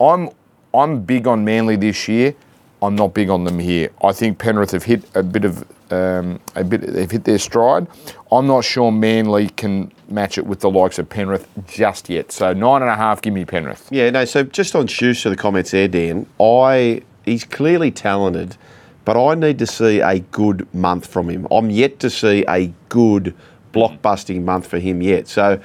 I'm 0.00 0.30
I'm 0.72 1.02
big 1.02 1.26
on 1.26 1.44
Manly 1.44 1.76
this 1.76 2.08
year. 2.08 2.34
I'm 2.82 2.96
not 2.96 3.14
big 3.14 3.30
on 3.30 3.44
them 3.44 3.58
here. 3.58 3.90
I 4.02 4.12
think 4.12 4.38
Penrith 4.38 4.72
have 4.72 4.84
hit 4.84 5.04
a 5.14 5.22
bit 5.22 5.44
of 5.44 5.64
um, 5.90 6.40
a 6.54 6.64
bit. 6.64 6.82
They've 6.82 7.10
hit 7.10 7.24
their 7.24 7.38
stride. 7.38 7.86
I'm 8.30 8.46
not 8.46 8.64
sure 8.64 8.90
Manly 8.90 9.48
can 9.50 9.92
match 10.08 10.36
it 10.38 10.46
with 10.46 10.60
the 10.60 10.70
likes 10.70 10.98
of 10.98 11.08
Penrith 11.08 11.48
just 11.66 12.10
yet. 12.10 12.32
So 12.32 12.52
nine 12.52 12.82
and 12.82 12.90
a 12.90 12.96
half. 12.96 13.22
Give 13.22 13.32
me 13.32 13.44
Penrith. 13.44 13.88
Yeah, 13.90 14.10
no. 14.10 14.24
So 14.24 14.42
just 14.42 14.74
on 14.74 14.86
Schuster, 14.86 15.30
the 15.30 15.36
comments 15.36 15.70
there, 15.70 15.88
Dan. 15.88 16.26
I 16.40 17.02
he's 17.24 17.44
clearly 17.44 17.90
talented, 17.90 18.56
but 19.04 19.16
I 19.16 19.34
need 19.34 19.58
to 19.60 19.66
see 19.66 20.00
a 20.00 20.18
good 20.18 20.72
month 20.74 21.06
from 21.06 21.30
him. 21.30 21.46
I'm 21.50 21.70
yet 21.70 22.00
to 22.00 22.10
see 22.10 22.44
a 22.48 22.72
good 22.88 23.34
blockbusting 23.72 24.42
month 24.42 24.66
for 24.66 24.78
him 24.78 25.02
yet. 25.02 25.28
So 25.28 25.60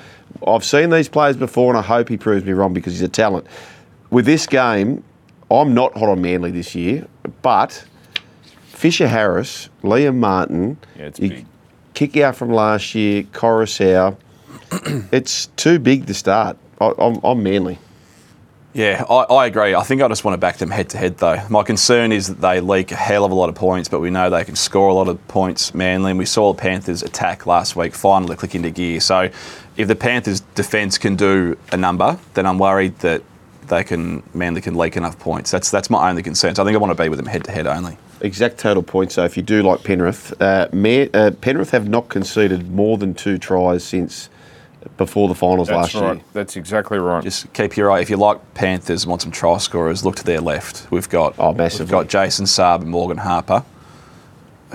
I've 0.45 0.63
seen 0.63 0.89
these 0.89 1.09
players 1.09 1.37
before, 1.37 1.69
and 1.71 1.77
I 1.77 1.81
hope 1.81 2.09
he 2.09 2.17
proves 2.17 2.45
me 2.45 2.53
wrong 2.53 2.73
because 2.73 2.93
he's 2.93 3.01
a 3.01 3.07
talent. 3.07 3.45
With 4.09 4.25
this 4.25 4.47
game, 4.47 5.03
I'm 5.51 5.73
not 5.73 5.93
hot 5.97 6.09
on 6.09 6.21
Manly 6.21 6.51
this 6.51 6.75
year, 6.75 7.07
but 7.41 7.83
Fisher 8.67 9.07
Harris, 9.07 9.69
Liam 9.83 10.15
Martin, 10.17 10.77
Yeah, 10.97 11.05
it's 11.05 11.19
you 11.19 11.29
big. 11.29 11.45
kick 11.93 12.17
out 12.17 12.35
from 12.35 12.51
last 12.51 12.95
year, 12.95 13.23
Coruscant. 13.33 14.17
it's 15.11 15.47
too 15.57 15.79
big 15.79 16.05
to 16.07 16.13
start. 16.13 16.57
I, 16.79 16.93
I'm, 16.97 17.19
I'm 17.23 17.43
Manly. 17.43 17.77
Yeah, 18.71 19.03
I, 19.09 19.23
I 19.33 19.45
agree. 19.47 19.73
I 19.73 19.81
think 19.81 20.01
I 20.03 20.07
just 20.07 20.23
want 20.23 20.33
to 20.33 20.37
back 20.37 20.57
them 20.57 20.69
head 20.69 20.89
to 20.91 20.97
head, 20.99 21.17
though. 21.17 21.41
My 21.49 21.63
concern 21.63 22.11
is 22.11 22.27
that 22.27 22.39
they 22.39 22.61
leak 22.61 22.91
a 22.91 22.95
hell 22.95 23.25
of 23.25 23.31
a 23.31 23.35
lot 23.35 23.49
of 23.49 23.55
points, 23.55 23.89
but 23.89 23.99
we 23.99 24.11
know 24.11 24.29
they 24.29 24.45
can 24.45 24.55
score 24.55 24.89
a 24.89 24.93
lot 24.93 25.07
of 25.07 25.27
points, 25.27 25.73
Manly. 25.73 26.11
And 26.11 26.19
we 26.19 26.25
saw 26.25 26.53
the 26.53 26.61
Panthers 26.61 27.01
attack 27.01 27.47
last 27.47 27.75
week 27.75 27.95
finally 27.95 28.35
click 28.35 28.53
into 28.53 28.69
gear. 28.69 28.99
So 28.99 29.29
if 29.77 29.88
the 29.88 29.95
Panthers' 29.95 30.41
defence 30.55 30.97
can 30.97 31.15
do 31.15 31.58
a 31.71 31.77
number, 31.77 32.17
then 32.34 32.45
I'm 32.45 32.58
worried 32.58 32.97
that 32.99 33.23
they 33.67 33.84
can 33.84 34.23
Manly 34.34 34.62
can 34.62 34.75
leak 34.75 34.97
enough 34.97 35.17
points. 35.19 35.51
That's 35.51 35.69
that's 35.71 35.89
my 35.89 36.10
only 36.10 36.23
concern. 36.23 36.55
So 36.55 36.63
I 36.63 36.65
think 36.65 36.75
I 36.75 36.79
want 36.79 36.95
to 36.95 37.01
be 37.03 37.10
with 37.10 37.17
them 37.17 37.27
head 37.27 37.43
to 37.45 37.51
head 37.51 37.67
only. 37.67 37.97
Exact 38.21 38.58
total 38.58 38.84
points. 38.84 39.13
So 39.15 39.23
if 39.23 39.38
you 39.38 39.43
do 39.43 39.62
like 39.63 39.84
Penrith, 39.84 40.39
uh, 40.41 40.67
Man, 40.73 41.10
uh, 41.13 41.32
Penrith 41.39 41.71
have 41.71 41.88
not 41.88 42.10
conceded 42.10 42.69
more 42.71 42.97
than 42.97 43.13
two 43.13 43.38
tries 43.38 43.84
since 43.84 44.29
before 44.97 45.27
the 45.27 45.36
finals 45.36 45.69
last 45.69 45.93
year. 45.93 46.19
That's 46.34 46.55
exactly 46.55 46.97
right. 46.99 47.23
Just 47.23 47.51
keep 47.53 47.77
your 47.77 47.91
eye. 47.91 47.99
If 47.99 48.10
you 48.10 48.17
like 48.17 48.53
Panthers 48.55 49.03
and 49.03 49.10
want 49.10 49.21
some 49.21 49.32
try 49.32 49.58
scorers, 49.58 50.03
look 50.03 50.15
to 50.17 50.23
their 50.23 50.41
left. 50.41 50.89
We've 50.91 51.08
got 51.08 51.36
Oh, 51.38 51.53
massively. 51.53 51.86
We've 51.86 51.91
got 51.91 52.08
Jason 52.08 52.45
Saab 52.45 52.82
and 52.82 52.89
Morgan 52.89 53.17
Harper, 53.17 53.63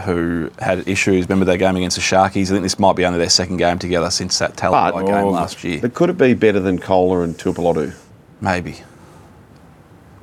who 0.02 0.50
had 0.58 0.88
issues. 0.88 1.26
Remember 1.28 1.44
their 1.44 1.56
game 1.56 1.76
against 1.76 1.96
the 1.96 2.02
Sharkies? 2.02 2.46
I 2.46 2.50
think 2.50 2.62
this 2.62 2.78
might 2.78 2.96
be 2.96 3.04
only 3.06 3.18
their 3.18 3.28
second 3.30 3.58
game 3.58 3.78
together 3.78 4.10
since 4.10 4.38
that 4.40 4.56
Talakai 4.56 4.92
But- 4.92 5.06
game 5.06 5.14
Oh. 5.26 5.30
last 5.30 5.62
year. 5.62 5.78
But 5.80 5.94
could 5.94 6.10
it 6.10 6.18
be 6.18 6.34
better 6.34 6.58
than 6.60 6.78
Koula 6.78 7.20
and 7.22 7.36
Tuipulotu? 7.38 7.92
Maybe. 8.40 8.82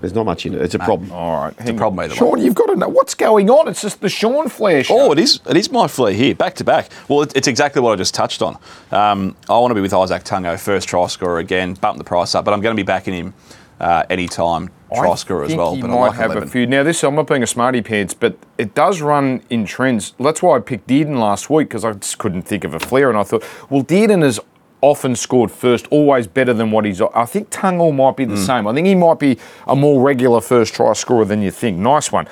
There's 0.02 0.16
not 0.16 0.26
much 0.26 0.48
in 0.48 0.56
it. 0.56 0.62
It's 0.64 0.74
a 0.74 0.80
problem. 0.80 1.12
All 1.12 1.44
right. 1.44 1.54
it's 1.56 1.62
Hang 1.62 1.78
problem 1.78 2.00
on. 2.00 2.06
either 2.06 2.16
way. 2.16 2.18
Sean, 2.32 2.40
you've 2.44 2.56
got 2.56 2.66
to 2.68 2.76
know 2.76 2.90
what's 2.90 3.14
going 3.14 3.52
on. 3.52 3.68
It's 3.68 3.84
just 3.84 4.02
the 4.02 4.10
Sean 4.10 4.50
Flair 4.50 4.84
show. 4.84 5.00
Oh, 5.00 5.12
it 5.12 5.20
is. 5.20 5.40
It 5.48 5.56
is 5.56 5.72
my 5.72 5.88
flea 5.88 6.16
here, 6.16 6.34
back 6.34 6.56
to 6.56 6.64
back. 6.64 6.90
Well, 7.08 7.22
it, 7.22 7.34
it's 7.36 7.48
exactly 7.48 7.84
what 7.84 7.92
I 7.94 7.96
just 7.98 8.16
touched 8.16 8.42
on. 8.42 8.58
Um, 8.92 9.36
I 9.48 9.54
want 9.60 9.70
to 9.72 9.76
be 9.76 9.82
with 9.82 9.92
Izack 9.92 10.24
Tago, 10.24 10.60
first 10.60 10.88
try 10.90 11.06
scorer 11.06 11.38
again, 11.38 11.76
bump 11.76 12.00
the 12.00 12.04
price 12.04 12.34
up, 12.34 12.46
but 12.46 12.54
I'm 12.54 12.62
going 12.62 12.76
to 12.76 12.80
be 12.80 12.86
backing 12.86 13.14
him 13.14 13.36
uh, 13.82 14.04
anytime 14.10 14.70
try 14.94 15.08
I 15.10 15.12
as 15.14 15.26
well. 15.56 15.76
He 15.76 15.82
But 15.82 15.90
might 15.90 15.98
I 15.98 16.08
like 16.08 16.16
have 16.16 16.32
11. 16.32 16.44
a 16.48 16.52
few. 16.52 16.68
Now, 16.68 16.84
this 16.84 17.04
I'm 17.04 17.16
not 17.16 17.28
being 17.28 17.44
a 17.44 17.48
smarty 17.48 17.82
pants, 17.82 18.14
but 18.14 18.38
it 18.58 18.76
does 18.76 19.02
run 19.02 19.42
in 19.50 19.66
trends. 19.66 20.14
That's 20.20 20.42
why 20.42 20.58
I 20.58 20.60
picked 20.60 20.88
Dearden 20.88 21.20
last 21.20 21.50
week 21.50 21.70
because 21.70 21.84
I 21.84 21.94
just 21.94 22.18
couldn't 22.20 22.44
think 22.44 22.64
of 22.64 22.74
a 22.74 22.80
flair, 22.80 23.10
and 23.10 23.18
I 23.18 23.24
thought, 23.24 23.44
well, 23.70 23.84
Dearden 23.84 24.22
has 24.22 24.40
often 24.82 25.16
scored 25.16 25.52
first, 25.52 25.88
always 25.92 26.28
better 26.28 26.54
than 26.54 26.72
what 26.72 26.86
he's. 26.86 27.02
I 27.02 27.26
think 27.26 27.50
Tungle 27.50 27.94
might 27.96 28.16
be 28.18 28.26
the 28.26 28.36
Hmm. 28.36 28.42
same. 28.46 28.68
I 28.68 28.74
think 28.74 28.88
he 28.88 28.96
might 28.96 29.20
be 29.20 29.38
a 29.68 29.76
more 29.76 30.02
regular 30.02 30.42
first 30.42 30.74
try 30.74 30.94
scorer 30.94 31.26
than 31.26 31.42
you 31.42 31.52
think. 31.52 31.78
Nice 31.78 32.12
one. 32.12 32.28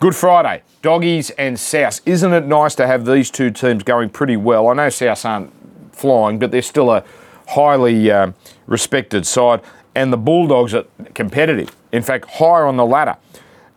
Good 0.00 0.16
Friday, 0.16 0.62
doggies 0.82 1.30
and 1.30 1.58
South. 1.58 2.00
Isn't 2.04 2.32
it 2.32 2.46
nice 2.46 2.74
to 2.76 2.86
have 2.86 3.06
these 3.06 3.30
two 3.30 3.50
teams 3.50 3.82
going 3.82 4.10
pretty 4.10 4.36
well? 4.36 4.68
I 4.68 4.74
know 4.74 4.88
South 4.90 5.24
aren't 5.24 5.52
flying, 5.94 6.38
but 6.38 6.50
they're 6.50 6.62
still 6.62 6.90
a 6.90 7.04
highly 7.48 8.10
um, 8.10 8.34
respected 8.66 9.26
side, 9.26 9.60
and 9.94 10.12
the 10.12 10.16
Bulldogs 10.16 10.74
are 10.74 10.84
competitive. 11.14 11.74
In 11.92 12.02
fact, 12.02 12.28
higher 12.28 12.66
on 12.66 12.76
the 12.76 12.86
ladder. 12.86 13.16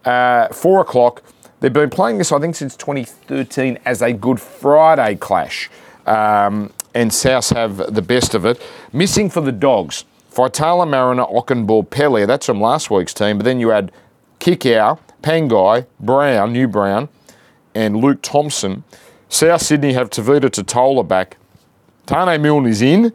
Uh, 0.06 0.47
four 0.49 0.82
o'clock. 0.82 1.23
They've 1.60 1.73
been 1.73 1.89
playing 1.89 2.19
this, 2.19 2.32
I 2.32 2.39
think, 2.39 2.56
since 2.56 2.75
2013 2.75 3.80
as 3.86 4.01
a 4.01 4.13
Good 4.13 4.39
Friday 4.39 5.15
clash. 5.15 5.69
Um, 6.06 6.71
and 6.93 7.13
South 7.13 7.49
have 7.49 7.93
the 7.93 8.01
best 8.01 8.34
of 8.34 8.45
it. 8.45 8.62
Missing 8.93 9.30
for 9.30 9.41
the 9.41 9.51
Dogs, 9.51 10.06
Faitala-Mariner, 10.32 11.25
Ockenball, 11.25 11.88
Pellier. 11.88 12.27
That's 12.27 12.45
from 12.45 12.62
last 12.62 12.89
week's 12.89 13.13
team. 13.13 13.38
But 13.38 13.45
then 13.45 13.60
you 13.60 13.71
add 13.71 13.91
Kikau, 14.39 14.99
Pangai, 15.21 15.86
Brown, 15.99 16.53
New 16.53 16.67
Brown, 16.67 17.10
and 17.73 17.97
Luke 17.97 18.21
Thompson. 18.21 18.84
South 19.30 19.62
Sydney 19.62 19.93
have 19.93 20.10
Tevita 20.10 20.49
Tatola 20.49 21.08
back. 21.08 21.38
Taane 22.06 22.39
Milne 22.39 22.67
is 22.67 22.82
in. 22.82 23.13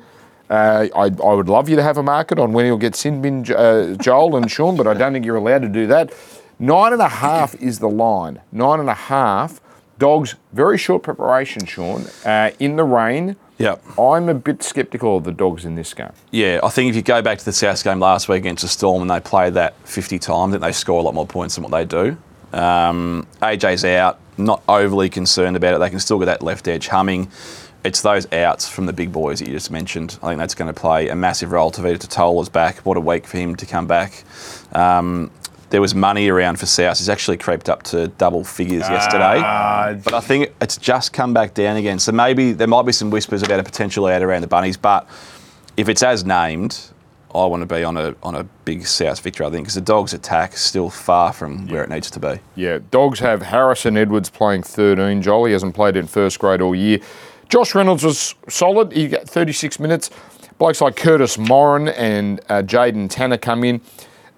Uh, 0.53 0.87
I, 0.95 1.05
I 1.05 1.33
would 1.33 1.49
love 1.49 1.71
you 1.71 1.77
to 1.77 1.83
have 1.83 1.97
a 1.97 2.03
market 2.03 2.39
on 2.39 2.53
when 2.53 2.67
he'll 2.67 2.77
get 2.77 2.95
sin 2.95 3.23
bin 3.23 3.51
uh, 3.51 3.95
Joel 3.95 4.37
and 4.37 4.51
Sean, 4.51 4.77
but 4.77 4.87
I 4.87 4.93
don't 4.93 5.15
think 5.15 5.25
you're 5.25 5.37
allowed 5.37 5.63
to 5.63 5.69
do 5.69 5.87
that. 5.87 6.13
Nine 6.59 6.93
and 6.93 7.01
a 7.01 7.09
half 7.09 7.55
is 7.55 7.79
the 7.79 7.89
line. 7.89 8.43
Nine 8.53 8.79
and 8.79 8.91
a 8.91 8.95
half. 8.95 9.63
Dogs, 9.99 10.35
very 10.53 10.77
short 10.77 11.03
preparation, 11.03 11.65
Sean. 11.65 12.05
Uh, 12.23 12.51
in 12.59 12.77
the 12.77 12.85
rain. 12.85 13.37
Yep. 13.57 13.99
I'm 13.99 14.29
a 14.29 14.35
bit 14.35 14.63
sceptical 14.63 15.17
of 15.17 15.25
the 15.25 15.33
dogs 15.33 15.65
in 15.65 15.75
this 15.75 15.95
game. 15.95 16.13
Yeah, 16.33 16.61
I 16.63 16.69
think 16.69 16.91
if 16.91 16.97
you 16.97 17.03
go 17.03 17.23
back 17.23 17.39
to 17.39 17.45
the 17.47 17.53
South 17.53 17.83
game 17.83 17.99
last 17.99 18.29
week 18.29 18.39
against 18.41 18.61
the 18.61 18.69
Storm 18.69 19.01
and 19.01 19.11
they 19.11 19.21
played 19.21 19.55
that 19.55 19.75
50 19.89 20.19
times, 20.19 20.51
I 20.51 20.59
think 20.59 20.63
they 20.65 20.73
score 20.73 21.01
a 21.01 21.03
lot 21.03 21.15
more 21.15 21.27
points 21.27 21.55
than 21.55 21.65
what 21.65 21.73
they 21.73 21.87
do. 21.87 22.19
Um, 22.53 23.27
AJ's 23.41 23.87
out, 23.87 24.19
not 24.37 24.63
overly 24.69 25.09
concerned 25.09 25.57
about 25.57 25.75
it. 25.75 25.79
They 25.79 25.89
can 25.89 26.01
still 26.01 26.19
get 26.19 26.27
that 26.27 26.43
left 26.43 26.69
edge 26.69 26.89
humming. 26.89 27.31
It's 27.85 28.01
those 28.01 28.31
outs 28.33 28.69
from 28.69 28.87
the 28.87 28.93
big 28.93 29.13
boys 29.13 29.41
that 29.41 29.49
you 29.49 29.55
just 29.55 29.71
mentioned. 29.71 30.19
I 30.23 30.29
think 30.29 30.39
that's 30.39 30.55
going 30.55 30.73
to 30.73 30.81
play 30.81 31.09
a 31.09 31.17
massive 31.17 31.51
role. 31.51 31.73
Tevita 31.73 31.99
Tatola's 31.99 32.49
back. 32.49 32.79
What 32.79 32.97
a 32.97 33.01
week 33.01 33.27
for 33.27 33.39
him 33.39 33.57
to 33.57 33.67
come 33.67 33.87
back. 33.89 34.23
Um, 34.73 35.33
there 35.71 35.81
was 35.81 35.95
money 35.95 36.29
around 36.29 36.61
for 36.61 36.67
South. 36.67 36.99
He's 36.99 37.09
actually 37.09 37.39
creeped 37.39 37.69
up 37.69 37.83
to 37.85 38.09
double 38.09 38.45
figures 38.45 38.83
yesterday. 38.89 39.41
But 40.05 40.15
I 40.15 40.21
think 40.21 40.53
it's 40.61 40.77
just 40.77 41.13
come 41.13 41.33
back 41.33 41.55
down 41.55 41.77
again. 41.77 41.99
So 41.99 42.13
maybe 42.13 42.53
there 42.53 42.69
might 42.69 42.85
be 42.85 42.93
some 42.93 43.11
whispers 43.11 43.43
about 43.43 43.59
a 43.59 43.65
potential 43.65 44.07
out 44.07 44.23
around 44.23 44.43
the 44.43 44.49
bunnies. 44.49 44.77
But 44.77 45.09
if 45.77 45.89
it's 45.89 46.03
as 46.03 46.25
named, 46.25 46.79
I 47.35 47.47
want 47.47 47.67
to 47.67 47.75
be 47.75 47.83
on 47.83 47.97
a 47.97 48.15
on 48.23 48.35
a 48.35 48.45
big 48.65 48.87
South 48.87 49.21
victory. 49.21 49.47
I 49.47 49.51
think 49.51 49.65
because 49.65 49.75
the 49.75 49.81
Dogs' 49.81 50.13
attack 50.13 50.53
is 50.53 50.61
still 50.61 50.91
far 50.91 51.33
from 51.33 51.67
where 51.69 51.83
it 51.83 51.89
needs 51.89 52.11
to 52.11 52.21
be. 52.21 52.39
Yeah, 52.55 52.81
Dogs 52.91 53.21
have 53.21 53.41
Harrison 53.41 53.97
Edwards 53.97 54.29
playing 54.29 54.65
13. 54.65 55.23
Jolly 55.23 55.53
hasn't 55.53 55.75
played 55.75 55.97
in 55.97 56.07
first 56.07 56.39
grade 56.39 56.61
all 56.61 56.75
year. 56.75 57.01
Josh 57.53 57.75
Reynolds 57.75 58.03
was 58.03 58.35
solid. 58.49 58.93
He 58.93 59.09
got 59.09 59.29
36 59.29 59.79
minutes. 59.79 60.09
Blokes 60.57 60.81
like 60.81 60.97
Curtis 60.97 61.37
Moran 61.37 61.89
and 61.89 62.41
uh, 62.49 62.63
Jaden 62.63 63.11
Tanner 63.11 63.37
come 63.37 63.63
in. 63.63 63.83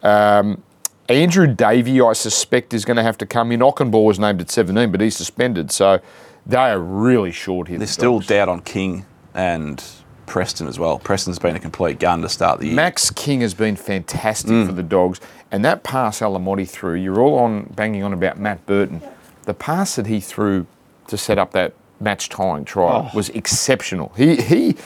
Um, 0.03 0.65
Andrew 1.09 1.47
Davey, 1.47 2.01
I 2.01 2.13
suspect, 2.13 2.75
is 2.75 2.85
going 2.85 2.97
to 2.97 3.05
have 3.05 3.17
to 3.19 3.27
come 3.27 3.53
in. 3.53 3.61
Ockenball 3.61 4.05
was 4.05 4.19
named 4.19 4.41
at 4.41 4.51
17, 4.51 4.91
but 4.91 5.01
he's 5.01 5.17
suspended. 5.17 5.71
So 5.71 6.01
they 6.45 6.57
are 6.57 6.81
really 6.81 7.31
short 7.31 7.69
here. 7.69 7.79
There's 7.79 7.91
the 7.91 7.95
still 7.95 8.19
doubt 8.19 8.49
on 8.49 8.63
King 8.63 9.07
and 9.33 9.81
Preston 10.27 10.67
as 10.67 10.81
well. 10.81 10.99
Preston's 10.99 11.39
been 11.39 11.55
a 11.55 11.61
complete 11.61 12.01
gun 12.01 12.21
to 12.23 12.29
start 12.29 12.59
the 12.59 12.67
year. 12.67 12.75
Max 12.75 13.13
King 13.13 13.43
has 13.43 13.55
been 13.55 13.77
fantastic 13.77 14.67
for 14.67 14.73
the 14.73 14.83
Dogs, 14.83 15.21
and 15.53 15.65
that 15.65 15.85
pass 15.85 16.19
Alamotti 16.19 16.69
threw. 16.69 16.95
You're 16.95 17.21
all 17.21 17.39
on 17.39 17.73
banging 17.77 18.03
on 18.03 18.13
about 18.13 18.41
Matt 18.41 18.67
Burton. 18.67 19.03
The 19.45 19.55
pass 19.55 19.95
that 19.95 20.09
he 20.09 20.19
threw 20.19 20.67
to 21.07 21.17
set 21.17 21.39
up 21.39 21.53
that 21.53 21.75
match 22.01 22.29
tying 22.29 22.65
try 22.65 23.09
oh. 23.09 23.11
was 23.15 23.29
exceptional. 23.31 24.13
He 24.17 24.37
he 24.37 24.77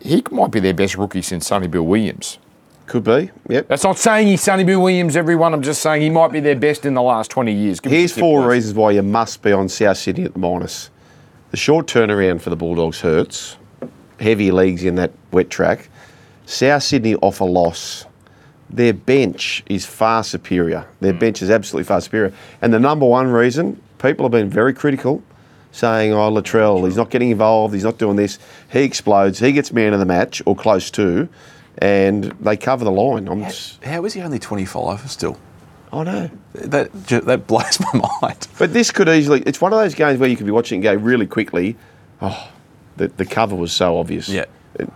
he 0.00 0.22
might 0.30 0.50
be 0.50 0.60
their 0.60 0.74
best 0.74 0.96
rookie 0.96 1.22
since 1.22 1.46
Sonny 1.46 1.68
Bill 1.68 1.84
Williams. 1.84 2.38
Could 2.86 3.04
be. 3.04 3.30
Yep. 3.48 3.68
That's 3.68 3.84
not 3.84 3.96
saying 3.96 4.26
he's 4.26 4.42
Sonny 4.42 4.64
Bill 4.64 4.82
Williams, 4.82 5.16
everyone. 5.16 5.54
I'm 5.54 5.62
just 5.62 5.80
saying 5.80 6.02
he 6.02 6.10
might 6.10 6.32
be 6.32 6.40
their 6.40 6.56
best 6.56 6.84
in 6.84 6.94
the 6.94 7.02
last 7.02 7.30
20 7.30 7.52
years. 7.52 7.80
Give 7.80 7.92
Here's 7.92 8.12
four 8.12 8.42
please. 8.42 8.48
reasons 8.48 8.74
why 8.74 8.90
you 8.90 9.02
must 9.02 9.40
be 9.40 9.52
on 9.52 9.68
South 9.68 9.96
Sydney 9.96 10.24
at 10.24 10.32
the 10.32 10.40
minus. 10.40 10.90
The 11.52 11.56
short 11.56 11.86
turnaround 11.86 12.40
for 12.40 12.50
the 12.50 12.56
Bulldogs 12.56 13.00
hurts. 13.00 13.56
Heavy 14.18 14.50
leagues 14.50 14.84
in 14.84 14.96
that 14.96 15.12
wet 15.30 15.48
track. 15.48 15.88
South 16.44 16.82
Sydney 16.82 17.14
off 17.16 17.40
a 17.40 17.44
loss. 17.44 18.04
Their 18.68 18.92
bench 18.94 19.62
is 19.66 19.86
far 19.86 20.24
superior. 20.24 20.86
Their 21.00 21.12
hmm. 21.12 21.18
bench 21.18 21.42
is 21.42 21.50
absolutely 21.50 21.84
far 21.84 22.00
superior. 22.00 22.32
And 22.60 22.72
the 22.72 22.80
number 22.80 23.06
one 23.06 23.28
reason, 23.28 23.80
people 23.98 24.24
have 24.24 24.32
been 24.32 24.48
very 24.48 24.74
critical, 24.74 25.22
saying, 25.72 26.12
oh, 26.12 26.30
Latrell, 26.30 26.84
he's 26.84 26.96
not 26.96 27.10
getting 27.10 27.30
involved, 27.30 27.74
he's 27.74 27.84
not 27.84 27.98
doing 27.98 28.16
this. 28.16 28.38
He 28.70 28.80
explodes, 28.80 29.38
he 29.38 29.52
gets 29.52 29.72
man 29.72 29.92
of 29.92 29.98
the 29.98 30.06
match, 30.06 30.42
or 30.46 30.54
close 30.54 30.90
to, 30.92 31.28
and 31.78 32.24
they 32.24 32.56
cover 32.56 32.84
the 32.84 32.90
line. 32.90 33.26
I'm 33.26 33.42
just, 33.44 33.82
How 33.82 34.04
is 34.04 34.14
he 34.14 34.20
only 34.20 34.38
25 34.38 35.10
still? 35.10 35.38
I 35.92 36.04
know. 36.04 36.30
That 36.54 36.92
that 36.92 37.46
blows 37.46 37.78
my 37.92 38.08
mind. 38.22 38.48
But 38.58 38.72
this 38.72 38.90
could 38.90 39.08
easily, 39.08 39.42
it's 39.42 39.60
one 39.60 39.72
of 39.72 39.78
those 39.78 39.94
games 39.94 40.18
where 40.18 40.28
you 40.28 40.36
could 40.36 40.46
be 40.46 40.52
watching 40.52 40.76
and 40.76 40.82
go 40.82 40.94
really 40.94 41.26
quickly, 41.26 41.76
oh, 42.20 42.50
the, 42.96 43.08
the 43.08 43.26
cover 43.26 43.56
was 43.56 43.72
so 43.72 43.98
obvious. 43.98 44.28
Yeah. 44.28 44.46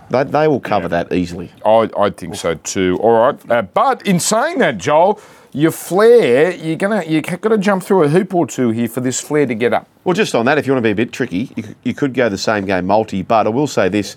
They, 0.08 0.24
they 0.24 0.48
will 0.48 0.60
cover 0.60 0.88
that 0.88 1.12
easily. 1.12 1.52
I, 1.64 1.90
I 1.98 2.10
think 2.10 2.34
so 2.34 2.54
too. 2.54 2.98
All 3.02 3.26
right, 3.26 3.50
uh, 3.50 3.62
but 3.62 4.06
in 4.06 4.20
saying 4.20 4.58
that, 4.58 4.78
Joel, 4.78 5.20
your 5.56 5.70
flare, 5.70 6.54
you're 6.54 6.76
gonna 6.76 7.02
you 7.06 7.22
got 7.22 7.48
to 7.48 7.56
jump 7.56 7.82
through 7.82 8.02
a 8.02 8.08
hoop 8.08 8.34
or 8.34 8.46
two 8.46 8.68
here 8.70 8.86
for 8.88 9.00
this 9.00 9.18
flare 9.22 9.46
to 9.46 9.54
get 9.54 9.72
up. 9.72 9.88
Well, 10.04 10.12
just 10.12 10.34
on 10.34 10.44
that, 10.44 10.58
if 10.58 10.66
you 10.66 10.74
want 10.74 10.84
to 10.84 10.86
be 10.86 10.90
a 10.90 10.94
bit 10.94 11.12
tricky, 11.12 11.50
you, 11.56 11.62
could- 11.62 11.76
you 11.82 11.94
could 11.94 12.12
go 12.14 12.28
the 12.28 12.36
same 12.36 12.66
game 12.66 12.86
multi, 12.86 13.22
but 13.22 13.46
I 13.46 13.50
will 13.50 13.66
say 13.66 13.88
this. 13.88 14.16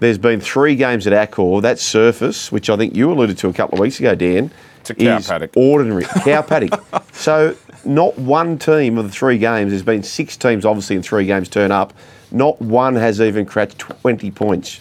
There's 0.00 0.16
been 0.18 0.40
three 0.40 0.74
games 0.74 1.06
at 1.06 1.12
Accor. 1.12 1.60
That 1.62 1.78
surface, 1.78 2.50
which 2.50 2.68
I 2.70 2.76
think 2.78 2.96
you 2.96 3.12
alluded 3.12 3.36
to 3.38 3.48
a 3.48 3.52
couple 3.52 3.74
of 3.76 3.80
weeks 3.82 4.00
ago, 4.00 4.14
Dan, 4.16 4.50
It's 4.80 4.90
a 4.90 4.94
cow 4.94 5.18
is 5.18 5.28
paddock. 5.28 5.50
ordinary. 5.56 6.04
cow 6.24 6.40
paddock. 6.42 6.82
So 7.12 7.54
not 7.84 8.18
one 8.18 8.58
team 8.58 8.96
of 8.98 9.04
the 9.04 9.12
three 9.12 9.36
games, 9.38 9.70
there's 9.70 9.82
been 9.84 10.02
six 10.02 10.36
teams 10.38 10.64
obviously 10.64 10.96
in 10.96 11.02
three 11.02 11.26
games 11.26 11.48
turn 11.48 11.70
up. 11.70 11.92
Not 12.32 12.60
one 12.62 12.96
has 12.96 13.20
even 13.20 13.44
cracked 13.46 13.78
20 13.78 14.30
points. 14.32 14.80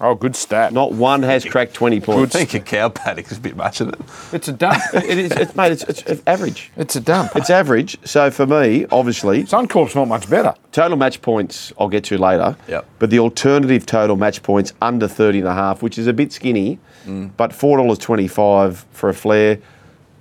Oh, 0.00 0.14
good 0.16 0.34
stat. 0.34 0.72
Not 0.72 0.92
one 0.92 1.22
has 1.22 1.44
cracked 1.44 1.72
20 1.74 2.00
points. 2.00 2.08
I 2.34 2.38
points. 2.38 2.52
think 2.52 2.54
a 2.54 2.60
cow 2.60 2.88
paddock 2.88 3.30
is 3.30 3.38
a 3.38 3.40
bit 3.40 3.56
much 3.56 3.80
of 3.80 3.90
it. 3.90 4.00
It's 4.32 4.48
a 4.48 4.52
dump. 4.52 4.82
It 4.94 5.18
is, 5.18 5.30
it's, 5.32 5.54
mate, 5.54 5.70
it's, 5.72 5.84
it's, 5.84 6.02
it's 6.02 6.22
average. 6.26 6.72
it's 6.76 6.96
a 6.96 7.00
dump. 7.00 7.36
It's 7.36 7.48
average. 7.48 7.96
So 8.04 8.30
for 8.30 8.44
me, 8.46 8.86
obviously, 8.90 9.44
Suncorp's 9.44 9.94
not 9.94 10.08
much 10.08 10.28
better. 10.28 10.54
total 10.72 10.96
match 10.96 11.22
points 11.22 11.72
I'll 11.78 11.88
get 11.88 12.02
to 12.04 12.18
later. 12.18 12.56
Yep. 12.68 12.86
But 12.98 13.10
the 13.10 13.20
alternative 13.20 13.86
total 13.86 14.16
match 14.16 14.42
points 14.42 14.72
under 14.82 15.06
30 15.06 15.38
and 15.40 15.48
a 15.48 15.54
half, 15.54 15.80
which 15.82 15.96
is 15.96 16.08
a 16.08 16.12
bit 16.12 16.32
skinny, 16.32 16.78
but 17.36 17.52
$4.25 17.52 18.84
for 18.92 19.08
a 19.08 19.14
flare. 19.14 19.58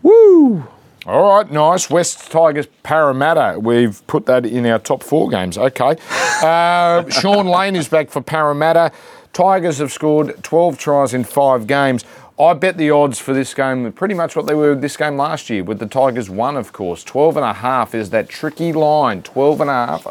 Woo! 0.02 0.68
All 1.06 1.36
right, 1.38 1.52
nice. 1.52 1.90
West 1.90 2.32
Tigers 2.32 2.68
Parramatta. 2.84 3.60
We've 3.60 4.06
put 4.08 4.26
that 4.28 4.46
in 4.46 4.66
our 4.66 4.80
top 4.80 5.04
four 5.04 5.30
games. 5.30 5.58
Okay. 5.58 5.98
Uh, 6.42 7.10
Shaun 7.10 7.46
Lane 7.48 7.76
is 7.76 7.90
back 7.90 8.10
for 8.10 8.22
Parramatta. 8.22 8.92
Tigers 9.34 9.80
have 9.80 9.91
scored 9.91 10.43
12 10.43 10.78
tries 10.78 11.13
in 11.15 11.24
five 11.24 11.65
games. 11.65 12.06
I 12.39 12.54
bet 12.54 12.78
the 12.78 12.91
odds 12.91 13.17
for 13.17 13.34
this 13.34 13.54
game 13.56 13.91
pretty 13.91 14.13
much 14.13 14.36
what 14.36 14.46
they 14.46 14.54
were 14.54 14.76
this 14.76 14.96
game 14.96 15.17
last 15.17 15.50
year, 15.50 15.63
with 15.63 15.80
the 15.80 15.88
Tigers 15.88 16.30
one, 16.30 16.56
of 16.56 16.72
course. 16.72 17.04
12 17.04 17.38
and 17.38 17.46
a 17.46 17.54
half 17.54 17.96
is 17.96 18.12
that 18.12 18.30
tricky 18.30 18.72
line. 18.72 19.24
12 19.24 19.62
and 19.62 19.69
a 19.72 19.74
half. 19.74 20.04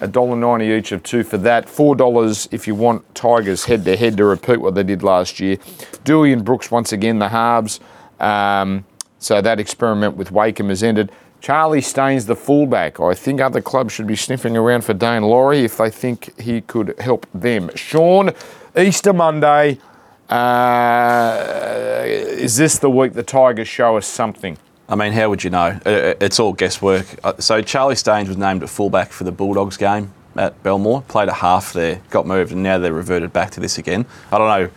$1.90 0.00 0.78
each 0.78 0.92
of 0.92 1.02
two 1.02 1.22
for 1.22 1.38
that. 1.38 1.66
$4 1.66 2.48
if 2.52 2.66
you 2.66 2.74
want 2.74 3.14
Tigers 3.14 3.64
head 3.64 3.84
to 3.86 3.96
head 3.96 4.18
to 4.18 4.24
repeat 4.24 4.60
what 4.60 4.74
they 4.74 4.82
did 4.82 5.02
last 5.02 5.40
year. 5.40 5.56
Doueihi 6.04 6.34
and 6.34 6.44
Brooks 6.44 6.70
once 6.70 6.92
again, 6.92 7.20
the 7.20 7.28
halves. 7.28 7.80
Um, 8.20 8.84
so 9.18 9.40
that 9.40 9.60
experiment 9.60 10.16
with 10.16 10.30
Wakeham 10.30 10.68
has 10.68 10.82
ended. 10.82 11.10
Charlie 11.42 11.80
Staines, 11.80 12.26
the 12.26 12.36
fullback. 12.36 13.00
I 13.00 13.14
think 13.14 13.40
other 13.40 13.60
clubs 13.60 13.92
should 13.92 14.06
be 14.06 14.14
sniffing 14.14 14.56
around 14.56 14.82
for 14.84 14.94
Daine 14.94 15.22
Laurie 15.22 15.64
if 15.64 15.76
they 15.76 15.90
think 15.90 16.38
he 16.40 16.60
could 16.60 16.94
help 17.00 17.26
them. 17.34 17.68
Sean, 17.74 18.30
Easter 18.78 19.12
Monday. 19.12 19.78
Uh, 20.30 22.04
is 22.06 22.56
this 22.56 22.78
the 22.78 22.88
week 22.88 23.14
the 23.14 23.24
Tigers 23.24 23.66
show 23.66 23.96
us 23.96 24.06
something? 24.06 24.56
I 24.88 24.94
mean, 24.94 25.12
how 25.12 25.30
would 25.30 25.42
you 25.42 25.50
know? 25.50 25.80
Uh, 25.84 25.90
uh, 25.90 26.14
It's 26.20 26.38
all 26.38 26.52
guesswork. 26.52 27.06
Uh, 27.24 27.32
So 27.40 27.60
Charlie 27.60 27.96
Staines 27.96 28.28
was 28.28 28.36
named 28.36 28.62
at 28.62 28.70
fullback 28.70 29.10
for 29.10 29.24
the 29.24 29.32
Bulldogs 29.32 29.76
game 29.76 30.14
at 30.36 30.62
Belmore. 30.62 31.02
Played 31.02 31.28
a 31.28 31.34
half 31.34 31.72
there, 31.72 32.00
got 32.10 32.24
moved, 32.24 32.52
and 32.52 32.62
now 32.62 32.78
they're 32.78 32.92
reverted 32.92 33.32
back 33.32 33.50
to 33.50 33.60
this 33.60 33.78
again. 33.78 34.06
I 34.30 34.38
don't 34.38 34.48
know 34.48 34.70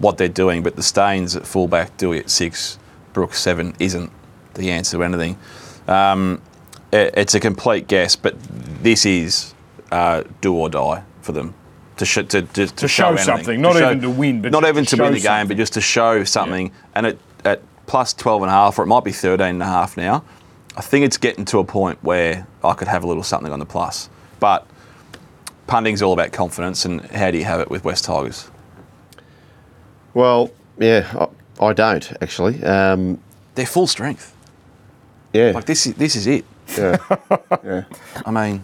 what 0.00 0.18
they're 0.18 0.28
doing, 0.28 0.64
but 0.64 0.74
the 0.74 0.82
Staines 0.82 1.36
at 1.36 1.46
fullback, 1.46 1.96
Doueihi 1.98 2.18
at 2.20 2.30
six, 2.30 2.80
Brooks 3.12 3.38
seven 3.38 3.74
isn't 3.78 4.10
the 4.54 4.72
answer 4.72 4.96
to 4.96 5.04
anything. 5.04 5.38
Um, 5.90 6.40
it- 6.92 7.14
it's 7.16 7.34
a 7.34 7.40
complete 7.40 7.86
guess, 7.88 8.16
but 8.16 8.34
this 8.82 9.04
is 9.04 9.54
uh, 9.92 10.22
do 10.40 10.54
or 10.54 10.68
die 10.70 11.02
for 11.22 11.32
them. 11.32 11.54
To, 11.98 12.06
sh- 12.06 12.14
to, 12.28 12.42
to, 12.42 12.66
to, 12.66 12.88
show 12.88 13.08
anything. 13.08 13.24
something, 13.24 13.60
not 13.60 13.76
even 13.76 14.00
to 14.00 14.08
win, 14.10 14.40
but 14.40 14.52
not 14.52 14.62
just 14.62 14.70
even 14.70 14.84
to 14.86 14.96
to 14.96 15.02
win 15.02 15.10
show 15.12 15.14
the 15.14 15.20
game, 15.20 15.22
something. 15.24 15.48
but 15.48 15.56
just 15.58 15.72
to 15.74 15.80
show 15.82 16.24
something. 16.24 16.72
And 16.94 17.06
at, 17.06 17.18
at 17.44 17.60
plus 17.86 18.14
12 18.14 18.42
and 18.42 18.48
a 18.50 18.54
half, 18.54 18.78
or 18.78 18.84
it 18.84 18.86
might 18.86 19.04
be 19.04 19.12
13 19.12 19.46
and 19.46 19.62
a 19.62 19.66
half 19.66 19.98
now, 19.98 20.24
I 20.78 20.80
think 20.80 21.04
it's 21.04 21.18
getting 21.18 21.44
to 21.46 21.58
a 21.58 21.64
point 21.64 21.98
where 22.02 22.46
I 22.64 22.72
could 22.72 22.88
have 22.88 23.04
a 23.04 23.06
little 23.06 23.22
something 23.22 23.52
on 23.52 23.58
the 23.58 23.66
plus. 23.66 24.08
But 24.38 24.66
punting's 25.66 26.00
all 26.00 26.14
about 26.14 26.32
confidence, 26.32 26.86
and 26.86 27.02
how 27.10 27.30
do 27.30 27.36
you 27.36 27.44
have 27.44 27.60
it 27.60 27.68
with 27.70 27.84
West 27.84 28.04
Tigers? 28.06 28.50
Well, 30.14 30.50
yeah, 30.78 31.28
I, 31.60 31.66
I 31.66 31.72
don't 31.74 32.10
actually. 32.22 32.62
Um, 32.64 33.20
They're 33.56 33.66
full 33.66 33.86
strength. 33.86 34.34
Yeah, 35.32 35.52
Like 35.54 35.64
this 35.66 35.86
is 35.86 35.94
this 35.94 36.16
is 36.16 36.26
it. 36.26 36.44
yeah, 36.76 36.96
yeah. 37.64 37.84
I 38.26 38.30
mean, 38.30 38.62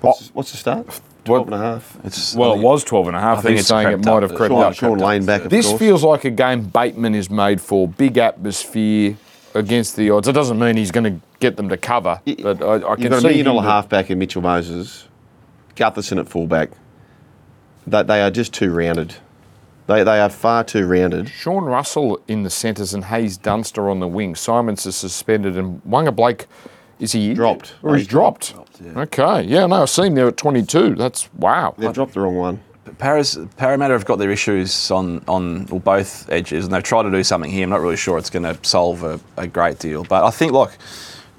What's, 0.00 0.28
what's 0.28 0.52
the 0.52 0.58
start? 0.58 1.00
12 1.24 1.46
and 1.48 1.54
a 1.54 1.58
half. 1.58 1.96
it's 2.04 2.34
Well, 2.36 2.52
I 2.52 2.56
it 2.56 2.60
was 2.60 2.84
12 2.84 3.08
and 3.08 3.16
a 3.16 3.20
half. 3.20 3.38
I 3.38 3.42
think 3.42 3.50
He's 3.52 3.60
it's 3.60 3.68
saying 3.68 3.88
it 3.88 4.04
might 4.04 4.22
have 4.22 4.34
crept 4.34 4.52
Sean, 4.52 4.62
up. 4.62 4.74
Shaun 4.74 4.98
Lane 4.98 5.26
back, 5.26 5.44
of 5.44 5.50
This 5.50 5.66
course. 5.66 5.78
feels 5.80 6.04
like 6.04 6.24
a 6.24 6.30
game 6.30 6.62
Bateman 6.68 7.14
is 7.16 7.28
made 7.28 7.60
for. 7.60 7.88
Big 7.88 8.16
atmosphere 8.16 9.16
against 9.54 9.96
the 9.96 10.10
odds. 10.10 10.28
It 10.28 10.32
doesn't 10.32 10.58
mean 10.58 10.76
he's 10.76 10.92
going 10.92 11.04
to 11.18 11.20
get 11.40 11.56
them 11.56 11.68
to 11.70 11.76
cover, 11.76 12.20
but 12.42 12.62
I, 12.62 12.74
I 12.76 12.94
can 12.94 13.02
You've 13.02 13.10
got 13.10 13.16
a 13.16 13.20
see 13.22 13.26
million 13.26 13.40
him 13.40 13.44
dollar 13.46 13.62
to- 13.62 13.68
halfback 13.68 14.10
in 14.10 14.18
Mitchell 14.20 14.42
Moses, 14.42 15.08
Gutherson 15.74 16.20
at 16.20 16.28
fullback. 16.28 16.70
They, 17.88 18.02
they 18.04 18.22
are 18.22 18.30
just 18.30 18.54
too 18.54 18.70
rounded. 18.72 19.16
They, 19.86 20.02
they 20.02 20.20
are 20.20 20.28
far 20.28 20.64
too 20.64 20.86
rounded. 20.86 21.28
Sean 21.28 21.64
Russell 21.64 22.20
in 22.26 22.42
the 22.42 22.50
centres 22.50 22.92
and 22.92 23.04
Haze 23.04 23.36
Dunster 23.36 23.88
on 23.88 24.00
the 24.00 24.08
wing. 24.08 24.34
Simonsson 24.34 24.88
is 24.88 24.96
suspended 24.96 25.56
and 25.56 25.82
Waqa 25.84 26.14
Blake, 26.14 26.46
is 26.98 27.12
he? 27.12 27.34
Dropped. 27.34 27.74
Or 27.82 27.96
he's 27.96 28.06
dropped? 28.06 28.54
Okay, 28.82 29.42
yeah, 29.42 29.66
no, 29.66 29.82
I 29.82 29.84
see 29.84 30.06
him 30.06 30.14
there 30.14 30.28
at 30.28 30.36
22. 30.36 30.96
That's 30.96 31.32
wow. 31.34 31.74
They've 31.78 31.92
dropped 31.92 32.14
the 32.14 32.20
wrong 32.20 32.36
one. 32.36 32.60
Paras, 32.98 33.38
Parramatta 33.56 33.92
have 33.92 34.04
got 34.04 34.18
their 34.18 34.30
issues 34.30 34.90
on, 34.90 35.22
on 35.26 35.66
well, 35.66 35.80
both 35.80 36.30
edges, 36.30 36.64
and 36.64 36.74
they've 36.74 36.82
tried 36.82 37.02
to 37.02 37.10
do 37.10 37.22
something 37.24 37.50
here. 37.50 37.64
I'm 37.64 37.70
not 37.70 37.80
really 37.80 37.96
sure 37.96 38.16
it's 38.16 38.30
going 38.30 38.44
to 38.44 38.58
solve 38.62 39.02
a, 39.02 39.20
a 39.36 39.46
great 39.46 39.78
deal, 39.78 40.04
but 40.04 40.24
I 40.24 40.30
think 40.30 40.52
look, 40.52 40.76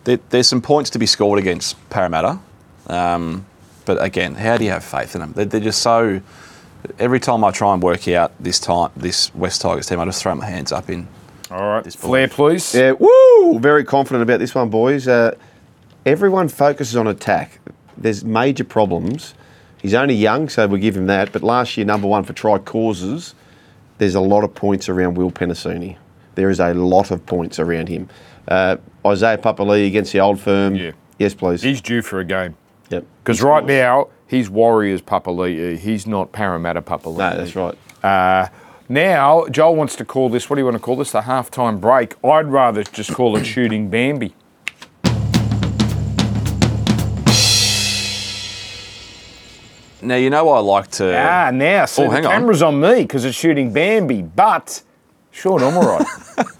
there, 0.03 0.19
there's 0.29 0.47
some 0.47 0.61
points 0.61 0.89
to 0.91 0.99
be 0.99 1.05
scored 1.05 1.39
against 1.39 1.77
Parramatta. 1.89 2.39
Um, 2.87 3.45
but 3.85 4.01
again, 4.01 4.35
how 4.35 4.57
do 4.57 4.65
you 4.65 4.71
have 4.71 4.83
faith 4.83 5.15
in 5.15 5.21
them? 5.21 5.33
They're, 5.33 5.45
they're 5.45 5.61
just 5.61 5.81
so. 5.81 6.21
Every 6.99 7.19
time 7.19 7.43
I 7.43 7.51
try 7.51 7.73
and 7.73 7.81
work 7.83 8.07
out 8.07 8.31
this 8.39 8.59
time, 8.59 8.91
this 8.95 9.33
West 9.35 9.61
Tigers 9.61 9.87
team, 9.87 9.99
I 9.99 10.05
just 10.05 10.21
throw 10.21 10.35
my 10.35 10.45
hands 10.45 10.71
up 10.71 10.89
in. 10.89 11.07
All 11.49 11.61
right, 11.67 11.83
This 11.83 11.95
Flair, 11.95 12.27
please. 12.27 12.73
Yeah, 12.75 12.91
woo! 12.91 13.59
Very 13.59 13.83
confident 13.83 14.21
about 14.23 14.39
this 14.39 14.53
one, 14.53 14.69
boys. 14.69 15.07
Uh, 15.07 15.35
everyone 16.05 16.49
focuses 16.49 16.95
on 16.95 17.07
attack. 17.07 17.59
There's 17.95 18.23
major 18.25 18.63
problems. 18.63 19.33
He's 19.81 19.93
only 19.93 20.15
young, 20.15 20.49
so 20.49 20.67
we 20.67 20.79
give 20.79 20.97
him 20.97 21.07
that. 21.07 21.31
But 21.31 21.43
last 21.43 21.77
year, 21.77 21.85
number 21.85 22.07
one 22.07 22.23
for 22.23 22.33
try 22.33 22.57
causes, 22.57 23.33
there's 23.97 24.15
a 24.15 24.21
lot 24.21 24.43
of 24.43 24.53
points 24.53 24.89
around 24.89 25.15
Will 25.15 25.31
Penisini. 25.31 25.97
There 26.35 26.49
is 26.49 26.59
a 26.59 26.73
lot 26.73 27.11
of 27.11 27.25
points 27.25 27.59
around 27.59 27.87
him. 27.89 28.09
Uh, 28.47 28.77
Isaiah 29.05 29.37
Papali'i 29.37 29.87
against 29.87 30.13
the 30.13 30.19
old 30.19 30.39
firm. 30.39 30.75
Yeah. 30.75 30.91
Yes, 31.17 31.33
please. 31.33 31.61
He's 31.61 31.81
due 31.81 32.01
for 32.01 32.19
a 32.19 32.25
game. 32.25 32.55
yep. 32.89 33.05
Because 33.23 33.41
right 33.41 33.65
now, 33.65 34.09
he's 34.27 34.49
Warriors 34.49 35.01
Papali'i. 35.01 35.77
He's 35.77 36.05
not 36.07 36.31
Parramatta 36.31 36.81
Papali'i. 36.81 37.17
No, 37.17 37.37
that's 37.37 37.55
right. 37.55 37.77
Uh, 38.03 38.47
now, 38.89 39.45
Joel 39.47 39.75
wants 39.75 39.95
to 39.97 40.05
call 40.05 40.29
this, 40.29 40.49
what 40.49 40.55
do 40.55 40.61
you 40.61 40.65
want 40.65 40.75
to 40.75 40.79
call 40.81 40.95
this? 40.95 41.11
The 41.11 41.21
halftime 41.21 41.81
break. 41.81 42.15
I'd 42.23 42.47
rather 42.47 42.83
just 42.83 43.13
call 43.13 43.35
it 43.35 43.43
shooting 43.45 43.89
Bambi. 43.89 44.33
Now 50.01 50.15
you 50.15 50.29
know 50.29 50.49
I 50.49 50.59
like 50.59 50.91
to. 50.91 51.17
Ah, 51.17 51.49
now, 51.51 51.85
see, 51.85 52.03
Oh, 52.03 52.05
the 52.05 52.11
hang 52.11 52.25
on. 52.25 52.31
camera's 52.31 52.61
on, 52.61 52.79
me 52.79 53.01
because 53.01 53.25
it's 53.25 53.35
shooting 53.37 53.73
Bambi, 53.73 54.21
but 54.21 54.83
Sean 55.31 55.59
Ormerod, 55.59 56.05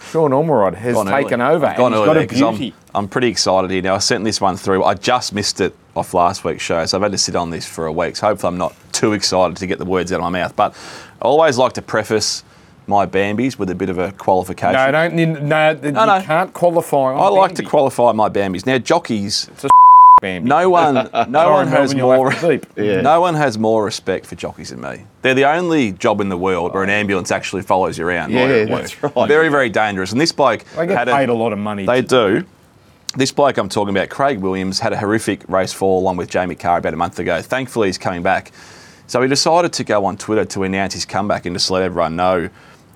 Sean 0.11 0.31
Ormerod 0.31 0.73
has 0.73 0.95
gone 0.95 1.07
early. 1.07 1.23
taken 1.23 1.41
over. 1.41 1.65
I've 1.67 1.77
gone 1.77 1.91
he's 1.91 1.99
early 1.99 2.05
got 2.07 2.15
a 2.17 2.19
there 2.19 2.27
'cause 2.27 2.41
I'm. 2.61 2.73
I'm 2.95 3.07
pretty 3.07 3.27
excited 3.27 3.69
here 3.69 3.83
now. 3.83 3.93
I 3.95 3.99
sent 3.99 4.23
this 4.23 4.41
one 4.41 4.57
through. 4.57 4.83
I 4.83 4.95
just 4.95 5.33
missed 5.33 5.61
it 5.61 5.75
off 5.97 6.13
last 6.13 6.43
week's 6.43 6.63
show, 6.63 6.85
so 6.85 6.97
I've 6.97 7.01
had 7.03 7.11
to 7.11 7.17
sit 7.17 7.35
on 7.35 7.49
this 7.49 7.65
for 7.65 7.85
a 7.87 7.91
week. 7.91 8.15
So 8.15 8.27
hopefully 8.27 8.49
I'm 8.53 8.57
not 8.57 8.73
too 8.93 9.13
excited 9.13 9.57
to 9.57 9.67
get 9.67 9.79
the 9.79 9.85
words 9.85 10.11
out 10.11 10.17
of 10.17 10.21
my 10.23 10.29
mouth. 10.29 10.55
But 10.55 10.73
I 11.21 11.25
always 11.25 11.57
like 11.57 11.73
to 11.73 11.81
preface 11.81 12.43
my 12.87 13.05
Bambies 13.05 13.59
with 13.59 13.69
a 13.69 13.75
bit 13.75 13.89
of 13.89 13.97
a 13.97 14.11
qualification. 14.13 14.73
No, 14.73 14.91
don't, 14.91 15.17
you- 15.17 15.25
no, 15.25 15.71
you 15.71 15.91
no. 15.91 16.21
can't 16.21 16.53
qualify 16.53 17.13
I 17.15 17.27
like 17.29 17.55
to 17.55 17.63
qualify 17.63 18.13
my 18.13 18.29
Bambies. 18.29 18.65
Now 18.65 18.77
jockeys, 18.77 19.49
Bambi. 20.21 20.47
no 20.47 20.69
one, 20.69 20.93
no 20.95 21.09
Sorry, 21.11 21.51
one 21.51 21.67
has 21.67 21.93
Melvin, 21.93 21.97
you'll 21.97 22.29
have 22.31 22.41
more. 22.43 22.59
Yeah. 22.85 23.01
No 23.01 23.19
one 23.21 23.35
has 23.35 23.57
more 23.57 23.83
respect 23.83 24.25
for 24.25 24.35
jockeys 24.35 24.69
than 24.69 24.81
me. 24.81 25.03
They're 25.21 25.33
the 25.35 25.45
only 25.45 25.91
job 25.91 26.21
in 26.21 26.29
the 26.29 26.37
world 26.37 26.73
where 26.73 26.83
an 26.83 26.89
ambulance 26.89 27.29
actually 27.31 27.61
follows 27.63 27.97
you 27.97 28.07
around. 28.07 28.31
Yeah, 28.31 28.39
while 28.39 28.47
you're 28.49 28.63
at 28.63 28.69
work. 28.69 28.81
that's 28.81 29.03
right. 29.15 29.27
Very, 29.27 29.49
very 29.49 29.69
dangerous. 29.69 30.11
And 30.13 30.21
this 30.21 30.31
bloke 30.31 30.63
They 30.75 30.87
get 30.87 30.97
had 30.97 31.07
paid 31.07 31.29
a 31.29 31.33
lot 31.33 31.53
of 31.53 31.59
money. 31.59 31.85
They 31.85 32.01
to- 32.01 32.07
do. 32.07 32.45
This 33.15 33.31
bloke 33.31 33.57
I'm 33.57 33.69
talking 33.69 33.95
about, 33.95 34.09
Craig 34.09 34.39
Williams, 34.39 34.79
had 34.79 34.93
a 34.93 34.97
horrific 34.97 35.47
race 35.47 35.73
fall 35.73 35.99
along 35.99 36.17
with 36.17 36.29
Jamie 36.29 36.55
Kah 36.55 36.77
about 36.77 36.93
a 36.93 36.97
month 36.97 37.19
ago. 37.19 37.41
Thankfully, 37.41 37.87
he's 37.87 37.97
coming 37.97 38.21
back. 38.21 38.51
So 39.07 39.21
he 39.21 39.29
decided 39.29 39.73
to 39.73 39.83
go 39.83 40.05
on 40.05 40.17
Twitter 40.17 40.43
to 40.45 40.63
announce 40.63 40.93
his 40.93 41.05
comeback 41.05 41.45
and 41.45 41.55
just 41.55 41.71
let 41.71 41.81
everyone 41.81 42.17
know, 42.17 42.49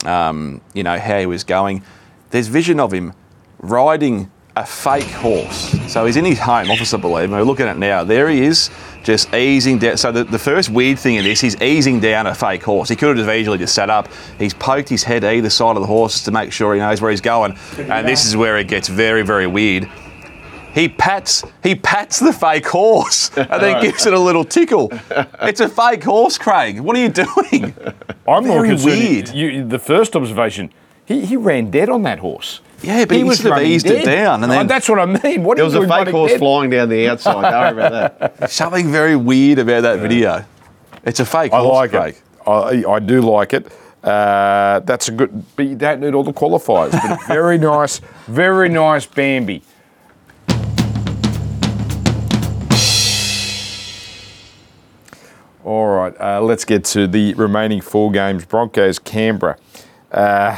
um, 0.06 0.60
you 0.74 0.84
know, 0.84 1.00
how 1.00 1.20
he 1.20 1.26
was 1.26 1.46
going. 1.46 1.84
There's 2.30 2.48
vision 2.48 2.80
of 2.80 2.92
him 2.94 3.14
riding 3.60 4.30
a 4.56 4.66
fake 4.66 5.06
horse. 5.06 5.72
So 5.92 6.06
he's 6.06 6.18
in 6.18 6.26
his 6.26 6.40
home 6.40 6.70
office, 6.70 6.94
I 6.94 6.98
believe, 6.98 7.30
me. 7.30 7.38
we're 7.38 7.44
looking 7.44 7.68
at 7.68 7.78
it 7.78 7.80
now. 7.80 8.04
There 8.04 8.30
he 8.30 8.42
is, 8.42 8.70
just 9.04 9.34
easing 9.34 9.78
down. 9.80 9.98
So 9.98 10.12
the, 10.12 10.24
the 10.24 10.40
first 10.40 10.70
weird 10.70 11.00
thing 11.00 11.16
in 11.16 11.24
this, 11.24 11.42
he's 11.42 11.60
easing 11.62 12.00
down 12.00 12.28
a 12.28 12.36
fake 12.36 12.64
horse. 12.64 12.90
He 12.90 12.96
could 12.96 13.18
have 13.18 13.26
just 13.26 13.30
easily 13.30 13.58
just 13.58 13.74
sat 13.76 13.90
up. 13.90 14.10
He's 14.38 14.54
poked 14.54 14.90
his 14.90 15.04
head 15.04 15.24
either 15.24 15.50
side 15.50 15.76
of 15.76 15.82
the 15.82 15.88
horse 15.88 16.14
just 16.14 16.26
to 16.26 16.32
make 16.32 16.52
sure 16.52 16.74
he 16.74 16.80
knows 16.80 17.02
where 17.02 17.12
he's 17.12 17.22
going. 17.22 17.58
And 17.78 18.08
this 18.08 18.26
is 18.26 18.36
where 18.38 18.58
it 18.58 18.68
gets 18.68 18.88
very, 18.88 19.24
very 19.24 19.48
weird. 19.48 19.90
He 20.74 20.88
pats, 20.88 21.44
he 21.64 21.76
pats 21.76 22.20
the 22.20 22.32
fake 22.32 22.66
horse 22.68 23.30
and 23.38 23.62
then 23.62 23.82
gives 23.82 24.06
it 24.06 24.14
a 24.14 24.20
little 24.20 24.46
tickle. 24.46 24.90
It's 25.42 25.60
a 25.60 25.68
fake 25.68 26.04
horse, 26.04 26.38
Craig. 26.38 26.80
What 26.80 26.96
are 26.96 27.00
you 27.02 27.10
doing? 27.10 27.76
I'm 28.28 28.48
more 28.48 28.62
Very 28.62 28.70
concerned. 28.70 29.00
weird. 29.00 29.30
You, 29.30 29.68
the 29.68 29.80
first 29.80 30.16
observation, 30.16 30.72
he, 31.06 31.26
he 31.26 31.36
ran 31.36 31.72
dead 31.72 31.90
on 31.90 32.04
that 32.04 32.20
horse. 32.20 32.62
Yeah, 32.84 33.06
but 33.06 33.16
he 33.16 33.24
was 33.24 33.38
should 33.38 33.46
have 33.48 33.52
running 33.58 33.72
eased 33.72 33.86
it 33.86 34.04
down 34.06 34.44
and 34.44 34.52
Oh, 34.52 34.64
that's 34.64 34.90
what 34.90 35.00
I 35.00 35.06
mean. 35.06 35.44
What 35.44 35.58
There 35.58 35.64
are 35.64 35.68
was 35.68 35.76
you 35.76 35.84
a 35.84 35.88
fake 35.88 36.10
horse 36.10 36.32
dead? 36.32 36.40
flying 36.40 36.70
down 36.72 36.90
the 36.90 37.08
outside. 37.10 37.42
Don't 37.42 37.76
worry 37.76 37.86
about 37.88 38.20
that. 38.40 38.50
Something 38.52 38.92
very 38.92 39.16
weird 39.16 39.60
about 39.60 39.82
that 39.82 40.00
video. 40.00 40.44
It's 41.06 41.20
a 41.20 41.26
fake 41.26 41.54
I 41.54 41.60
horse, 41.60 41.74
like 41.74 41.92
Craig. 41.92 42.16
it. 42.16 42.48
I, 42.50 42.84
I 42.92 43.00
do 43.00 43.22
like 43.22 43.54
it. 43.54 43.72
Uh, 44.04 44.80
that's 44.80 45.10
a 45.10 45.12
good, 45.12 45.44
but 45.56 45.68
you 45.68 45.76
don't 45.76 46.00
need 46.00 46.16
all 46.16 46.24
the 46.24 46.34
qualifiers. 46.34 46.92
But 46.92 47.24
very 47.28 47.60
nice, 47.60 48.02
very 48.28 48.68
nice 48.68 49.06
Bambi. 49.06 49.62
All 55.64 55.88
right, 55.96 56.20
uh, 56.20 56.42
let's 56.42 56.66
get 56.66 56.84
to 56.86 57.08
the 57.08 57.34
remaining 57.36 57.82
four 57.82 58.12
games. 58.12 58.46
Broncos, 58.46 58.98
Canberra. 58.98 59.58
Uh, 60.12 60.58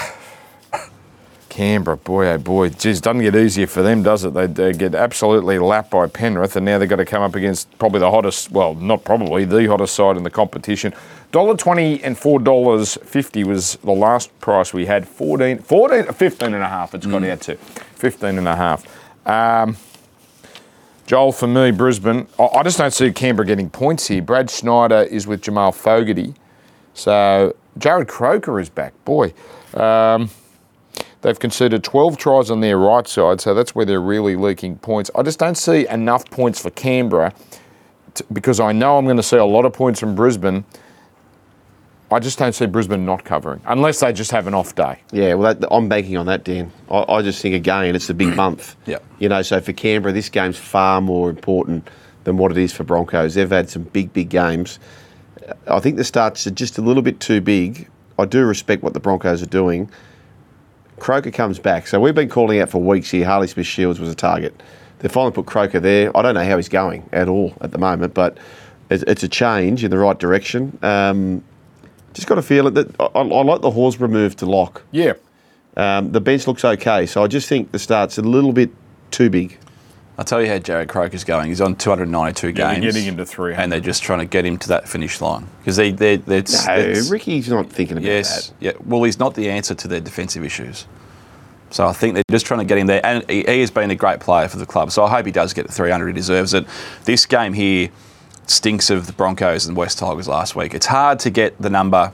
Canberra, 1.54 1.98
boy, 1.98 2.30
oh 2.30 2.40
boy, 2.40 2.70
geez, 2.70 3.00
doesn't 3.00 3.22
get 3.22 3.36
easier 3.36 3.68
for 3.68 3.84
them, 3.84 4.02
does 4.02 4.24
it? 4.24 4.34
They, 4.34 4.48
they 4.48 4.74
get 4.74 4.96
absolutely 4.96 5.60
lapped 5.60 5.92
by 5.92 6.08
Penrith, 6.08 6.56
and 6.56 6.66
now 6.66 6.80
they've 6.80 6.90
got 6.90 6.96
to 6.96 7.06
come 7.06 7.22
up 7.22 7.36
against 7.36 7.78
probably 7.78 8.00
the 8.00 8.10
hottest, 8.10 8.50
well, 8.50 8.74
not 8.74 9.04
probably, 9.04 9.46
the 9.46 9.68
hottest 9.68 9.94
side 9.94 10.18
in 10.18 10.24
the 10.24 10.32
competition. 10.32 10.94
$1.20 11.32 12.02
and 12.04 12.16
$4.50 12.16 13.46
was 13.46 13.76
the 13.76 13.92
last 13.92 14.38
price 14.40 14.74
we 14.74 14.88
had. 14.88 15.08
14, 15.08 15.60
14 15.60 16.06
15 16.12 16.54
and 16.56 16.64
a 16.64 16.68
half 16.68 16.96
it's 16.96 17.06
got 17.06 17.24
out 17.24 17.42
to. 17.42 17.56
15 17.56 18.40
and 18.40 18.48
a 18.48 18.56
half. 18.56 19.28
Um, 19.28 19.78
Joel, 21.06 21.34
for 21.34 21.46
me, 21.46 21.70
Brisbane, 21.70 22.26
I, 22.40 22.46
I 22.46 22.64
just 22.64 22.80
don't 22.80 22.92
see 22.92 23.12
Canberra 23.12 23.46
getting 23.46 23.70
points 23.70 24.08
here. 24.08 24.24
Brad 24.24 24.50
Schneider 24.50 25.04
is 25.04 25.28
with 25.28 25.44
Jamal 25.44 25.72
Fogarty. 25.72 26.34
So 26.96 27.56
Jarrod 27.78 28.08
Croker 28.08 28.60
is 28.60 28.70
back. 28.70 28.94
Boy, 29.06 29.36
um, 29.76 30.32
they've 31.24 31.40
conceded 31.40 31.84
12 31.84 32.18
tries 32.18 32.52
on 32.52 32.62
their 32.62 32.78
right 32.78 33.08
side, 33.08 33.42
so 33.42 33.56
that's 33.56 33.74
where 33.74 33.86
they're 33.86 34.02
really 34.02 34.36
leaking 34.36 34.78
points. 34.78 35.10
I 35.16 35.24
just 35.24 35.40
don't 35.40 35.56
see 35.56 35.88
enough 35.88 36.30
points 36.30 36.62
for 36.62 36.70
Canberra 36.70 37.34
to, 38.16 38.26
because 38.32 38.60
I 38.60 38.72
know 38.72 38.98
I'm 38.98 39.06
going 39.06 39.18
to 39.18 39.24
see 39.24 39.38
a 39.38 39.46
lot 39.46 39.66
of 39.66 39.74
points 39.74 40.00
from 40.00 40.14
Brisbane. 40.14 40.64
I 42.12 42.20
just 42.20 42.38
don't 42.38 42.54
see 42.54 42.68
Brisbane 42.68 43.06
not 43.06 43.24
covering 43.24 43.62
unless 43.66 44.02
they 44.02 44.14
just 44.14 44.30
have 44.30 44.46
an 44.46 44.54
off 44.54 44.76
day. 44.76 45.00
Yeah, 45.12 45.34
well, 45.34 45.56
that, 45.56 45.68
I'm 45.72 45.90
banking 45.90 46.16
on 46.18 46.28
that, 46.28 46.44
Dan. 46.44 46.72
I, 46.92 47.06
I 47.08 47.22
just 47.24 47.42
think 47.42 47.56
again, 47.56 47.96
it's 47.96 48.10
a 48.10 48.14
big 48.14 48.36
month. 48.36 48.76
Yep. 48.86 49.04
You 49.18 49.30
know, 49.30 49.42
so 49.42 49.60
for 49.60 49.74
Canberra, 49.74 50.14
this 50.14 50.30
game's 50.30 50.58
far 50.58 51.02
more 51.02 51.32
important 51.32 51.90
than 52.26 52.38
what 52.38 52.52
it 52.52 52.58
is 52.58 52.72
for 52.72 52.84
Broncos. 52.84 53.34
They've 53.34 53.50
had 53.50 53.70
some 53.70 53.84
big, 53.84 54.14
big 54.14 54.30
games. 54.30 54.78
I 55.68 55.80
think 55.80 55.98
the 55.98 56.04
starts 56.04 56.46
are 56.46 56.52
just 56.52 56.78
a 56.78 56.82
little 56.82 57.02
bit 57.02 57.20
too 57.20 57.42
big. 57.42 57.90
I 58.20 58.26
do 58.26 58.46
respect 58.46 58.84
what 58.84 58.94
the 58.94 59.00
Broncos 59.00 59.42
are 59.42 59.48
doing. 59.48 59.90
Croker 61.04 61.32
comes 61.32 61.60
back. 61.60 61.86
So 61.86 62.00
we've 62.00 62.16
been 62.16 62.30
calling 62.30 62.62
out 62.62 62.70
for 62.70 62.82
weeks 62.82 63.12
here. 63.12 63.26
Harley 63.26 63.48
Smith 63.48 63.68
Shields 63.68 64.00
was 64.00 64.10
a 64.10 64.16
target. 64.16 64.64
They 65.00 65.10
finally 65.10 65.34
put 65.34 65.46
Croker 65.46 65.82
there. 65.82 66.16
I 66.16 66.22
don't 66.22 66.34
know 66.34 66.46
how 66.46 66.56
he's 66.56 66.70
going 66.70 67.10
at 67.12 67.28
all 67.28 67.54
at 67.60 67.72
the 67.72 67.78
moment, 67.78 68.14
but 68.14 68.38
it's, 68.90 69.04
it's 69.04 69.22
a 69.22 69.28
change 69.28 69.84
in 69.84 69.92
the 69.92 69.98
right 69.98 70.18
direction. 70.18 70.80
Um, 70.82 71.44
just 72.14 72.26
got 72.26 72.36
to 72.36 72.42
feel 72.42 72.68
it 72.68 72.76
that 72.76 72.96
I, 73.02 73.20
I 73.20 73.44
like 73.44 73.60
the 73.60 73.70
Horsburgh 73.70 74.12
move 74.12 74.38
to 74.38 74.46
lock. 74.46 74.82
Yeah. 74.92 75.16
Um, 75.76 76.14
the 76.14 76.22
bench 76.22 76.48
looks 76.48 76.64
okay, 76.64 77.06
so 77.06 77.22
I 77.22 77.28
just 77.28 77.50
think 77.50 77.74
the 77.74 77.80
start's 77.80 78.18
a 78.18 78.22
little 78.22 78.54
bit 78.54 78.70
too 79.12 79.30
big. 79.30 79.58
I'll 80.18 80.26
tell 80.26 80.42
you 80.42 80.48
how 80.48 80.60
Jarrod 80.60 80.90
Croker's 80.90 81.24
going. 81.24 81.48
He's 81.48 81.60
on 81.62 81.76
292 81.76 82.48
Yeah, 82.50 82.54
they're 82.54 82.74
games. 82.80 82.86
getting 82.94 83.04
him 83.08 83.18
to 83.18 83.26
300. 83.26 83.60
And 83.64 83.72
they're 83.72 83.80
just 83.80 84.04
trying 84.04 84.20
to 84.20 84.26
get 84.26 84.46
him 84.46 84.58
to 84.60 84.68
that 84.70 84.88
finish 84.88 85.20
line. 85.22 85.48
Because 85.60 85.76
they, 85.76 85.92
they, 85.92 86.18
they're, 86.18 86.44
No, 86.68 86.78
it's- 86.78 87.10
Ricky's 87.10 87.50
not 87.50 87.70
thinking 87.72 87.98
about 87.98 88.06
Yes. 88.06 88.50
that. 88.50 88.54
Yeah. 88.60 88.72
Well, 88.86 89.02
he's 89.04 89.18
not 89.18 89.34
the 89.34 89.50
answer 89.50 89.74
to 89.74 89.88
their 89.88 90.00
defensive 90.00 90.44
issues. 90.44 90.86
So 91.72 91.88
I 91.88 91.94
think 91.94 92.14
they're 92.14 92.24
just 92.30 92.46
trying 92.46 92.60
to 92.60 92.66
get 92.66 92.78
him 92.78 92.86
there. 92.86 93.04
And 93.04 93.28
he, 93.28 93.44
he 93.44 93.62
has 93.62 93.72
been 93.72 93.90
a 93.90 93.96
great 93.96 94.20
player 94.20 94.48
for 94.48 94.58
the 94.58 94.68
club. 94.68 94.92
So 94.92 95.04
I 95.04 95.10
hope 95.10 95.26
he 95.26 95.32
does 95.32 95.52
get 95.54 95.66
to 95.66 95.72
300. 95.72 96.08
He 96.08 96.14
deserves 96.14 96.54
it. 96.54 96.68
This 97.06 97.26
game 97.26 97.54
here 97.54 97.90
stinks 98.46 98.92
of 98.92 99.08
the 99.08 99.14
Broncos 99.14 99.66
and 99.66 99.76
West 99.76 99.98
Tigers 99.98 100.28
last 100.28 100.56
week. 100.56 100.76
It's 100.76 100.86
hard 100.86 101.18
to 101.22 101.32
get 101.32 101.60
the 101.60 101.72
number. 101.72 102.14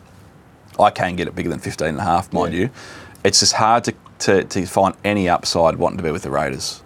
I 0.79 0.89
can 0.91 1.17
get 1.17 1.27
it 1.27 1.35
bigger 1.35 1.49
than 1.49 1.59
15 1.59 1.87
and 1.89 1.97
a 1.97 2.03
half, 2.03 2.31
mind 2.31 2.53
Yeah. 2.53 2.59
you. 2.61 2.69
It's 3.25 3.41
just 3.41 3.51
hard 3.53 3.83
to, 3.83 3.93
to, 4.19 4.43
to 4.45 4.65
find 4.65 4.95
any 5.03 5.27
upside 5.27 5.75
wanting 5.75 5.97
to 5.97 6.03
be 6.03 6.11
with 6.11 6.21
the 6.21 6.29
Raiders. 6.31 6.81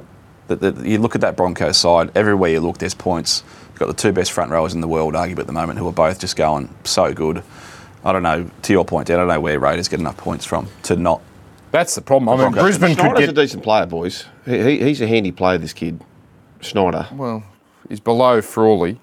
The, 0.55 0.71
the, 0.71 0.89
you 0.89 0.97
look 0.97 1.15
at 1.15 1.21
that 1.21 1.35
Broncos 1.35 1.77
side, 1.77 2.11
everywhere 2.15 2.49
you 2.51 2.59
look, 2.59 2.77
there's 2.77 2.93
points. 2.93 3.43
You've 3.69 3.79
got 3.79 3.87
the 3.87 3.93
two 3.93 4.11
best 4.11 4.31
front 4.31 4.51
rowers 4.51 4.73
in 4.73 4.81
the 4.81 4.87
world, 4.87 5.13
arguably 5.13 5.39
at 5.39 5.47
the 5.47 5.53
moment, 5.53 5.79
who 5.79 5.87
are 5.87 5.93
both 5.93 6.19
just 6.19 6.35
going 6.35 6.73
so 6.83 7.13
good. 7.13 7.43
I 8.05 8.11
don't 8.11 8.23
know, 8.23 8.49
to 8.63 8.73
your 8.73 8.85
point, 8.85 9.07
Dan, 9.07 9.17
I 9.17 9.21
don't 9.21 9.29
know 9.29 9.39
where 9.39 9.59
Raiders 9.59 9.87
get 9.87 9.99
enough 9.99 10.17
points 10.17 10.45
from 10.45 10.67
to 10.83 10.95
not. 10.95 11.21
That's 11.71 11.95
the 11.95 12.01
problem. 12.01 12.29
I 12.29 12.33
mean, 12.33 12.51
Broncos. 12.51 12.77
Brisbane 12.77 12.95
could 12.95 13.17
Schneider's 13.17 13.29
a 13.29 13.33
decent 13.33 13.63
player, 13.63 13.85
boys. 13.85 14.25
He, 14.45 14.61
he, 14.61 14.79
he's 14.83 15.01
a 15.01 15.07
handy 15.07 15.31
player, 15.31 15.57
this 15.57 15.73
kid, 15.73 16.01
Schneider. 16.61 17.07
Well, 17.13 17.43
he's 17.89 17.99
below 17.99 18.41
Frawley. 18.41 18.99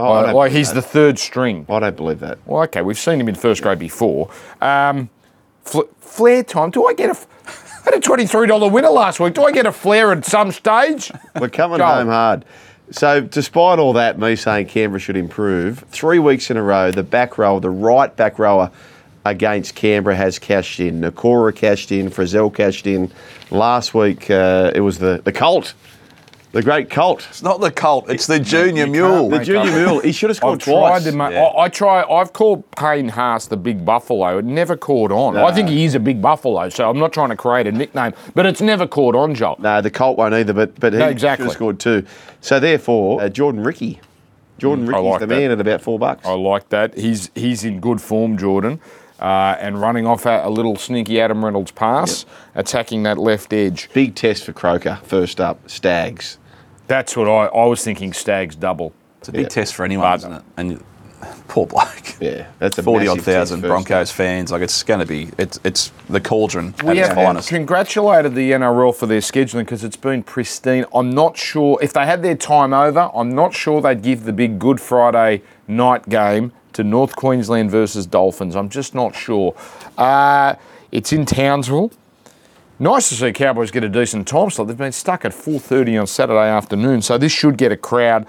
Oh, 0.00 0.10
I 0.10 0.32
like 0.32 0.50
he's 0.50 0.70
that. 0.70 0.74
the 0.74 0.82
third 0.82 1.20
string. 1.20 1.66
I 1.68 1.78
don't 1.78 1.96
believe 1.96 2.18
that. 2.20 2.38
Well, 2.46 2.62
okay, 2.64 2.82
we've 2.82 2.98
seen 2.98 3.20
him 3.20 3.28
in 3.28 3.36
first 3.36 3.62
grade 3.62 3.78
before. 3.78 4.28
Um, 4.60 5.08
fl- 5.62 5.82
flare 6.00 6.42
time. 6.42 6.70
Do 6.70 6.86
I 6.86 6.94
get 6.94 7.10
a? 7.10 7.12
f- 7.12 7.28
I 7.84 7.90
had 7.90 7.94
a 7.94 8.00
twenty-three 8.00 8.46
dollar 8.46 8.70
winner 8.70 8.88
last 8.88 9.20
week. 9.20 9.34
Do 9.34 9.44
I 9.44 9.52
get 9.52 9.66
a 9.66 9.72
flare 9.72 10.10
at 10.12 10.24
some 10.24 10.52
stage? 10.52 11.12
We're 11.38 11.50
coming 11.50 11.80
home 11.80 12.08
hard. 12.08 12.44
So, 12.90 13.20
despite 13.20 13.78
all 13.78 13.92
that, 13.94 14.18
me 14.18 14.36
saying 14.36 14.68
Canberra 14.68 15.00
should 15.00 15.16
improve, 15.16 15.80
three 15.88 16.18
weeks 16.18 16.50
in 16.50 16.56
a 16.56 16.62
row, 16.62 16.90
the 16.90 17.02
back 17.02 17.36
row, 17.36 17.58
the 17.58 17.70
right 17.70 18.14
back 18.14 18.38
rower 18.38 18.70
against 19.26 19.74
Canberra 19.74 20.16
has 20.16 20.38
cashed 20.38 20.80
in. 20.80 21.00
Nikora 21.00 21.54
cashed 21.54 21.92
in, 21.92 22.10
Frizell 22.10 22.54
cashed 22.54 22.86
in. 22.86 23.10
Last 23.50 23.94
week, 23.94 24.30
uh, 24.30 24.72
it 24.74 24.80
was 24.80 24.98
the, 24.98 25.20
the 25.24 25.32
Colt, 25.32 25.74
the 26.54 26.62
great 26.62 26.88
Colt, 26.88 27.26
It's 27.28 27.42
not 27.42 27.60
the 27.60 27.70
Colt, 27.70 28.08
it's 28.08 28.26
the 28.26 28.40
Junior 28.40 28.86
Mule. 28.86 29.28
the 29.28 29.44
junior 29.44 29.60
up. 29.70 29.76
mule. 29.76 30.00
He 30.00 30.12
should 30.12 30.30
have 30.30 30.36
scored 30.38 30.54
I've 30.60 30.64
tried 30.64 30.72
twice. 30.88 31.04
to 31.04 31.12
ma- 31.12 31.28
Yeah. 31.28 31.42
I, 31.44 31.64
I 31.64 31.68
try. 31.68 32.02
I've 32.04 32.32
called 32.32 32.70
Payne 32.72 33.08
Haas 33.10 33.46
the 33.46 33.56
big 33.58 33.84
buffalo. 33.84 34.38
It 34.38 34.44
never 34.46 34.76
caught 34.76 35.12
on. 35.12 35.36
I 35.36 35.52
think 35.52 35.68
he 35.68 35.84
is 35.84 35.94
a 35.94 36.00
big 36.00 36.22
buffalo, 36.22 36.68
so 36.70 36.88
I'm 36.88 36.98
not 36.98 37.12
trying 37.12 37.28
to 37.30 37.36
create 37.36 37.66
a 37.66 37.72
nickname, 37.72 38.14
but 38.34 38.46
it's 38.46 38.60
never 38.62 38.86
caught 38.86 39.14
on, 39.14 39.34
Joel. 39.34 39.56
No, 39.58 39.80
the 39.82 39.90
Colt 39.90 40.16
won't 40.16 40.32
either, 40.34 40.52
but 40.54 40.78
but 40.80 40.92
he 40.94 40.98
No, 40.98 41.06
should 41.06 41.12
exactly. 41.12 41.44
have 41.46 41.54
scored 41.54 41.78
two. 41.80 42.04
So 42.40 42.58
therefore, 42.60 43.20
uh, 43.20 43.28
Jordan 43.28 43.62
Riki, 43.62 44.00
Jordan 44.58 44.86
Mm, 44.86 44.88
Riki's 44.90 45.04
like 45.04 45.20
the 45.20 45.26
that. 45.26 45.34
man 45.36 45.50
at 45.50 45.60
about 45.60 45.82
four 45.82 45.98
bucks. 45.98 46.24
I 46.26 46.32
like 46.34 46.68
that. 46.70 46.96
He's 46.96 47.30
he's 47.34 47.64
in 47.64 47.80
good 47.80 48.00
form, 48.00 48.38
Jordan, 48.38 48.80
uh, 49.20 49.56
and 49.58 49.80
running 49.80 50.06
off 50.06 50.24
a, 50.26 50.42
a 50.44 50.50
little 50.50 50.76
sneaky 50.76 51.20
Adam 51.20 51.44
Reynolds 51.44 51.72
pass, 51.72 52.24
attacking 52.54 53.02
that 53.02 53.18
left 53.18 53.52
edge. 53.52 53.90
Big 53.92 54.14
test 54.14 54.44
for 54.44 54.52
Croker. 54.52 55.00
First 55.02 55.40
up, 55.40 55.68
Stags. 55.68 56.38
That's 56.86 57.16
what 57.16 57.28
I, 57.28 57.46
I 57.46 57.64
was 57.66 57.82
thinking. 57.82 58.12
Stags 58.12 58.56
double. 58.56 58.92
It's 59.20 59.28
a 59.28 59.32
big 59.32 59.42
Yeah. 59.42 59.48
test 59.48 59.74
for 59.74 59.84
anyone, 59.84 60.06
But- 60.10 60.16
isn't 60.16 60.32
it? 60.32 60.42
And 60.56 60.70
you- 60.72 60.84
poor 61.48 61.66
bloke. 61.66 62.20
Yeah, 62.20 62.46
that's 62.58 62.76
a 62.76 62.82
40 62.82 63.08
odd 63.08 63.16
massive 63.16 63.24
test 63.24 63.34
thousand 63.34 63.60
first 63.62 63.68
Broncos 63.70 64.10
fans. 64.10 64.52
Like, 64.52 64.60
it's 64.60 64.82
going 64.82 65.00
to 65.00 65.06
be, 65.06 65.30
it's, 65.38 65.58
it's 65.64 65.90
the 66.10 66.20
cauldron 66.20 66.74
at 66.80 66.82
We 66.84 66.98
its 66.98 67.08
have 67.08 67.16
finest. 67.16 67.48
congratulated 67.48 68.34
the 68.34 68.50
NRL 68.52 68.94
for 68.94 69.06
their 69.06 69.20
scheduling 69.20 69.60
because 69.60 69.84
it's 69.84 69.96
been 69.96 70.22
pristine. 70.22 70.84
I'm 70.94 71.08
not 71.10 71.38
sure 71.38 71.78
if 71.80 71.94
they 71.94 72.04
had 72.04 72.22
their 72.22 72.34
time 72.36 72.74
over. 72.74 73.10
I'm 73.14 73.34
not 73.34 73.54
sure 73.54 73.80
they'd 73.80 74.02
give 74.02 74.24
the 74.24 74.34
big 74.34 74.58
Good 74.58 74.80
Friday 74.80 75.40
night 75.66 76.08
game 76.10 76.52
to 76.74 76.84
North 76.84 77.16
Queensland 77.16 77.70
versus 77.70 78.04
Dolphins. 78.04 78.54
I'm 78.54 78.68
just 78.68 78.94
not 78.94 79.14
sure. 79.14 79.54
Uh, 79.96 80.56
it's 80.92 81.10
in 81.12 81.24
Townsville. 81.24 81.90
Nice 82.78 83.08
to 83.10 83.14
see 83.14 83.32
Cowboys 83.32 83.70
get 83.70 83.84
a 83.84 83.88
decent 83.88 84.26
time 84.26 84.50
slot. 84.50 84.66
They've 84.68 84.76
been 84.76 84.92
stuck 84.92 85.24
at 85.24 85.32
4:30 85.32 85.96
on 86.00 86.06
Saturday 86.06 86.48
afternoon, 86.48 87.02
so 87.02 87.16
this 87.18 87.30
should 87.32 87.56
get 87.56 87.70
a 87.70 87.76
crowd. 87.76 88.26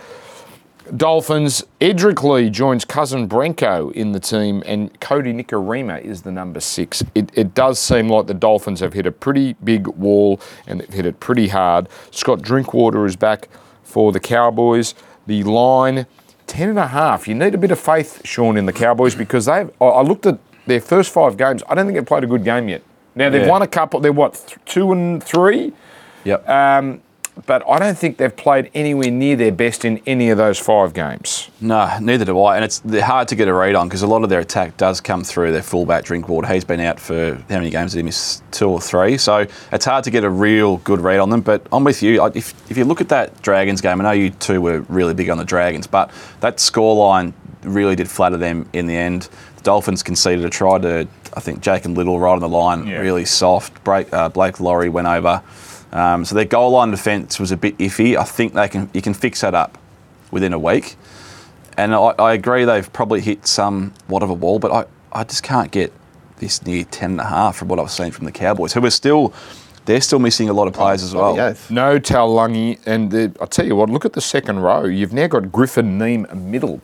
Dolphins, 0.95 1.63
Edrick 1.81 2.21
Lee 2.21 2.51
joins 2.51 2.85
cousin 2.85 3.27
Brenko 3.27 3.91
in 3.93 4.11
the 4.11 4.19
team, 4.19 4.61
and 4.67 4.93
Kodi 4.99 5.33
Nikorima 5.33 5.99
is 5.99 6.21
the 6.21 6.31
number 6.31 6.59
six. 6.59 7.03
It, 7.15 7.31
it 7.33 7.55
does 7.55 7.79
seem 7.79 8.07
like 8.07 8.27
the 8.27 8.35
Dolphins 8.35 8.81
have 8.81 8.93
hit 8.93 9.07
a 9.07 9.11
pretty 9.11 9.53
big 9.63 9.87
wall 9.87 10.39
and 10.67 10.79
they've 10.79 10.93
hit 10.93 11.07
it 11.07 11.19
pretty 11.19 11.47
hard. 11.47 11.89
Scott 12.11 12.43
Drinkwater 12.43 13.03
is 13.07 13.15
back 13.15 13.49
for 13.81 14.11
the 14.11 14.19
Cowboys. 14.19 14.93
The 15.25 15.43
line, 15.43 16.05
10 16.45 16.69
and 16.69 16.77
a 16.77 16.87
half. 16.87 17.27
You 17.27 17.33
need 17.33 17.55
a 17.55 17.57
bit 17.57 17.71
of 17.71 17.79
faith, 17.79 18.21
Sean, 18.23 18.55
in 18.55 18.67
the 18.67 18.73
Cowboys 18.73 19.15
because 19.15 19.45
they've. 19.45 19.71
I- 19.81 19.85
I 19.85 20.01
looked 20.03 20.27
at 20.27 20.37
their 20.67 20.81
first 20.81 21.11
five 21.11 21.35
games. 21.35 21.63
I 21.67 21.73
don't 21.73 21.87
think 21.87 21.97
they've 21.97 22.05
played 22.05 22.23
a 22.23 22.27
good 22.27 22.43
game 22.43 22.69
yet. 22.69 22.83
Now, 23.15 23.29
they've 23.29 23.41
Yeah. 23.43 23.49
won 23.49 23.61
a 23.61 23.67
couple. 23.67 23.99
They're 23.99 24.11
what, 24.11 24.33
th- 24.33 24.57
two 24.65 24.91
and 24.91 25.23
three? 25.23 25.73
Yep. 26.25 26.47
Um, 26.49 27.01
but 27.45 27.63
I 27.69 27.79
don't 27.79 27.97
think 27.97 28.15
they've 28.15 28.33
played 28.35 28.69
anywhere 28.73 29.11
near 29.11 29.35
their 29.35 29.51
best 29.51 29.83
in 29.83 29.99
any 30.07 30.29
of 30.29 30.37
those 30.37 30.57
five 30.57 30.93
games. 30.93 31.49
No, 31.59 31.89
neither 31.99 32.23
do 32.23 32.41
I. 32.41 32.55
And 32.55 32.63
it's 32.63 32.81
hard 33.01 33.27
to 33.27 33.35
get 33.35 33.49
a 33.49 33.53
read 33.53 33.75
on 33.75 33.89
because 33.89 34.01
a 34.03 34.07
lot 34.07 34.23
of 34.23 34.29
their 34.29 34.39
attack 34.39 34.77
does 34.77 35.01
come 35.01 35.21
through 35.23 35.51
their 35.51 35.61
fullback 35.61 36.05
Drinkwater. 36.05 36.47
He's 36.47 36.63
been 36.63 36.79
out 36.79 36.97
for 36.97 37.35
how 37.49 37.57
many 37.57 37.69
games 37.69 37.91
did 37.91 37.99
he 37.99 38.03
miss? 38.03 38.41
Two 38.51 38.69
or 38.69 38.79
three. 38.79 39.17
So 39.17 39.45
it's 39.73 39.83
hard 39.83 40.05
to 40.05 40.11
get 40.11 40.23
a 40.23 40.29
real 40.29 40.77
good 40.77 41.01
read 41.01 41.19
on 41.19 41.29
them. 41.29 41.41
But 41.41 41.67
I'm 41.73 41.83
with 41.83 42.01
you. 42.01 42.23
If, 42.27 42.53
if 42.71 42.77
you 42.77 42.85
look 42.85 43.01
at 43.01 43.09
that 43.09 43.41
Dragons 43.41 43.81
game, 43.81 43.99
I 43.99 44.03
know 44.05 44.11
you 44.11 44.29
two 44.29 44.61
were 44.61 44.79
really 44.87 45.13
big 45.13 45.29
on 45.29 45.37
the 45.37 45.43
Dragons, 45.45 45.87
but 45.87 46.11
that 46.39 46.57
scoreline 46.57 47.33
really 47.63 47.97
did 47.97 48.09
flatter 48.09 48.37
them 48.37 48.69
in 48.71 48.87
the 48.87 48.95
end. 48.95 49.27
The 49.65 49.71
Dolphins 49.71 50.03
conceded 50.03 50.45
a 50.45 50.49
try 50.51 50.77
to, 50.77 51.07
I 51.33 51.39
think, 51.39 51.59
Jacob 51.59 51.97
Liddle 51.97 52.19
right 52.19 52.33
on 52.33 52.39
the 52.39 52.47
line, 52.47 52.85
Yeah. 52.85 52.99
really 52.99 53.25
soft. 53.25 53.83
Break, 53.83 54.13
uh, 54.13 54.29
Blake 54.29 54.59
Lawrie 54.59 54.89
went 54.89 55.07
over. 55.07 55.41
Um, 55.91 56.23
so 56.23 56.35
their 56.35 56.45
goal 56.45 56.69
line 56.69 56.91
defence 56.91 57.39
was 57.39 57.51
a 57.51 57.57
bit 57.57 57.75
iffy. 57.79 58.15
I 58.15 58.25
think 58.25 58.53
they 58.53 58.67
can 58.67 58.91
you 58.93 59.01
can 59.01 59.15
fix 59.15 59.41
that 59.41 59.55
up 59.55 59.79
within 60.29 60.53
a 60.53 60.59
week. 60.59 60.97
And 61.77 61.95
I, 61.95 62.13
I 62.19 62.33
agree 62.33 62.63
they've 62.63 62.93
probably 62.93 63.21
hit 63.21 63.47
somewhat 63.47 64.21
of 64.21 64.29
a 64.29 64.35
wall, 64.35 64.59
but 64.59 64.71
I, 64.71 64.85
I 65.11 65.23
just 65.23 65.41
can't 65.41 65.71
get 65.71 65.91
this 66.37 66.63
near 66.63 66.83
10 66.83 67.11
and 67.11 67.19
a 67.21 67.23
half 67.25 67.55
from 67.55 67.67
what 67.67 67.79
I've 67.79 67.89
seen 67.89 68.11
from 68.11 68.25
the 68.25 68.31
Cowboys, 68.31 68.73
who 68.73 68.85
are 68.85 68.91
still, 68.91 69.33
they're 69.85 69.99
still 70.01 70.19
missing 70.19 70.47
a 70.47 70.53
lot 70.53 70.67
of 70.67 70.73
players 70.75 71.01
as 71.01 71.15
well. 71.15 71.33
Bloody. 71.33 71.57
No 71.71 71.99
Taulagi, 71.99 72.77
and 72.85 73.09
the, 73.09 73.35
I'll 73.41 73.47
tell 73.47 73.65
you 73.65 73.75
what, 73.75 73.89
look 73.89 74.05
at 74.05 74.13
the 74.13 74.21
second 74.21 74.59
row. 74.59 74.85
You've 74.85 75.13
now 75.13 75.25
got 75.25 75.51
Griffin 75.51 75.97
Neame 75.97 76.31
middle 76.35 76.81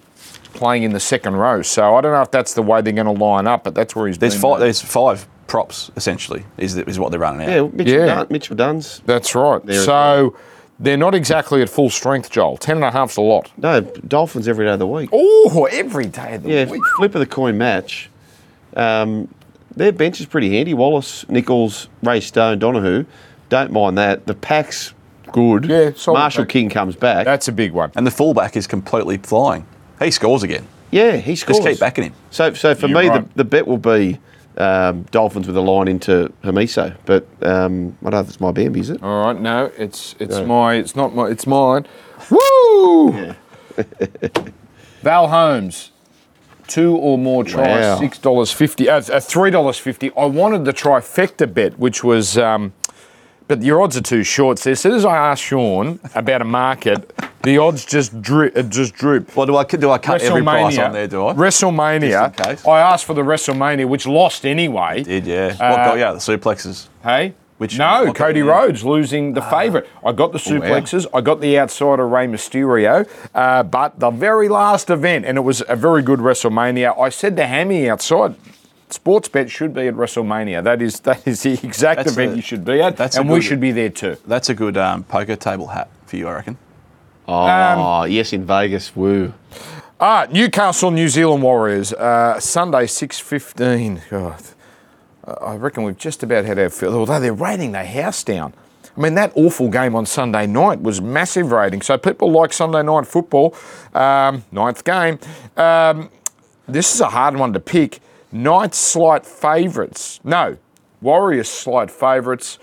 playing 0.54 0.84
in 0.84 0.92
the 0.94 1.00
second 1.00 1.36
row. 1.36 1.62
So 1.62 1.96
I 1.96 2.02
don't 2.02 2.12
know 2.14 2.22
if 2.22 2.32
that's 2.32 2.54
the 2.54 2.62
way 2.62 2.82
they're 2.82 2.94
going 2.94 3.06
to 3.14 3.24
line 3.24 3.48
up, 3.48 3.64
but 3.64 3.76
that's 3.76 3.96
where 3.96 4.08
he's 4.08 4.18
There's 4.18 4.34
been, 4.34 4.42
five, 4.42 4.60
mate. 4.60 4.66
there's 4.66 4.82
five 4.82 5.28
props, 5.48 5.92
essentially, 5.96 6.46
is, 6.58 6.78
is 6.78 6.98
what 7.00 7.12
they're 7.12 7.20
running 7.20 7.48
out. 7.48 7.50
Yeah, 7.50 7.70
Mitchell, 7.74 7.94
Yeah. 7.94 8.06
Dun- 8.06 8.28
Mitchell 8.30 8.56
Dunn's. 8.56 9.02
That's 9.06 9.36
right. 9.36 9.66
There 9.66 9.84
so 9.84 10.36
they're 10.80 10.98
not 10.98 11.14
exactly 11.14 11.62
at 11.62 11.70
full 11.70 11.90
strength, 11.90 12.30
Joel. 12.32 12.58
Ten 12.58 12.78
and 12.78 12.86
a 12.86 12.92
half's 12.92 13.18
a 13.18 13.22
lot. 13.22 13.52
No, 13.58 13.82
Dolphins 13.82 14.48
every 14.48 14.66
day 14.66 14.72
of 14.72 14.80
the 14.80 14.88
week. 14.88 15.10
Oh, 15.12 15.68
every 15.72 16.08
day 16.08 16.36
of 16.36 16.44
the 16.44 16.50
Yeah, 16.50 16.66
week. 16.70 16.82
flip 16.98 17.14
of 17.16 17.20
the 17.20 17.26
coin 17.28 17.58
match. 17.58 18.10
Um, 18.76 19.28
their 19.76 19.92
bench 19.92 20.20
is 20.20 20.26
pretty 20.26 20.50
handy. 20.56 20.74
Wallace, 20.74 21.28
Nichols, 21.30 21.88
Ray 22.04 22.20
Stone, 22.22 22.60
Donahue. 22.60 23.06
Don't 23.50 23.72
mind 23.72 23.98
that. 23.98 24.26
The 24.28 24.34
pack's 24.34 24.94
good. 25.34 25.66
Yeah, 25.66 25.92
Marshall 26.08 26.44
pack. 26.46 26.50
King 26.50 26.70
comes 26.70 26.96
back. 26.96 27.26
That's 27.26 27.48
a 27.48 27.52
big 27.52 27.72
one. 27.74 27.92
And 27.96 28.08
the 28.08 28.12
fullback 28.12 28.56
is 28.58 28.68
completely 28.68 29.18
flying. 29.18 29.66
He 30.02 30.12
scores 30.12 30.44
again. 30.44 30.68
yeah, 30.92 31.18
he 31.18 31.36
scores. 31.36 31.58
Just 31.60 31.68
keep 31.70 31.80
backing 31.80 32.04
him. 32.06 32.14
So, 32.32 32.54
so 32.54 32.74
for 32.76 32.88
You're 32.88 33.02
me, 33.02 33.08
right. 33.10 33.28
the, 33.30 33.38
the 33.38 33.44
bet 33.44 33.68
will 33.68 33.78
be 33.78 34.20
um, 34.58 35.04
Dolphins 35.12 35.48
with 35.48 35.56
a 35.56 35.62
line 35.62 35.88
into 35.88 36.32
Hamiso. 36.44 36.96
But 37.06 37.26
um, 37.42 37.98
I 38.02 38.10
don't 38.10 38.12
know 38.14 38.20
if 38.20 38.28
it's 38.30 38.40
my 38.42 38.52
Bambi, 38.52 38.80
is 38.82 38.90
it? 38.90 39.02
All 39.04 39.26
right, 39.26 39.40
no, 39.40 39.72
it's 39.78 40.16
it's 40.20 40.38
No. 40.38 40.46
my 40.46 40.74
it's 40.76 40.96
not 40.96 41.14
my 41.16 41.28
it's 41.28 41.46
mine. 41.48 41.86
Woo! 42.30 43.34
Val 45.02 45.28
Holmes, 45.30 45.92
two 46.68 46.96
or 46.96 47.18
more 47.18 47.44
tries, 47.44 47.82
Wow. 47.82 48.00
six 48.00 48.18
dollars 48.20 48.52
fifty, 48.52 48.90
uh, 48.90 48.98
uh, 49.12 49.20
three 49.20 49.50
dollars 49.52 49.78
fifty. 49.78 50.12
I 50.18 50.26
wanted 50.26 50.66
the 50.66 50.74
trifecta 50.74 51.52
bet, 51.52 51.80
which 51.80 52.04
was, 52.04 52.38
um, 52.38 52.74
but 53.52 53.62
your 53.62 53.82
odds 53.82 53.98
are 53.98 54.02
too 54.02 54.24
short. 54.24 54.60
So 54.60 54.72
as 54.72 54.80
soon 54.80 54.94
as 54.94 55.04
I 55.04 55.18
asked 55.18 55.44
Sean 55.44 56.00
about 56.16 56.42
a 56.42 56.46
market, 56.46 57.14
the 57.44 57.58
odds 57.58 57.84
just 57.84 58.22
droop. 58.22 58.54
Just 58.70 58.94
droop. 58.94 59.36
Well, 59.36 59.46
do 59.46 59.58
I 59.58 59.66
do 59.66 59.92
I 59.92 59.98
cut 59.98 60.22
every 60.22 60.42
price 60.42 60.78
on 60.78 60.94
there? 60.94 61.06
Do 61.06 61.28
I? 61.28 61.34
WrestleMania. 61.34 62.10
Just 62.12 62.40
in 62.40 62.46
case. 62.46 62.66
I 62.66 62.80
asked 62.80 63.04
for 63.04 63.14
the 63.14 63.24
WrestleMania, 63.24 63.90
which 63.90 64.08
lost 64.08 64.46
anyway. 64.46 65.04
Did 65.04 65.28
yeah? 65.28 65.48
what 65.50 65.62
Uh, 65.62 65.86
got 65.86 65.98
you 65.98 66.04
out? 66.06 66.14
The 66.14 66.38
suplexes. 66.38 66.88
Hey? 67.04 67.34
Which- 67.58 67.78
no, 67.78 68.14
Cody? 68.14 68.42
Rhodes 68.42 68.86
losing 68.86 69.34
the 69.34 69.42
favourite. 69.42 69.86
I 70.06 70.14
got 70.14 70.32
the 70.32 70.40
suplexes. 70.40 71.06
I 71.14 71.20
got 71.20 71.42
the 71.42 71.60
outsider 71.60 72.08
Rey 72.08 72.26
Mysterio. 72.26 73.06
Uh, 73.36 73.64
but 73.64 74.00
the 74.00 74.12
very 74.12 74.48
last 74.48 74.90
event, 74.90 75.26
and 75.26 75.38
it 75.38 75.42
was 75.42 75.62
a 75.68 75.76
very 75.76 76.02
good 76.02 76.20
WrestleMania. 76.20 76.98
I 76.98 77.10
said 77.10 77.36
to 77.36 77.46
Hammy 77.46 77.90
outside, 77.90 78.34
sports 78.94 79.28
bet 79.30 79.50
should 79.50 79.74
be 79.74 79.88
at 79.88 79.96
WrestleMania. 79.96 80.64
That 80.64 80.82
is 80.82 81.00
that 81.10 81.28
is 81.28 81.44
the 81.44 81.54
exact 81.64 81.98
That's 82.00 82.12
event 82.14 82.34
a- 82.34 82.36
you 82.36 82.42
should 82.42 82.66
be 82.66 82.82
at, 82.82 82.98
that's 82.98 83.18
a 83.18 83.22
and 83.22 83.30
we 83.30 83.42
should 83.42 83.60
be 83.60 83.72
there 83.72 83.90
too. 83.90 84.18
That's 84.28 84.50
a 84.50 84.54
good 84.54 84.78
um, 84.78 85.04
poker 85.04 85.36
table 85.36 85.68
hat 85.68 85.90
for 86.06 86.18
you, 86.18 86.28
I 86.28 86.34
reckon. 86.34 86.58
Oh, 87.28 88.04
Um, 88.04 88.12
yes, 88.12 88.34
in 88.34 88.46
Vegas. 88.46 88.96
Woo. 88.96 89.34
Ah, 90.00 90.26
Newcastle, 90.32 90.90
New 90.92 91.08
Zealand 91.08 91.44
Warriors, 91.44 91.94
uh, 91.94 92.40
Sunday 92.40 92.88
six 92.88 93.20
fifteen. 93.20 94.02
God, 94.10 94.42
I 95.42 95.56
reckon 95.56 95.84
we've 95.84 95.98
just 95.98 96.24
about 96.24 96.46
had 96.46 96.58
our 96.58 96.70
fill. 96.70 96.96
Although 96.96 97.20
they're 97.20 97.34
rating 97.34 97.72
their 97.74 97.86
house 97.86 98.24
down. 98.24 98.54
I 98.98 99.00
mean, 99.00 99.14
that 99.16 99.32
awful 99.36 99.70
game 99.70 99.96
on 99.96 100.06
Sunday 100.06 100.46
night 100.48 100.82
was 100.82 101.00
massive 101.00 101.52
rating. 101.54 101.82
So 101.82 101.98
people 101.98 102.30
like 102.32 102.52
Sunday 102.52 102.84
night 102.84 103.08
football. 103.08 103.56
Um, 103.94 104.44
ninth 104.52 104.84
game. 104.84 105.18
Um, 105.56 106.10
this 106.68 106.94
is 106.94 107.00
a 107.00 107.08
hard 107.10 107.38
one 107.38 107.54
to 107.54 107.60
pick. 107.62 108.00
Knights 108.32 108.78
slight 108.78 109.26
favourites. 109.26 110.20
No, 110.24 110.58
Warriors 111.02 111.50
slight 111.50 111.92
favourites. 111.92 112.60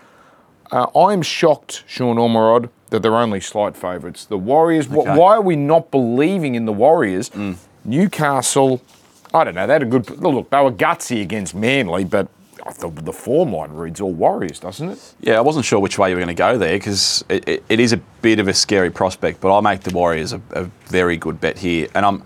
Uh, 0.70 0.86
I'm 0.94 1.22
shocked, 1.22 1.82
Sean 1.86 2.16
Ormerod, 2.16 2.68
that 2.90 3.00
they're 3.02 3.16
only 3.16 3.40
slight 3.40 3.76
favourites. 3.76 4.24
The 4.26 4.36
Warriors, 4.38 4.86
wh- 4.86 4.98
Okay. 4.98 5.16
why 5.16 5.36
are 5.36 5.40
we 5.42 5.56
not 5.56 5.90
believing 5.90 6.54
in 6.54 6.64
the 6.66 6.72
Warriors? 6.72 7.30
Newcastle, 7.84 8.80
I 9.32 9.44
don't 9.44 9.54
know, 9.54 9.66
they 9.66 9.72
had 9.72 9.82
a 9.82 9.86
good 9.86 10.10
look. 10.20 10.50
They 10.50 10.60
were 10.62 10.72
gutsy 10.72 11.22
against 11.22 11.54
Manly, 11.54 12.04
but 12.04 12.28
the, 12.80 12.90
the 12.90 13.12
form 13.12 13.52
line 13.52 13.70
reads 13.72 14.00
all 14.00 14.12
Warriors, 14.12 14.60
doesn't 14.60 14.90
it? 14.90 15.14
Yeah, 15.20 15.38
I 15.38 15.40
wasn't 15.40 15.64
sure 15.64 15.80
which 15.80 15.98
way 15.98 16.10
you 16.10 16.16
were 16.16 16.20
going 16.20 16.34
to 16.34 16.38
go 16.38 16.58
there 16.58 16.76
because 16.76 17.24
it, 17.30 17.48
it, 17.48 17.64
it 17.70 17.80
is 17.80 17.92
a 17.94 17.96
bit 18.20 18.38
of 18.40 18.48
a 18.48 18.52
scary 18.54 18.90
prospect, 18.90 19.40
but 19.40 19.50
I'll 19.52 19.62
make 19.62 19.80
the 19.82 19.94
Warriors 19.94 20.32
a, 20.34 20.40
a 20.50 20.64
very 20.86 21.16
good 21.16 21.40
bet 21.40 21.58
here. 21.58 21.88
And 21.94 22.04
I'm, 22.04 22.22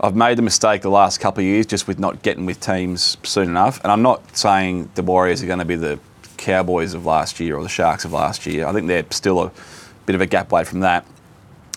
I've 0.00 0.14
made 0.14 0.36
the 0.36 0.42
mistake 0.42 0.82
the 0.82 0.90
last 0.90 1.20
couple 1.20 1.40
of 1.40 1.46
years 1.46 1.64
just 1.64 1.88
with 1.88 1.98
not 1.98 2.22
getting 2.22 2.44
with 2.44 2.60
teams 2.60 3.16
soon 3.22 3.48
enough. 3.48 3.80
And 3.82 3.90
I'm 3.90 4.02
not 4.02 4.36
saying 4.36 4.90
the 4.94 5.02
Warriors 5.02 5.42
are 5.42 5.46
going 5.46 5.58
to 5.58 5.64
be 5.64 5.76
the 5.76 5.98
Cowboys 6.36 6.92
of 6.92 7.06
last 7.06 7.40
year 7.40 7.56
or 7.56 7.62
the 7.62 7.68
Sharks 7.68 8.04
of 8.04 8.12
last 8.12 8.44
year. 8.46 8.66
I 8.66 8.72
think 8.72 8.88
they're 8.88 9.06
still 9.10 9.42
a 9.42 9.52
bit 10.04 10.14
of 10.14 10.20
a 10.20 10.26
gap 10.26 10.52
away 10.52 10.64
from 10.64 10.80
that. 10.80 11.06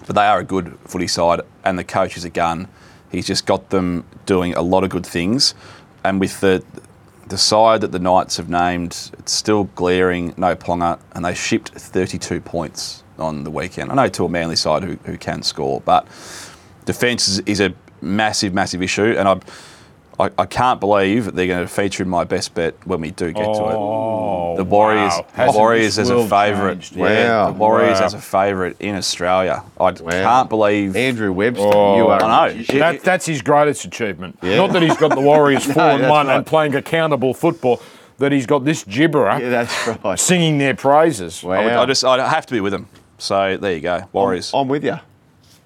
But 0.06 0.16
they 0.16 0.26
are 0.26 0.40
a 0.40 0.44
good 0.44 0.78
footy 0.86 1.08
side, 1.08 1.42
and 1.64 1.78
the 1.78 1.84
coach 1.84 2.18
is 2.18 2.26
a 2.26 2.30
gun. 2.30 2.68
He's 3.12 3.28
just 3.28 3.46
got 3.46 3.70
them 3.70 4.06
doing 4.26 4.54
a 4.54 4.62
lot 4.62 4.84
of 4.84 4.90
good 4.90 5.06
things. 5.06 5.54
And 6.04 6.20
with 6.20 6.40
the 6.40 6.64
the 7.28 7.38
side 7.38 7.82
that 7.82 7.92
the 7.92 8.00
Knights 8.00 8.38
have 8.38 8.50
named, 8.50 9.12
it's 9.20 9.32
still 9.32 9.66
glaring, 9.76 10.34
no 10.36 10.56
Ponga, 10.56 11.00
and 11.14 11.24
they 11.24 11.36
shipped 11.36 11.70
32 11.70 12.42
points 12.42 13.04
on 13.20 13.44
the 13.44 13.52
weekend. 13.52 13.92
I 13.92 13.96
know 13.96 14.10
to 14.10 14.26
a 14.26 14.30
Manly 14.30 14.56
side 14.56 14.84
who, 14.84 14.98
who 15.06 15.16
can 15.16 15.44
score, 15.44 15.80
but 15.82 16.08
defence 16.86 17.28
is, 17.28 17.40
is 17.42 17.60
a 17.60 17.72
massive, 18.02 18.54
massive 18.54 18.82
issue, 18.82 19.16
and 19.18 19.28
I, 19.28 19.40
I, 20.20 20.30
I 20.40 20.46
can't 20.46 20.80
believe 20.80 21.34
they're 21.34 21.48
going 21.48 21.66
to 21.66 21.74
feature 21.74 22.04
in 22.04 22.10
my 22.10 22.24
best 22.26 22.54
bet 22.54 22.76
when 22.86 23.00
we 23.02 23.12
do 23.12 23.32
get 23.32 23.44
to 23.44 23.50
it. 23.52 23.76
Oh, 23.76 24.56
the 24.58 24.64
Warriors, 24.66 25.14
Oh, 25.16 25.22
wow. 25.22 25.28
Hasn't 25.34 25.58
Warriors 25.58 25.98
as 26.00 26.10
a 26.10 26.28
favourite. 26.28 26.74
changed? 26.82 26.96
Yeah, 26.98 27.30
Wow. 27.30 27.46
the 27.48 27.54
Warriors 27.54 28.00
Wow. 28.02 28.06
as 28.06 28.14
a 28.16 28.20
favourite 28.20 28.76
in 28.82 28.96
Australia. 28.96 29.64
I 29.80 29.92
can't 29.94 30.50
believe. 30.50 30.96
Andrew 30.98 31.32
Webster, 31.32 31.64
Oh, 31.74 31.96
you 31.96 32.08
are. 32.08 32.22
I 32.22 32.48
know. 32.50 32.54
magician. 32.56 32.80
That, 32.80 33.02
that's 33.04 33.26
his 33.26 33.42
greatest 33.42 33.86
achievement. 33.86 34.38
Yeah. 34.42 34.58
Not 34.58 34.74
that 34.74 34.82
he's 34.82 34.98
got 34.98 35.16
the 35.16 35.22
Warriors 35.32 35.64
four 35.66 35.84
and 35.84 36.10
one 36.10 36.28
right. 36.28 36.36
and 36.36 36.46
playing 36.46 36.76
accountable 36.76 37.34
football, 37.34 37.82
that 38.18 38.34
he's 38.34 38.46
got 38.46 38.66
this 38.66 38.84
gibberer 38.84 39.40
Yeah, 39.40 39.50
that's 39.50 39.88
right. 40.04 40.20
singing 40.20 40.58
their 40.58 40.76
praises. 40.76 41.42
Wow. 41.42 41.54
I, 41.54 41.64
would- 41.64 41.74
I 41.74 41.86
just 41.86 42.04
I 42.04 42.28
have 42.28 42.46
to 42.48 42.54
be 42.54 42.60
with 42.60 42.74
him. 42.74 42.88
So 43.18 43.56
there 43.56 43.74
you 43.74 43.80
go, 43.82 44.04
Warriors. 44.12 44.52
I'm 44.54 44.68
with 44.68 44.84
you. 44.84 44.98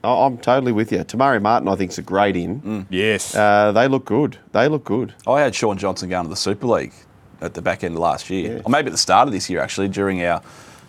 I- 0.03 0.25
I'm 0.25 0.37
totally 0.37 0.71
with 0.71 0.91
you. 0.91 1.03
Te 1.03 1.17
Maire 1.17 1.39
Martin, 1.39 1.67
I 1.69 1.75
think, 1.75 1.91
is 1.91 1.97
a 1.97 2.01
great 2.01 2.35
in. 2.35 2.61
Mm. 2.61 2.85
Yes. 2.89 3.35
Uh, 3.35 3.71
they 3.71 3.87
look 3.87 4.05
good. 4.05 4.37
They 4.51 4.67
look 4.67 4.83
good. 4.83 5.13
I 5.27 5.41
had 5.41 5.55
Shaun 5.55 5.77
Johnson 5.77 6.09
going 6.09 6.23
to 6.25 6.29
the 6.29 6.35
Super 6.35 6.67
League 6.67 6.93
at 7.41 7.53
the 7.53 7.61
back 7.61 7.83
end 7.83 7.95
of 7.95 7.99
last 8.01 8.29
year, 8.29 8.55
Yeah. 8.57 8.61
or 8.65 8.69
maybe 8.69 8.87
at 8.87 8.91
the 8.91 8.97
start 8.97 9.27
of 9.27 9.33
this 9.33 9.49
year 9.49 9.61
actually, 9.61 9.87
during 9.89 10.23
our 10.23 10.41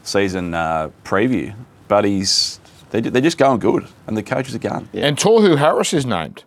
season 0.03 0.55
uh, 0.55 0.91
preview. 1.05 1.55
But 1.89 2.05
he's 2.05 2.59
they, 2.91 3.01
they're 3.01 3.21
just 3.23 3.39
going 3.39 3.59
good, 3.59 3.87
and 4.07 4.17
the 4.17 4.23
coach 4.23 4.49
is 4.49 4.55
a 4.55 4.59
gun. 4.59 4.89
And 4.93 5.17
Tohu 5.17 5.59
Harris 5.59 5.93
is 5.93 6.07
named. 6.07 6.45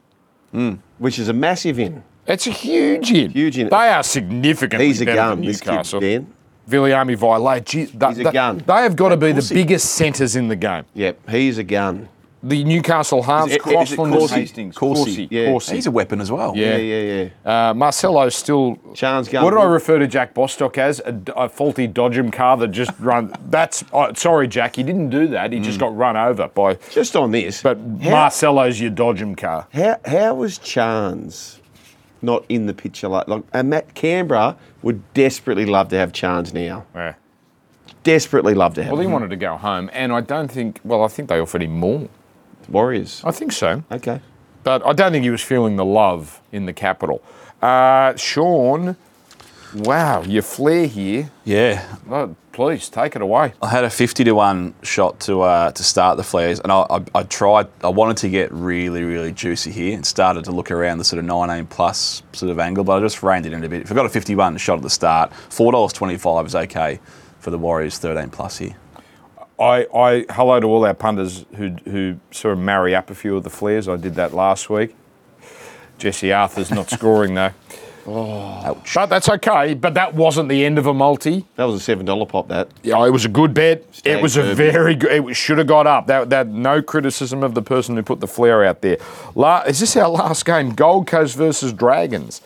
Which 0.98 1.20
is 1.20 1.30
a 1.30 1.34
massive 1.34 1.78
in. 1.78 2.04
It's 2.26 2.48
a 2.48 2.52
huge 2.52 3.12
in. 3.12 3.30
Huge 3.32 3.58
in. 3.60 3.70
They 3.70 3.76
are 3.90 4.02
significantly 4.04 4.88
He's 4.88 5.02
a 5.02 5.06
better 5.06 5.16
gun, 5.16 5.38
than 5.38 5.46
this 5.48 5.62
kid, 5.62 5.70
Newcastle. 5.72 6.00
Dan. 6.00 6.34
Viliami 6.68 7.16
Vailea, 7.16 7.64
gee, 7.64 7.86
th- 7.86 8.16
He's 8.18 8.26
a 8.26 8.32
gun. 8.32 8.58
They 8.66 8.74
have 8.74 8.96
got 8.96 9.10
to 9.10 9.18
be 9.18 9.32
the 9.32 9.48
biggest 9.54 9.92
centres 9.94 10.36
in 10.36 10.48
the 10.48 10.56
game. 10.56 10.84
Yep, 10.96 11.30
he's 11.30 11.58
a 11.60 11.64
gun. 11.64 12.10
The 12.48 12.64
Newcastle 12.64 13.24
halves, 13.24 13.52
it- 13.52 13.62
Crossland, 13.62 14.12
and 14.14 14.20
Corsi? 14.20 14.36
Hastings. 14.36 14.76
Corsi. 14.78 15.28
Yeah. 15.30 15.48
Corsi. 15.48 15.76
He's 15.76 15.86
a 15.86 15.92
weapon 15.92 16.22
as 16.22 16.32
well. 16.32 16.56
Yeah. 16.56 16.78
Yeah, 16.78 17.02
yeah, 17.02 17.30
yeah. 17.46 17.70
Uh, 17.70 17.74
Marcelo's 17.74 18.36
still. 18.36 18.78
Chance. 18.94 19.34
What 19.34 19.50
did 19.52 19.60
I 19.60 19.66
refer 19.66 20.00
to 20.00 20.08
Jack 20.08 20.34
Bostock 20.34 20.78
as? 20.78 21.02
A 21.36 21.50
faulty 21.50 21.90
Dodgem 21.90 22.32
car 22.32 22.56
that 22.58 22.70
just 22.70 22.92
run. 23.00 23.34
That's 23.50 23.84
oh, 23.92 24.14
sorry, 24.14 24.48
Jack. 24.48 24.78
He 24.78 24.84
didn't 24.84 25.10
do 25.10 25.28
that. 25.28 25.52
He 25.52 25.60
Mm. 25.60 25.64
just 25.64 25.80
got 25.80 25.96
run 25.98 26.16
over 26.16 26.48
by. 26.48 26.76
Just 26.90 27.16
on 27.18 27.32
this. 27.32 27.62
But 27.62 27.78
how, 28.02 28.12
Marcelo's 28.12 28.80
your 28.80 28.92
Dodgem 28.92 29.36
car. 29.36 29.68
how, 29.74 30.00
how 30.06 30.36
was 30.36 30.58
Chance 30.58 31.60
not 32.22 32.46
in 32.48 32.66
the 32.66 32.74
picture? 32.74 33.10
Like, 33.10 33.28
like, 33.28 33.44
and 33.52 33.70
Matt 33.70 33.94
Canberra 33.94 34.56
would 34.84 35.02
desperately 35.14 35.66
love 35.66 35.90
to 35.90 35.98
have 35.98 36.14
Chance 36.14 36.54
now. 36.54 36.86
Yeah. 36.96 37.16
Desperately 38.04 38.54
love 38.54 38.74
to 38.76 38.84
have 38.84 38.94
Well, 38.94 39.02
he 39.02 39.08
wanted 39.08 39.32
to 39.32 39.36
go 39.36 39.58
home, 39.58 39.90
and 39.92 40.14
I 40.14 40.22
don't 40.22 40.50
think. 40.50 40.80
Well, 40.86 41.04
I 41.04 41.08
think 41.10 41.28
they 41.28 41.40
offered 41.42 41.62
him 41.64 41.72
more. 41.78 42.08
Warriors. 42.70 43.22
I 43.24 43.32
think 43.32 43.52
so. 43.52 43.84
Okay. 43.92 44.22
but 44.64 44.86
I 44.86 44.94
don't 44.94 45.12
think 45.12 45.24
he 45.24 45.30
was 45.30 45.42
feeling 45.42 45.76
the 45.78 45.86
love 45.86 46.42
in 46.52 46.66
the 46.66 46.74
capital. 46.74 47.22
Uh, 47.62 48.16
Sean, 48.16 48.96
wow, 49.74 50.22
your 50.24 50.42
flare 50.44 50.88
here. 50.88 51.32
Yeah. 51.46 51.86
Oh, 52.10 52.36
please 52.52 52.90
take 52.90 53.16
it 53.16 53.22
away. 53.22 53.54
I 53.62 53.70
had 53.70 53.84
a 53.84 53.90
50 53.90 54.24
to 54.26 54.32
1 54.34 54.74
shot 54.84 55.20
to 55.22 55.42
uh, 55.42 55.72
to 55.72 55.84
start 55.84 56.18
the 56.18 56.24
flares, 56.24 56.60
and 56.60 56.72
I, 56.72 56.86
I, 56.90 57.04
I 57.16 57.24
tried, 57.24 57.68
I 57.84 57.90
wanted 57.90 58.18
to 58.18 58.30
get 58.30 58.52
really, 58.52 59.04
really 59.04 59.32
juicy 59.32 59.72
here 59.72 59.96
and 59.96 60.06
started 60.06 60.44
to 60.46 60.52
look 60.52 60.70
around 60.72 60.98
the 60.98 61.04
sort 61.04 61.20
of 61.20 61.26
19 61.26 61.68
plus 61.68 62.24
sort 62.34 62.52
of 62.52 62.60
angle, 62.60 62.84
but 62.84 62.98
I 62.98 63.00
just 63.00 63.24
reined 63.24 63.46
it 63.46 63.54
in 63.54 63.64
a 63.64 63.70
bit. 63.70 63.82
If 63.84 63.92
I 63.92 63.96
got 63.96 64.06
a 64.06 64.10
51 64.10 64.58
shot 64.58 64.78
at 64.78 64.84
the 64.84 64.90
start, 64.90 65.32
$4.25 65.50 66.46
is 66.46 66.56
okay 66.56 67.00
for 67.40 67.52
the 67.52 67.58
Warriors 67.58 67.98
13 68.00 68.30
plus 68.30 68.58
here. 68.58 68.76
I, 69.60 69.88
I 69.94 70.26
hello 70.30 70.60
to 70.60 70.68
all 70.68 70.86
our 70.86 70.94
punters 70.94 71.46
who 71.56 71.70
who 71.86 72.20
sort 72.32 72.54
of 72.54 72.60
marry 72.60 72.96
up 72.96 73.10
a 73.10 73.16
few 73.16 73.36
of 73.36 73.44
the 73.44 73.50
flares. 73.50 73.88
I 73.88 73.96
did 73.98 74.16
that 74.16 74.34
last 74.34 74.70
week. 74.70 74.96
Jesse 75.98 76.32
Arthur's 76.32 76.70
not 76.72 76.90
scoring 76.90 77.34
though. 77.34 77.52
Ouch. 78.08 78.94
But 78.94 79.08
that's 79.08 79.28
okay. 79.28 79.74
But 79.74 79.96
that 79.96 80.14
wasn't 80.14 80.48
the 80.48 80.64
end 80.64 80.78
of 80.78 80.86
a 80.86 80.94
multi. 80.94 81.46
That 81.56 81.66
was 81.66 81.76
a 81.76 81.80
seven 81.84 82.06
dollar 82.06 82.26
pop. 82.26 82.48
That. 82.48 82.70
Yeah, 82.82 83.06
it 83.06 83.10
was 83.10 83.26
a 83.26 83.30
good 83.30 83.54
bet. 83.54 83.84
Stag 83.94 84.20
it 84.20 84.22
was 84.22 84.38
a 84.38 84.56
very 84.56 84.96
good. 84.96 85.30
It 85.30 85.36
should 85.36 85.58
have 85.58 85.68
got 85.68 85.88
up. 85.88 86.08
That, 86.08 86.30
that 86.30 86.48
no 86.48 86.82
criticism 86.82 87.44
of 87.44 87.54
the 87.54 87.62
person 87.62 87.96
who 87.98 88.04
put 88.04 88.22
the 88.22 88.28
flare 88.28 88.64
out 88.64 88.82
there. 88.82 88.98
La, 89.36 89.64
is 89.64 89.80
this 89.80 89.98
our 89.98 90.08
last 90.08 90.46
game? 90.46 90.74
Gold 90.74 91.08
Coast 91.08 91.36
versus 91.36 91.74
Dragons, 91.74 92.42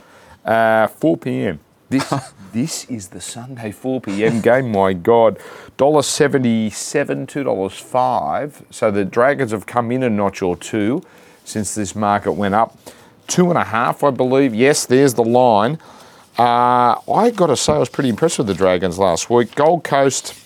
uh, 0.46 0.88
4 0.88 1.18
p.m. 1.18 1.60
This 1.90 2.12
this 2.54 2.86
is 2.86 3.10
the 3.10 3.22
Sunday 3.22 3.72
4 3.72 4.02
p.m. 4.02 4.42
game. 4.42 4.72
My 4.72 4.94
God, 4.94 5.40
dollar 5.78 6.02
seventy 6.04 6.70
seven, 6.70 7.26
two 7.28 7.44
dollars 7.44 7.74
five. 7.78 8.64
So 8.70 8.92
the 8.92 9.06
Dragons 9.06 9.52
have 9.52 9.66
come 9.66 9.92
in 9.92 10.04
a 10.04 10.10
notch 10.10 10.42
or 10.42 10.56
two 10.56 11.04
since 11.44 11.76
this 11.76 11.96
market 11.96 12.34
went 12.34 12.56
up. 12.56 12.78
Two 13.28 13.50
and 13.50 13.58
a 13.58 13.64
half, 13.64 14.04
I 14.04 14.12
believe. 14.12 14.54
Yes, 14.54 14.86
there's 14.86 15.14
the 15.14 15.24
line. 15.24 15.80
Uh, 16.38 16.96
I 17.12 17.32
got 17.36 17.48
to 17.48 17.58
say, 17.58 17.74
I 17.74 17.78
was 17.78 17.90
pretty 17.90 18.10
impressed 18.10 18.38
with 18.38 18.48
the 18.48 18.54
Dragons 18.54 18.98
last 19.00 19.30
week. 19.30 19.56
Gold 19.56 19.84
Coast. 19.84 20.38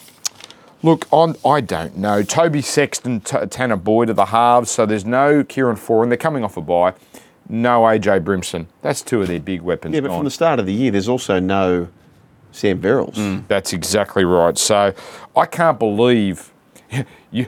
Look, 0.83 1.07
on 1.11 1.35
I 1.43 1.61
don't 1.61 1.97
know. 1.97 2.21
Toby 2.21 2.61
Sexton, 2.61 3.21
T- 3.21 3.37
Tanah 3.37 3.83
Boyd 3.83 4.11
are 4.11 4.13
the 4.13 4.25
halves, 4.25 4.69
so 4.69 4.85
there's 4.85 5.05
no 5.05 5.43
Kieran 5.43 5.77
Foran. 5.77 6.09
They're 6.09 6.17
coming 6.17 6.43
off 6.43 6.57
a 6.57 6.61
bye. 6.61 6.93
No 7.47 7.81
AJ 7.81 8.23
Brimson. 8.23 8.67
That's 8.81 9.01
two 9.01 9.21
of 9.21 9.27
their 9.27 9.39
big 9.39 9.61
weapons. 9.61 9.93
Yeah, 9.95 10.01
but 10.01 10.07
gone. 10.09 10.19
from 10.19 10.25
the 10.25 10.31
start 10.31 10.59
of 10.59 10.65
the 10.65 10.73
year, 10.73 10.91
there's 10.91 11.09
also 11.09 11.39
no 11.39 11.87
Sam 12.51 12.81
Verrills. 12.81 13.47
That's 13.47 13.73
exactly 13.73 14.25
right. 14.25 14.57
So 14.57 14.93
I 15.35 15.45
can't 15.45 15.77
believe 15.79 16.51
you. 17.31 17.47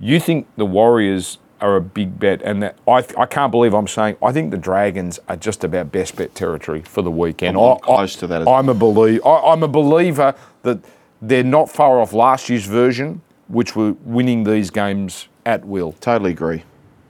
You 0.00 0.18
think 0.18 0.48
the 0.56 0.66
Warriors 0.66 1.38
are 1.60 1.76
a 1.76 1.80
big 1.80 2.18
bet, 2.18 2.42
and 2.42 2.62
that 2.62 2.76
I, 2.86 3.04
I 3.16 3.26
can't 3.26 3.50
believe 3.52 3.72
I'm 3.72 3.86
saying 3.86 4.16
I 4.22 4.32
think 4.32 4.50
the 4.50 4.58
Dragons 4.58 5.20
are 5.28 5.36
just 5.36 5.62
about 5.64 5.92
best 5.92 6.16
bet 6.16 6.34
territory 6.34 6.82
for 6.82 7.00
the 7.00 7.10
weekend. 7.10 7.56
I'm 7.56 7.74
I- 7.74 7.78
close 7.78 8.16
to 8.16 8.26
that 8.26 8.46
I'm 8.48 8.68
a 8.68 8.74
believer. 8.74 9.26
I'm 9.26 9.62
a 9.62 9.68
believer 9.68 10.34
that 10.62 10.80
they're 11.22 11.44
not 11.44 11.70
far 11.70 12.00
off 12.00 12.12
last 12.12 12.48
year's 12.50 12.66
version, 12.66 13.22
which 13.48 13.76
were 13.76 13.92
winning 14.04 14.44
these 14.44 14.70
games 14.70 15.28
at 15.46 15.64
will. 15.64 15.92
Totally 15.92 16.32
agree. 16.32 16.64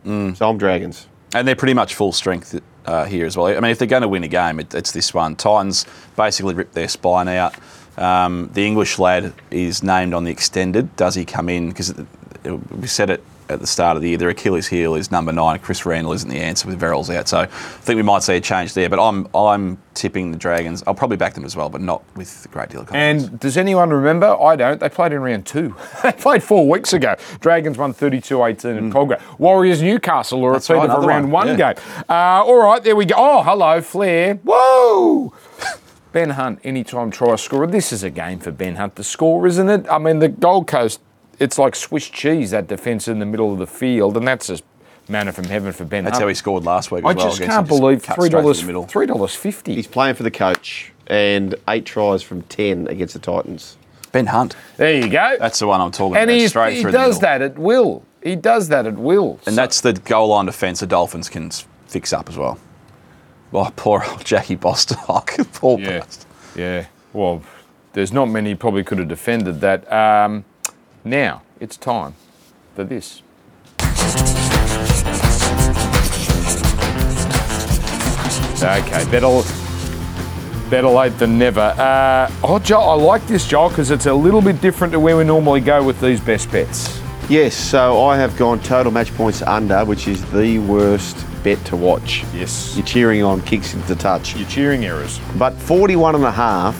Mm. 0.05 0.37
So 0.37 0.49
I'm 0.51 0.59
Dragons. 0.59 1.09
And 1.35 1.47
they're 1.47 1.57
pretty 1.57 1.75
much 1.75 1.95
full 1.95 2.13
strength 2.13 2.61
uh, 2.87 3.05
here 3.05 3.27
as 3.27 3.37
well. 3.37 3.47
I 3.47 3.61
mean, 3.61 3.71
if 3.71 3.79
they're 3.79 3.89
going 3.89 4.03
to 4.03 4.09
win 4.09 4.25
a 4.25 4.29
game, 4.29 4.61
it, 4.61 4.73
it's 4.75 4.93
this 4.93 5.13
one. 5.13 5.37
Titans 5.37 5.85
basically 6.17 6.55
ripped 6.55 6.75
their 6.75 6.89
spine 6.89 7.29
out. 7.29 7.55
Um, 7.99 8.51
the 8.55 8.67
English 8.67 8.99
lad 8.99 9.33
is 9.51 9.83
named 9.83 10.15
on 10.15 10.25
the 10.25 10.31
extended. 10.31 10.95
Does 10.97 11.15
he 11.15 11.25
come 11.25 11.49
in? 11.49 11.69
Because 11.69 11.95
we 12.71 12.87
said 12.87 13.11
it 13.11 13.23
at 13.49 13.61
the 13.61 13.67
start 13.67 13.97
of 13.97 14.03
the 14.03 14.11
year. 14.11 14.19
Their 14.19 14.31
Achilles 14.31 14.67
heel 14.67 14.95
is 14.95 15.11
number 15.11 15.33
nine. 15.33 15.59
Chris 15.59 15.85
Randall 15.85 16.13
isn't 16.13 16.29
the 16.29 16.41
answer 16.41 16.69
with 16.69 16.81
Verrills 16.81 17.15
out. 17.15 17.29
So 17.29 17.41
I 17.41 17.47
think 17.47 17.97
we 17.97 18.03
might 18.03 18.23
see 18.23 18.37
a 18.37 18.41
change 18.41 18.75
there. 18.75 18.89
But 18.89 19.01
I'm 19.01 19.29
I'm 19.35 19.79
tipping 19.95 20.33
the 20.33 20.39
Dragons. 20.39 20.83
I'll 20.87 20.95
probably 20.95 21.17
back 21.17 21.35
them 21.35 21.45
as 21.45 21.57
well, 21.57 21.69
but 21.69 21.81
not 21.81 22.03
with 22.17 22.45
a 22.45 22.49
great 22.49 22.71
deal 22.71 22.81
of 22.81 22.89
confidence. 22.89 23.25
And 23.25 23.41
does 23.41 23.57
anyone 23.57 23.91
remember? 23.91 24.27
I 24.41 24.57
don't. 24.57 24.81
They 24.81 24.89
played 24.89 25.13
in 25.13 25.21
round 25.21 25.47
two. 25.47 25.75
they 26.03 26.13
played 26.13 26.43
four 26.43 26.69
weeks 26.69 26.93
ago. 26.93 27.17
Dragons 27.41 27.79
won 27.79 27.95
32-18 27.95 28.79
in 28.79 28.93
Colga. 28.93 29.21
Warriors 29.39 29.83
Newcastle 29.83 30.45
are 30.45 30.51
a 30.51 30.55
repeat 30.55 30.71
right, 30.71 30.91
of 30.91 31.05
a 31.05 31.07
round 31.07 31.31
one, 31.31 31.49
one 31.49 31.59
yeah. 31.59 31.75
game. 31.75 31.85
Uh, 32.09 32.45
all 32.45 32.63
right, 32.63 32.83
there 32.83 32.97
we 32.97 33.07
go. 33.07 33.15
Oh, 33.17 33.43
hello, 33.43 33.81
Flare. 33.81 34.35
Whoa! 34.45 35.33
Ben 36.15 36.31
Hunt, 36.31 36.61
anytime 36.63 37.11
try 37.11 37.35
scorer. 37.35 37.67
This 37.67 37.93
is 37.93 38.05
a 38.05 38.11
game 38.11 38.39
for 38.39 38.53
Ben 38.53 38.77
Hunt 38.77 38.95
to 38.95 39.03
score, 39.03 39.49
isn't 39.49 39.69
it? 39.69 39.85
I 39.91 39.99
mean, 39.99 40.21
the 40.21 40.29
Gold 40.29 40.69
Coast, 40.69 41.01
it's 41.39 41.59
like 41.59 41.75
Swiss 41.75 42.09
cheese, 42.09 42.51
that 42.51 42.67
defence 42.67 43.09
in 43.09 43.19
the 43.19 43.27
middle 43.27 43.53
of 43.53 43.59
the 43.59 43.67
field, 43.67 44.17
and 44.17 44.27
that's 44.27 44.47
just 44.49 44.65
manna 45.09 45.33
from 45.33 45.45
heaven 45.45 45.73
for 45.73 45.85
Ben 45.85 46.05
That's 46.05 46.15
Hunt. 46.15 46.23
how 46.23 46.29
he 46.29 46.35
scored 46.35 46.65
last 46.65 46.91
week. 46.91 47.05
As 47.05 47.11
I 47.11 47.15
well 47.15 47.27
just 47.29 47.43
can't 47.43 47.69
believe 47.69 48.03
cut 48.03 48.17
three 48.17 48.29
dollars 48.29 48.63
three 48.63 49.07
dollars 49.07 49.35
fifty. 49.35 49.75
He's 49.75 49.87
playing 49.87 50.15
for 50.15 50.23
the 50.23 50.31
coach 50.31 50.93
and 51.07 51.55
eight 51.69 51.85
tries 51.85 52.23
from 52.23 52.43
10 52.43 52.89
against 52.89 53.15
the 53.15 53.21
Titans. 53.21 53.77
Ben 54.13 54.27
Hunt. 54.27 54.57
There 54.77 54.95
you 54.95 55.09
go. 55.09 55.37
That's 55.39 55.59
the 55.59 55.67
one 55.67 55.81
I'm 55.81 55.91
talking 55.91 56.17
and 56.17 56.31
about. 56.31 56.41
he, 56.41 56.49
straight 56.49 56.77
he 56.77 56.83
through 56.83 56.93
the 56.93 56.99
does 56.99 57.17
middle. 57.17 57.21
that 57.21 57.43
at 57.43 57.59
will. 57.59 58.05
He 58.23 58.37
does 58.37 58.69
that 58.69 58.87
at 58.87 58.95
will. 58.95 59.41
And 59.47 59.57
that's 59.57 59.81
the 59.81 59.93
goal 59.93 60.29
line 60.29 60.47
defence 60.47 60.81
the 60.81 60.87
Dolphins 60.87 61.29
can 61.29 61.51
fix 61.87 62.13
up 62.13 62.29
as 62.29 62.37
well. 62.37 62.59
Well, 63.53 63.73
poor 63.77 64.05
old 64.09 64.25
Jackie 64.25 64.55
Bostock. 64.55 65.37
poor 65.53 65.79
yeah, 65.79 65.99
bastard. 65.99 66.27
yeah. 66.57 66.87
Well, 67.13 67.43
there's 67.93 68.13
not 68.13 68.27
many 68.27 68.55
probably 68.55 68.83
could 68.85 68.99
have 68.99 69.09
defended 69.09 69.61
that. 69.61 69.93
Um, 69.93 70.45
now 71.05 71.43
it's 71.61 71.77
time 71.77 72.15
for 72.75 72.85
this. 72.85 73.23
Okay, 78.65 79.05
better 79.11 79.43
better 80.71 80.89
late 80.89 81.17
than 81.19 81.39
never. 81.39 81.61
Uh, 81.61 82.31
oh, 82.43 82.59
Joel, 82.59 82.89
I 82.89 82.95
like 82.95 83.27
this, 83.27 83.47
Joel, 83.47 83.69
because 83.69 83.91
it's 83.91 84.07
a 84.07 84.15
little 84.15 84.41
bit 84.41 84.61
different 84.61 84.93
to 84.93 85.01
where 85.01 85.17
we 85.17 85.25
normally 85.25 85.61
go 85.61 85.85
with 85.85 86.01
these 86.01 86.21
best 86.21 86.51
bets. 86.51 87.01
Yes, 87.29 87.55
so 87.55 88.05
I 88.05 88.17
have 88.17 88.37
gone 88.37 88.61
total 88.61 88.91
match 88.91 89.15
points 89.15 89.43
under, 89.43 89.85
which 89.85 90.09
is 90.09 90.25
the 90.31 90.59
worst 90.61 91.25
bet 91.43 91.63
to 91.67 91.77
watch. 91.77 92.25
Yes. 92.35 92.75
You're 92.77 92.87
cheering 92.87 93.23
on 93.23 93.43
kicks 93.43 93.75
into 93.75 93.95
touch. 93.95 94.35
You're 94.37 94.49
cheering 94.49 94.85
errors. 94.85 95.21
But 95.39 95.55
41 95.55 96.17
and 96.17 96.25
a 96.25 96.31
half, 96.31 96.75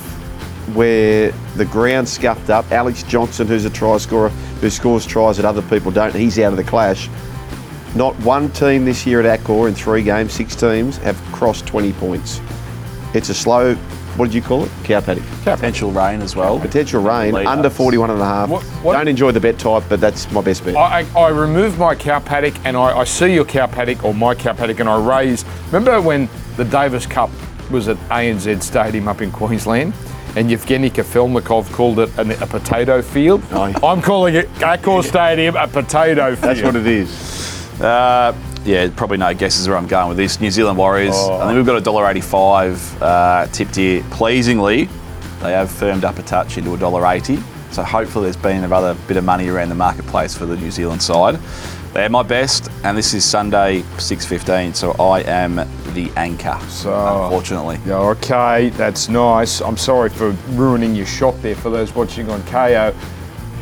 where 0.73 1.31
the 1.57 1.65
ground 1.67 2.09
scuffed 2.09 2.51
up. 2.51 2.71
Alex 2.73 3.03
Johnston, 3.03 3.47
who's 3.47 3.65
a 3.65 3.71
try 3.71 3.97
scorer, 3.99 4.29
who 4.31 4.71
scores 4.71 5.05
tries 5.07 5.37
that 5.37 5.45
other 5.45 5.63
people 5.63 5.91
don't, 5.91 6.15
he's 6.15 6.39
out 6.39 6.53
of 6.53 6.57
the 6.57 6.65
clash. 6.65 7.09
Not 7.95 8.19
one 8.21 8.51
team 8.51 8.85
this 8.85 9.07
year 9.07 9.21
at 9.21 9.41
Accor 9.41 9.69
in 9.69 9.75
three 9.75 10.03
games, 10.03 10.33
six 10.33 10.57
teams, 10.57 10.97
have 10.99 11.17
crossed 11.33 11.67
20 11.67 11.93
points. 11.95 12.41
It's 13.15 13.29
a 13.29 13.35
slow, 13.35 13.77
what 14.17 14.25
did 14.27 14.35
you 14.35 14.43
call 14.43 14.65
it? 14.65 14.71
Cow 14.83 15.01
paddock. 15.01 15.23
Potential 15.45 15.93
rain 15.93 16.21
as 16.21 16.35
well. 16.35 16.59
Potential 16.59 17.01
rain, 17.03 17.33
Lead 17.35 17.47
under 17.47 17.69
ups. 17.69 17.77
41 17.77 18.11
and 18.11 18.21
a 18.21 18.25
half. 18.25 18.49
What- 18.49 18.63
what- 18.83 18.95
Don't 18.95 19.07
enjoy 19.07 19.31
the 19.31 19.39
bet 19.41 19.59
type, 19.59 19.85
but 19.89 20.01
that's 20.01 20.29
my 20.33 20.41
best 20.41 20.65
bet. 20.65 20.75
I, 20.77 21.07
I, 21.15 21.21
I 21.21 21.29
remove 21.29 21.79
my 21.79 21.95
cow 21.95 22.19
paddock 22.19 22.55
and 22.65 22.77
I, 22.77 22.99
I 22.99 23.05
see 23.05 23.33
your 23.33 23.45
cow 23.45 23.67
paddock 23.69 24.03
or 24.05 24.13
my 24.13 24.35
cow 24.35 24.55
paddock 24.55 24.81
and 24.81 24.89
I 24.89 24.99
raise. 25.21 25.45
Remember 25.67 26.01
when 26.01 26.29
the 26.57 26.65
Davis 26.65 27.07
Cup 27.07 27.31
was 27.71 27.87
at 27.87 27.97
ANZ 28.09 28.63
Stadium 28.65 29.07
up 29.07 29.21
in 29.23 29.31
Queensland? 29.31 29.93
And 30.37 30.51
Yevgeny 30.51 30.91
Kafelnikov 30.91 31.73
called 31.73 32.01
it 32.01 32.19
an, 32.19 32.33
a 32.33 32.47
potato 32.47 33.03
field. 33.03 33.43
I'm 33.53 34.03
calling 34.03 34.35
it 34.35 34.49
Accor 34.55 35.05
Stadium 35.05 35.55
a 35.55 35.69
potato 35.69 36.35
field. 36.35 36.43
That's 36.43 36.63
what 36.63 36.75
it 36.75 36.87
is. 36.87 37.81
Uh, 37.81 38.37
yeah, 38.65 38.89
probably 38.97 39.19
no 39.19 39.33
guesses 39.35 39.69
where 39.69 39.77
I'm 39.77 39.87
going 39.87 40.09
with 40.09 40.17
this. 40.17 40.41
New 40.41 40.51
Zealand 40.51 40.77
Warriors. 40.79 41.15
Oh. 41.15 41.41
I 41.41 41.47
think 41.47 41.57
we've 41.57 41.67
got 41.67 41.77
a 41.77 41.81
dollar 41.81 42.09
eighty-five 42.09 43.03
uh, 43.03 43.47
tipped 43.49 43.77
here. 43.77 44.03
Pleasingly, 44.11 44.89
they 45.41 45.53
have 45.53 45.71
firmed 45.71 46.05
up 46.05 46.19
a 46.19 46.23
touch 46.23 46.59
into 46.59 46.75
a 46.75 46.79
dollar 46.79 47.07
eighty. 47.07 47.39
So 47.71 47.83
hopefully, 47.83 48.25
there's 48.25 48.37
been 48.37 48.65
another 48.65 48.97
bit 49.07 49.17
of 49.17 49.25
money 49.25 49.49
around 49.49 49.69
the 49.69 49.75
marketplace 49.75 50.37
for 50.37 50.47
the 50.47 50.57
New 50.57 50.71
Zealand 50.71 51.03
side. 51.03 51.39
They're 51.95 52.09
my 52.09 52.25
best, 52.25 52.69
and 52.83 52.99
this 52.99 53.15
is 53.15 53.25
Sunday 53.25 53.85
six 53.99 54.27
fifteen. 54.27 54.75
So 54.75 54.93
I 54.93 55.21
am 55.21 55.55
the 55.95 56.11
anchor. 56.17 56.59
So- 56.69 57.25
unfortunately, 57.25 57.79
Yeah, 57.87 57.99
okay, 58.17 58.71
that's 58.71 59.09
nice. 59.09 59.61
I'm 59.61 59.77
sorry 59.77 60.11
for 60.11 60.31
ruining 60.51 60.97
your 60.97 61.07
shot 61.07 61.41
there 61.41 61.55
for 61.55 61.71
those 61.71 61.95
watching 61.95 62.29
on 62.31 62.41
Kayo. 62.43 62.93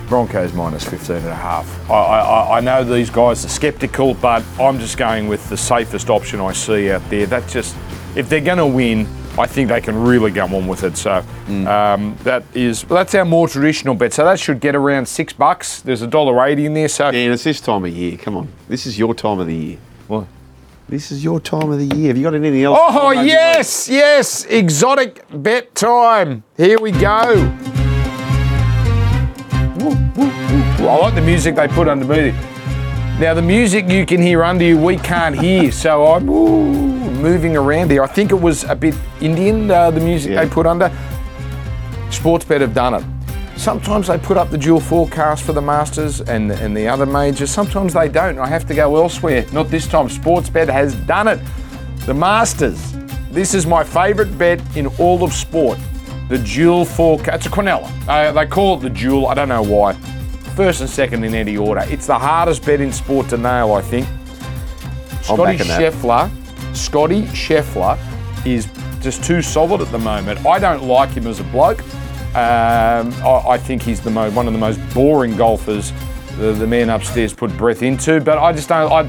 Broncos 0.09 0.53
minus 0.53 0.85
15 0.85 1.17
and 1.17 1.27
a 1.29 1.35
half. 1.35 1.91
I, 1.91 1.95
I, 1.95 2.59
I 2.59 2.61
know 2.61 2.85
these 2.85 3.09
guys 3.09 3.45
are 3.47 3.49
sceptical, 3.49 4.13
but 4.15 4.43
I'm 4.61 4.79
just 4.79 4.99
going 4.99 5.27
with 5.27 5.49
the 5.49 5.57
safest 5.57 6.11
option 6.11 6.39
I 6.39 6.53
see 6.53 6.91
out 6.91 7.09
there. 7.09 7.25
That 7.25 7.49
just, 7.49 7.75
if 8.15 8.29
they're 8.29 8.43
going 8.43 8.59
to 8.59 8.67
win, 8.67 9.07
I 9.39 9.47
think 9.47 9.71
they 9.71 9.81
can 9.81 9.97
really 9.97 10.31
go 10.31 10.45
on 10.45 10.67
with 10.67 10.85
it. 10.85 10.97
So 10.97 11.25
um, 11.49 12.17
that 12.23 12.45
is, 12.55 12.87
well, 12.89 12.99
that's 12.99 13.15
our 13.15 13.25
more 13.25 13.49
traditional 13.49 13.95
bet. 13.95 14.13
So 14.13 14.25
that 14.25 14.39
should 14.39 14.61
get 14.61 14.75
around 14.75 15.07
six 15.07 15.33
bucks. 15.33 15.81
There's 15.81 16.03
a 16.03 16.07
dollar 16.07 16.45
eighty 16.45 16.67
in 16.67 16.75
there. 16.75 16.89
So 16.89 17.11
Dan, 17.11 17.33
it's 17.33 17.45
this 17.45 17.61
time 17.61 17.85
of 17.85 17.91
year. 17.91 18.19
Come 18.19 18.37
on. 18.37 18.49
This 18.69 18.85
is 18.87 18.99
your 18.99 19.15
time 19.15 19.41
of 19.41 19.47
the 19.47 19.55
year. 19.55 19.79
What? 20.07 20.27
This 20.89 21.11
is 21.11 21.25
your 21.25 21.41
time 21.41 21.71
of 21.73 21.79
the 21.79 21.97
year. 21.97 22.09
Have 22.09 22.19
you 22.19 22.25
got 22.25 22.35
anything 22.35 22.63
else? 22.63 22.79
Oh, 22.79 23.13
yes, 23.13 23.89
yes, 23.89 24.45
exotic 24.45 25.25
bet 25.33 25.75
time. 25.75 26.43
Here 26.59 26.79
we 26.79 26.91
go. 26.91 27.35
Woo, 29.79 29.89
woo, 29.89 29.97
woo, 30.15 30.27
woo. 30.79 30.89
I 30.89 30.99
like 31.01 31.15
the 31.15 31.23
music 31.23 31.55
they 31.55 31.69
put 31.69 31.89
under 31.89 32.05
me. 32.05 32.33
Now, 33.19 33.33
the 33.33 33.41
music 33.41 33.89
you 33.89 34.05
can 34.05 34.21
hear 34.21 34.45
under 34.45 34.65
you, 34.65 34.77
we 34.77 34.99
can't 34.99 35.39
hear. 35.39 35.73
So 35.73 36.05
I'm 36.07 36.29
ooh, 36.29 37.02
moving 37.23 37.57
around 37.57 37.91
there. 37.91 38.03
I 38.03 38.07
think 38.09 38.31
it 38.33 38.41
was 38.41 38.65
a 38.65 38.75
bit 38.75 38.95
Indian, 39.21 39.71
uh, 39.71 39.91
the 39.91 40.01
music 40.01 40.33
Yeah. 40.33 40.45
they 40.45 40.51
put 40.51 40.67
under. 40.67 40.91
Sportsbet 42.11 42.61
have 42.61 42.75
done 42.75 42.95
it. 42.95 43.05
Sometimes 43.57 44.09
they 44.09 44.19
put 44.19 44.37
up 44.37 44.51
the 44.51 44.59
dual 44.59 44.81
forecast 44.81 45.45
for 45.45 45.53
the 45.53 45.63
Masters 45.63 46.21
and, 46.21 46.51
and 46.51 46.77
the 46.77 46.89
other 46.89 47.07
majors. 47.07 47.51
Sometimes 47.51 47.95
they 47.95 48.09
don't. 48.09 48.39
I 48.39 48.47
have 48.49 48.67
to 48.67 48.75
go 48.75 48.97
elsewhere. 48.97 49.47
Not 49.53 49.71
this 49.71 49.87
time. 49.87 50.09
Sportsbet 50.09 50.69
has 50.69 50.95
done 51.07 51.29
it. 51.29 51.39
The 52.07 52.15
Masters. 52.15 52.93
This 53.31 53.55
is 53.55 53.67
my 53.67 53.85
favourite 53.85 54.37
bet 54.37 54.61
in 54.77 54.87
all 54.99 55.23
of 55.23 55.33
sport. 55.33 55.79
The 56.29 56.39
dual 56.39 56.85
forecast. 56.85 57.37
It's 57.37 57.47
a 57.47 57.51
Quinella. 57.51 57.89
Uh, 58.09 58.33
they 58.33 58.47
call 58.47 58.79
it 58.79 58.81
the 58.81 58.91
dual. 58.91 59.29
I 59.29 59.35
don't 59.35 59.49
know 59.49 59.63
why. 59.63 59.93
First 60.57 60.81
and 60.81 60.91
second 60.91 61.25
in 61.25 61.35
any 61.35 61.57
order. 61.57 61.85
It's 61.89 62.07
the 62.07 62.19
hardest 62.19 62.65
bet 62.65 62.81
in 62.81 62.93
sport 62.93 63.29
to 63.31 63.37
nail, 63.39 63.73
I 63.73 63.81
think. 63.83 64.07
Scotty. 65.23 65.57
Scheffler, 65.59 66.29
Scotty 66.73 67.23
Scheffler 67.23 67.99
is 68.47 68.69
just 69.01 69.25
too 69.25 69.43
solid 69.43 69.81
at 69.81 69.91
the 69.91 69.99
moment. 69.99 70.45
I 70.47 70.59
don't 70.59 70.85
like 70.85 71.11
him 71.11 71.27
as 71.27 71.41
a 71.41 71.45
bloke. 71.45 71.83
Um, 72.35 73.13
I, 73.23 73.43
I 73.47 73.59
think 73.59 73.83
he's 73.83 74.01
the 74.01 74.11
mo- 74.11 74.31
one 74.31 74.47
of 74.47 74.53
the 74.53 74.59
most 74.59 74.81
boring 74.95 75.37
golfers 75.37 75.93
the, 76.39 76.53
the 76.53 76.67
man 76.67 76.91
upstairs 76.91 77.35
put 77.35 77.55
breath 77.57 77.83
into. 77.83 78.21
But 78.21 78.39
I 78.39 78.53
just 78.53 78.69
don't. 78.69 78.91
I, 78.91 79.05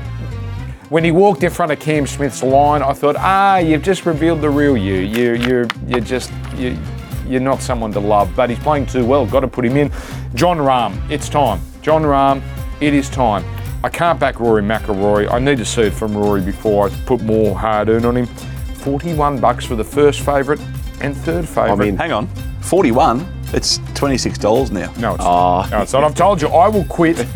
when 0.90 1.04
he 1.04 1.12
walked 1.12 1.44
in 1.44 1.50
front 1.50 1.72
of 1.72 1.80
Cam 1.80 2.06
Smith's 2.06 2.44
line, 2.44 2.84
I 2.84 2.94
thought, 2.94 3.16
ah, 3.18 3.58
you've 3.58 3.82
just 3.82 4.06
revealed 4.06 4.42
the 4.42 4.50
real 4.50 4.78
you. 4.78 4.96
You, 4.96 5.34
you're, 5.34 5.68
you're 5.88 6.00
just, 6.00 6.32
you, 6.56 6.78
you're 7.26 7.42
not 7.42 7.62
someone 7.62 7.92
to 7.94 8.00
love. 8.00 8.36
But 8.36 8.50
he's 8.50 8.60
playing 8.60 8.86
too 8.86 9.06
well. 9.06 9.26
Got 9.26 9.40
to 9.40 9.48
put 9.48 9.66
him 9.66 9.78
in. 9.78 9.92
Jon 10.36 10.58
Rahm, 10.58 11.10
it's 11.10 11.30
time. 11.30 11.62
Jon 11.82 12.04
Rahm, 12.04 12.44
it 12.82 12.94
is 12.94 13.10
time. 13.10 13.44
I 13.84 13.90
can't 13.90 14.18
back 14.18 14.40
Rory 14.40 14.62
McIlroy. 14.62 15.30
I 15.30 15.40
need 15.40 15.58
to 15.58 15.66
see 15.66 15.82
it 15.82 15.94
from 15.94 16.16
Rory 16.16 16.42
before 16.42 16.88
I 16.88 16.90
put 17.06 17.22
more 17.22 17.54
hard 17.58 17.90
earn 17.90 18.06
on 18.06 18.16
him. 18.16 18.28
41 18.78 19.42
bucks 19.42 19.66
for 19.66 19.76
the 19.76 19.84
first 19.84 20.22
favourite 20.22 20.62
and 21.02 21.16
third 21.18 21.48
favourite. 21.48 21.78
mean- 21.78 21.98
hang 21.98 22.14
on, 22.14 22.28
forty-one. 22.62 23.26
It's 23.54 23.80
twenty-six 23.94 24.38
dollars 24.38 24.72
now. 24.72 24.92
no, 24.98 25.16
it's 25.16 25.24
ah. 25.24 25.62
not. 25.64 25.72
No, 25.72 25.82
it's 25.82 25.94
not. 25.94 26.04
I've 26.04 26.16
told 26.16 26.42
you, 26.42 26.48
I 26.48 26.70
will 26.70 26.86
quit. 26.86 27.20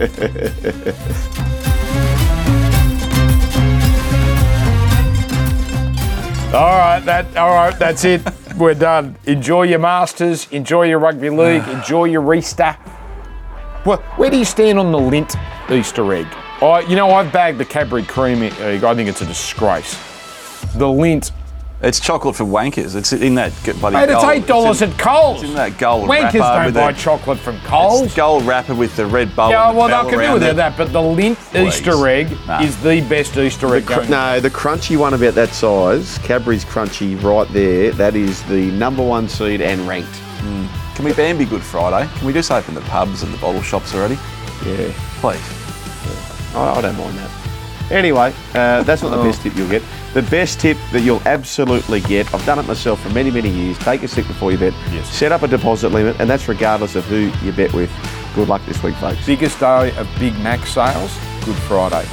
All 6.54 6.78
right, 6.78 7.02
that 7.02 7.36
all 7.36 7.54
right, 7.54 7.78
that's 7.78 8.06
it. 8.06 8.22
We're 8.58 8.74
done. 8.74 9.18
Enjoy 9.26 9.64
your 9.64 9.80
Masters, 9.80 10.48
enjoy 10.52 10.84
your 10.84 10.98
rugby 10.98 11.30
league, 11.30 11.68
enjoy 11.68 12.06
your 12.06 12.34
Easter. 12.34 12.76
Well, 13.88 14.00
where 14.18 14.30
do 14.30 14.38
you 14.38 14.44
stand 14.44 14.78
on 14.78 14.92
the 14.92 14.98
Lindt 14.98 15.36
Easter 15.72 16.14
egg? 16.14 16.28
I, 16.62 16.82
you 16.90 16.98
know, 16.98 17.10
I've 17.12 17.32
bagged 17.32 17.58
the 17.58 17.64
Cadbury 17.64 18.04
cream 18.04 18.44
egg. 18.44 18.84
I 18.84 18.94
think 18.94 19.08
it's 19.08 19.22
a 19.22 19.26
disgrace. 19.26 19.94
The 20.76 20.84
Lindt. 20.86 21.32
It's 21.82 22.02
chocolate 22.02 22.36
for 22.36 22.44
wankers. 22.44 22.96
It's 22.98 23.14
in 23.14 23.36
that 23.36 23.54
g- 23.64 23.72
bloody 23.72 23.96
Mate, 23.96 24.10
it's 24.10 24.22
gold- 24.22 24.34
eight 24.34 24.46
dollars 24.48 24.82
at 24.82 24.98
Coles. 24.98 25.42
It's 25.42 25.50
in 25.52 25.56
that 25.56 25.78
gold 25.78 26.10
Wankers 26.10 26.34
wrapper 26.34 26.40
don't 26.58 26.66
with 26.66 26.74
buy 26.74 26.92
the- 26.92 27.00
chocolate 27.00 27.38
from 27.40 27.56
It's 27.56 27.66
Coles. 27.68 28.14
gold 28.14 28.44
wrapper 28.46 28.76
with 28.76 28.94
the 28.98 29.06
red 29.06 29.34
bow. 29.38 29.52
Yeah, 29.52 29.70
and 29.70 29.76
the 29.78 29.80
well, 29.80 29.88
bell 29.88 30.02
they'll 30.04 30.12
come 30.12 30.22
in 30.22 30.34
with 30.34 30.44
it. 30.44 30.56
that, 30.58 30.76
but 30.76 30.92
the 30.92 31.00
Lindt 31.00 31.36
Please. 31.52 31.78
Easter 31.78 32.08
egg 32.10 32.36
Nah. 32.46 32.60
is 32.64 32.76
the 32.82 33.00
best 33.02 33.38
Easter 33.38 33.74
egg. 33.74 33.86
Cr- 33.86 34.10
no, 34.10 34.40
the 34.42 34.50
crunchy 34.50 34.98
one 34.98 35.14
about 35.14 35.36
that 35.36 35.50
size, 35.54 36.18
Cadbury's 36.24 36.66
crunchy 36.66 37.22
right 37.24 37.48
there. 37.54 37.92
That 37.92 38.16
is 38.18 38.42
the 38.44 38.72
number 38.72 39.04
one 39.06 39.30
seed 39.30 39.62
and 39.62 39.88
ranked. 39.88 40.10
Can 40.98 41.06
we 41.06 41.14
ban 41.14 41.38
Be 41.38 41.46
Good 41.46 41.62
Friday? 41.62 42.10
Can 42.18 42.26
we 42.26 42.34
just 42.34 42.50
open 42.50 42.74
the 42.74 42.82
pubs 42.82 43.22
and 43.22 43.32
the 43.32 43.38
bottle 43.38 43.62
shops 43.62 43.94
already? 43.94 44.16
Yeah, 44.66 44.92
Please. 45.22 45.40
I, 46.56 46.74
I 46.76 46.82
don't 46.82 46.98
mind 46.98 47.16
that. 47.20 47.47
Anyway, 47.90 48.34
uh, 48.54 48.84
that's 48.84 49.02
not 49.02 49.16
the 49.16 49.24
best 49.24 49.42
tip 49.42 49.56
you'll 49.56 49.70
get. 49.70 49.82
The 50.14 50.24
best 50.24 50.60
tip 50.60 50.78
that 50.92 51.02
you'll 51.02 51.22
absolutely 51.26 52.02
get, 52.02 52.34
I've 52.34 52.46
done 52.46 52.60
it 52.60 52.68
myself 52.68 53.02
for 53.02 53.10
many, 53.10 53.32
many 53.32 53.50
years. 53.50 53.78
Take 53.80 54.04
a 54.04 54.08
sip 54.08 54.28
before 54.28 54.52
you 54.52 54.58
bet. 54.58 54.74
Yes. 54.92 55.10
Set 55.10 55.32
up 55.32 55.44
a 55.44 55.48
deposit 55.48 55.90
limit, 55.90 56.20
and 56.20 56.30
that's 56.30 56.48
regardless 56.48 56.96
of 56.96 57.06
who 57.06 57.32
you 57.44 57.52
bet 57.54 57.72
with. 57.74 57.90
Good 58.36 58.50
luck 58.50 58.62
this 58.66 58.82
week, 58.84 58.96
folks. 58.96 59.26
Biggest 59.26 59.60
day 59.60 59.96
of 59.96 60.08
Big 60.20 60.38
Mac 60.40 60.66
sales, 60.66 61.18
Good 61.46 61.56
Friday. 61.56 62.06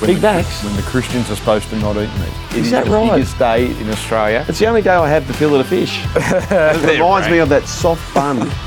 When 0.00 0.10
Big 0.10 0.16
the, 0.16 0.22
Macs? 0.22 0.64
When 0.64 0.76
the 0.76 0.82
Christians 0.82 1.30
are 1.30 1.36
supposed 1.36 1.68
to 1.70 1.76
not 1.76 1.96
eat 1.96 2.10
meat. 2.18 2.32
It 2.52 2.56
Is 2.58 2.70
that 2.70 2.86
the 2.86 2.92
right? 2.92 3.12
biggest 3.12 3.38
day 3.38 3.66
in 3.66 3.90
Australia. 3.90 4.44
It's 4.48 4.58
the 4.58 4.66
only 4.66 4.82
day 4.82 4.94
I 4.94 5.08
have 5.08 5.26
the 5.26 5.34
fillet 5.34 5.60
of 5.60 5.66
fish. 5.66 6.04
it 6.16 6.98
reminds 6.98 7.28
me 7.28 7.38
of 7.38 7.48
that 7.50 7.66
soft 7.66 8.14
bun. 8.14 8.50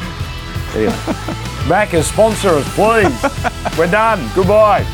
Anyway. 0.74 0.94
Macca's 1.68 2.08
sponsor 2.08 2.48
us, 2.48 2.76
please. 2.76 3.78
We're 3.78 3.92
done. 3.92 4.32
Goodbye. 4.34 4.86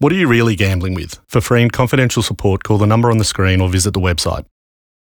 What 0.00 0.12
are 0.12 0.16
you 0.16 0.28
really 0.28 0.54
gambling 0.54 0.94
with? 0.94 1.18
For 1.26 1.40
free 1.40 1.60
and 1.60 1.72
confidential 1.72 2.22
support, 2.22 2.62
call 2.62 2.78
the 2.78 2.86
number 2.86 3.10
on 3.10 3.18
the 3.18 3.24
screen 3.24 3.60
or 3.60 3.68
visit 3.68 3.94
the 3.94 4.00
website. 4.00 4.46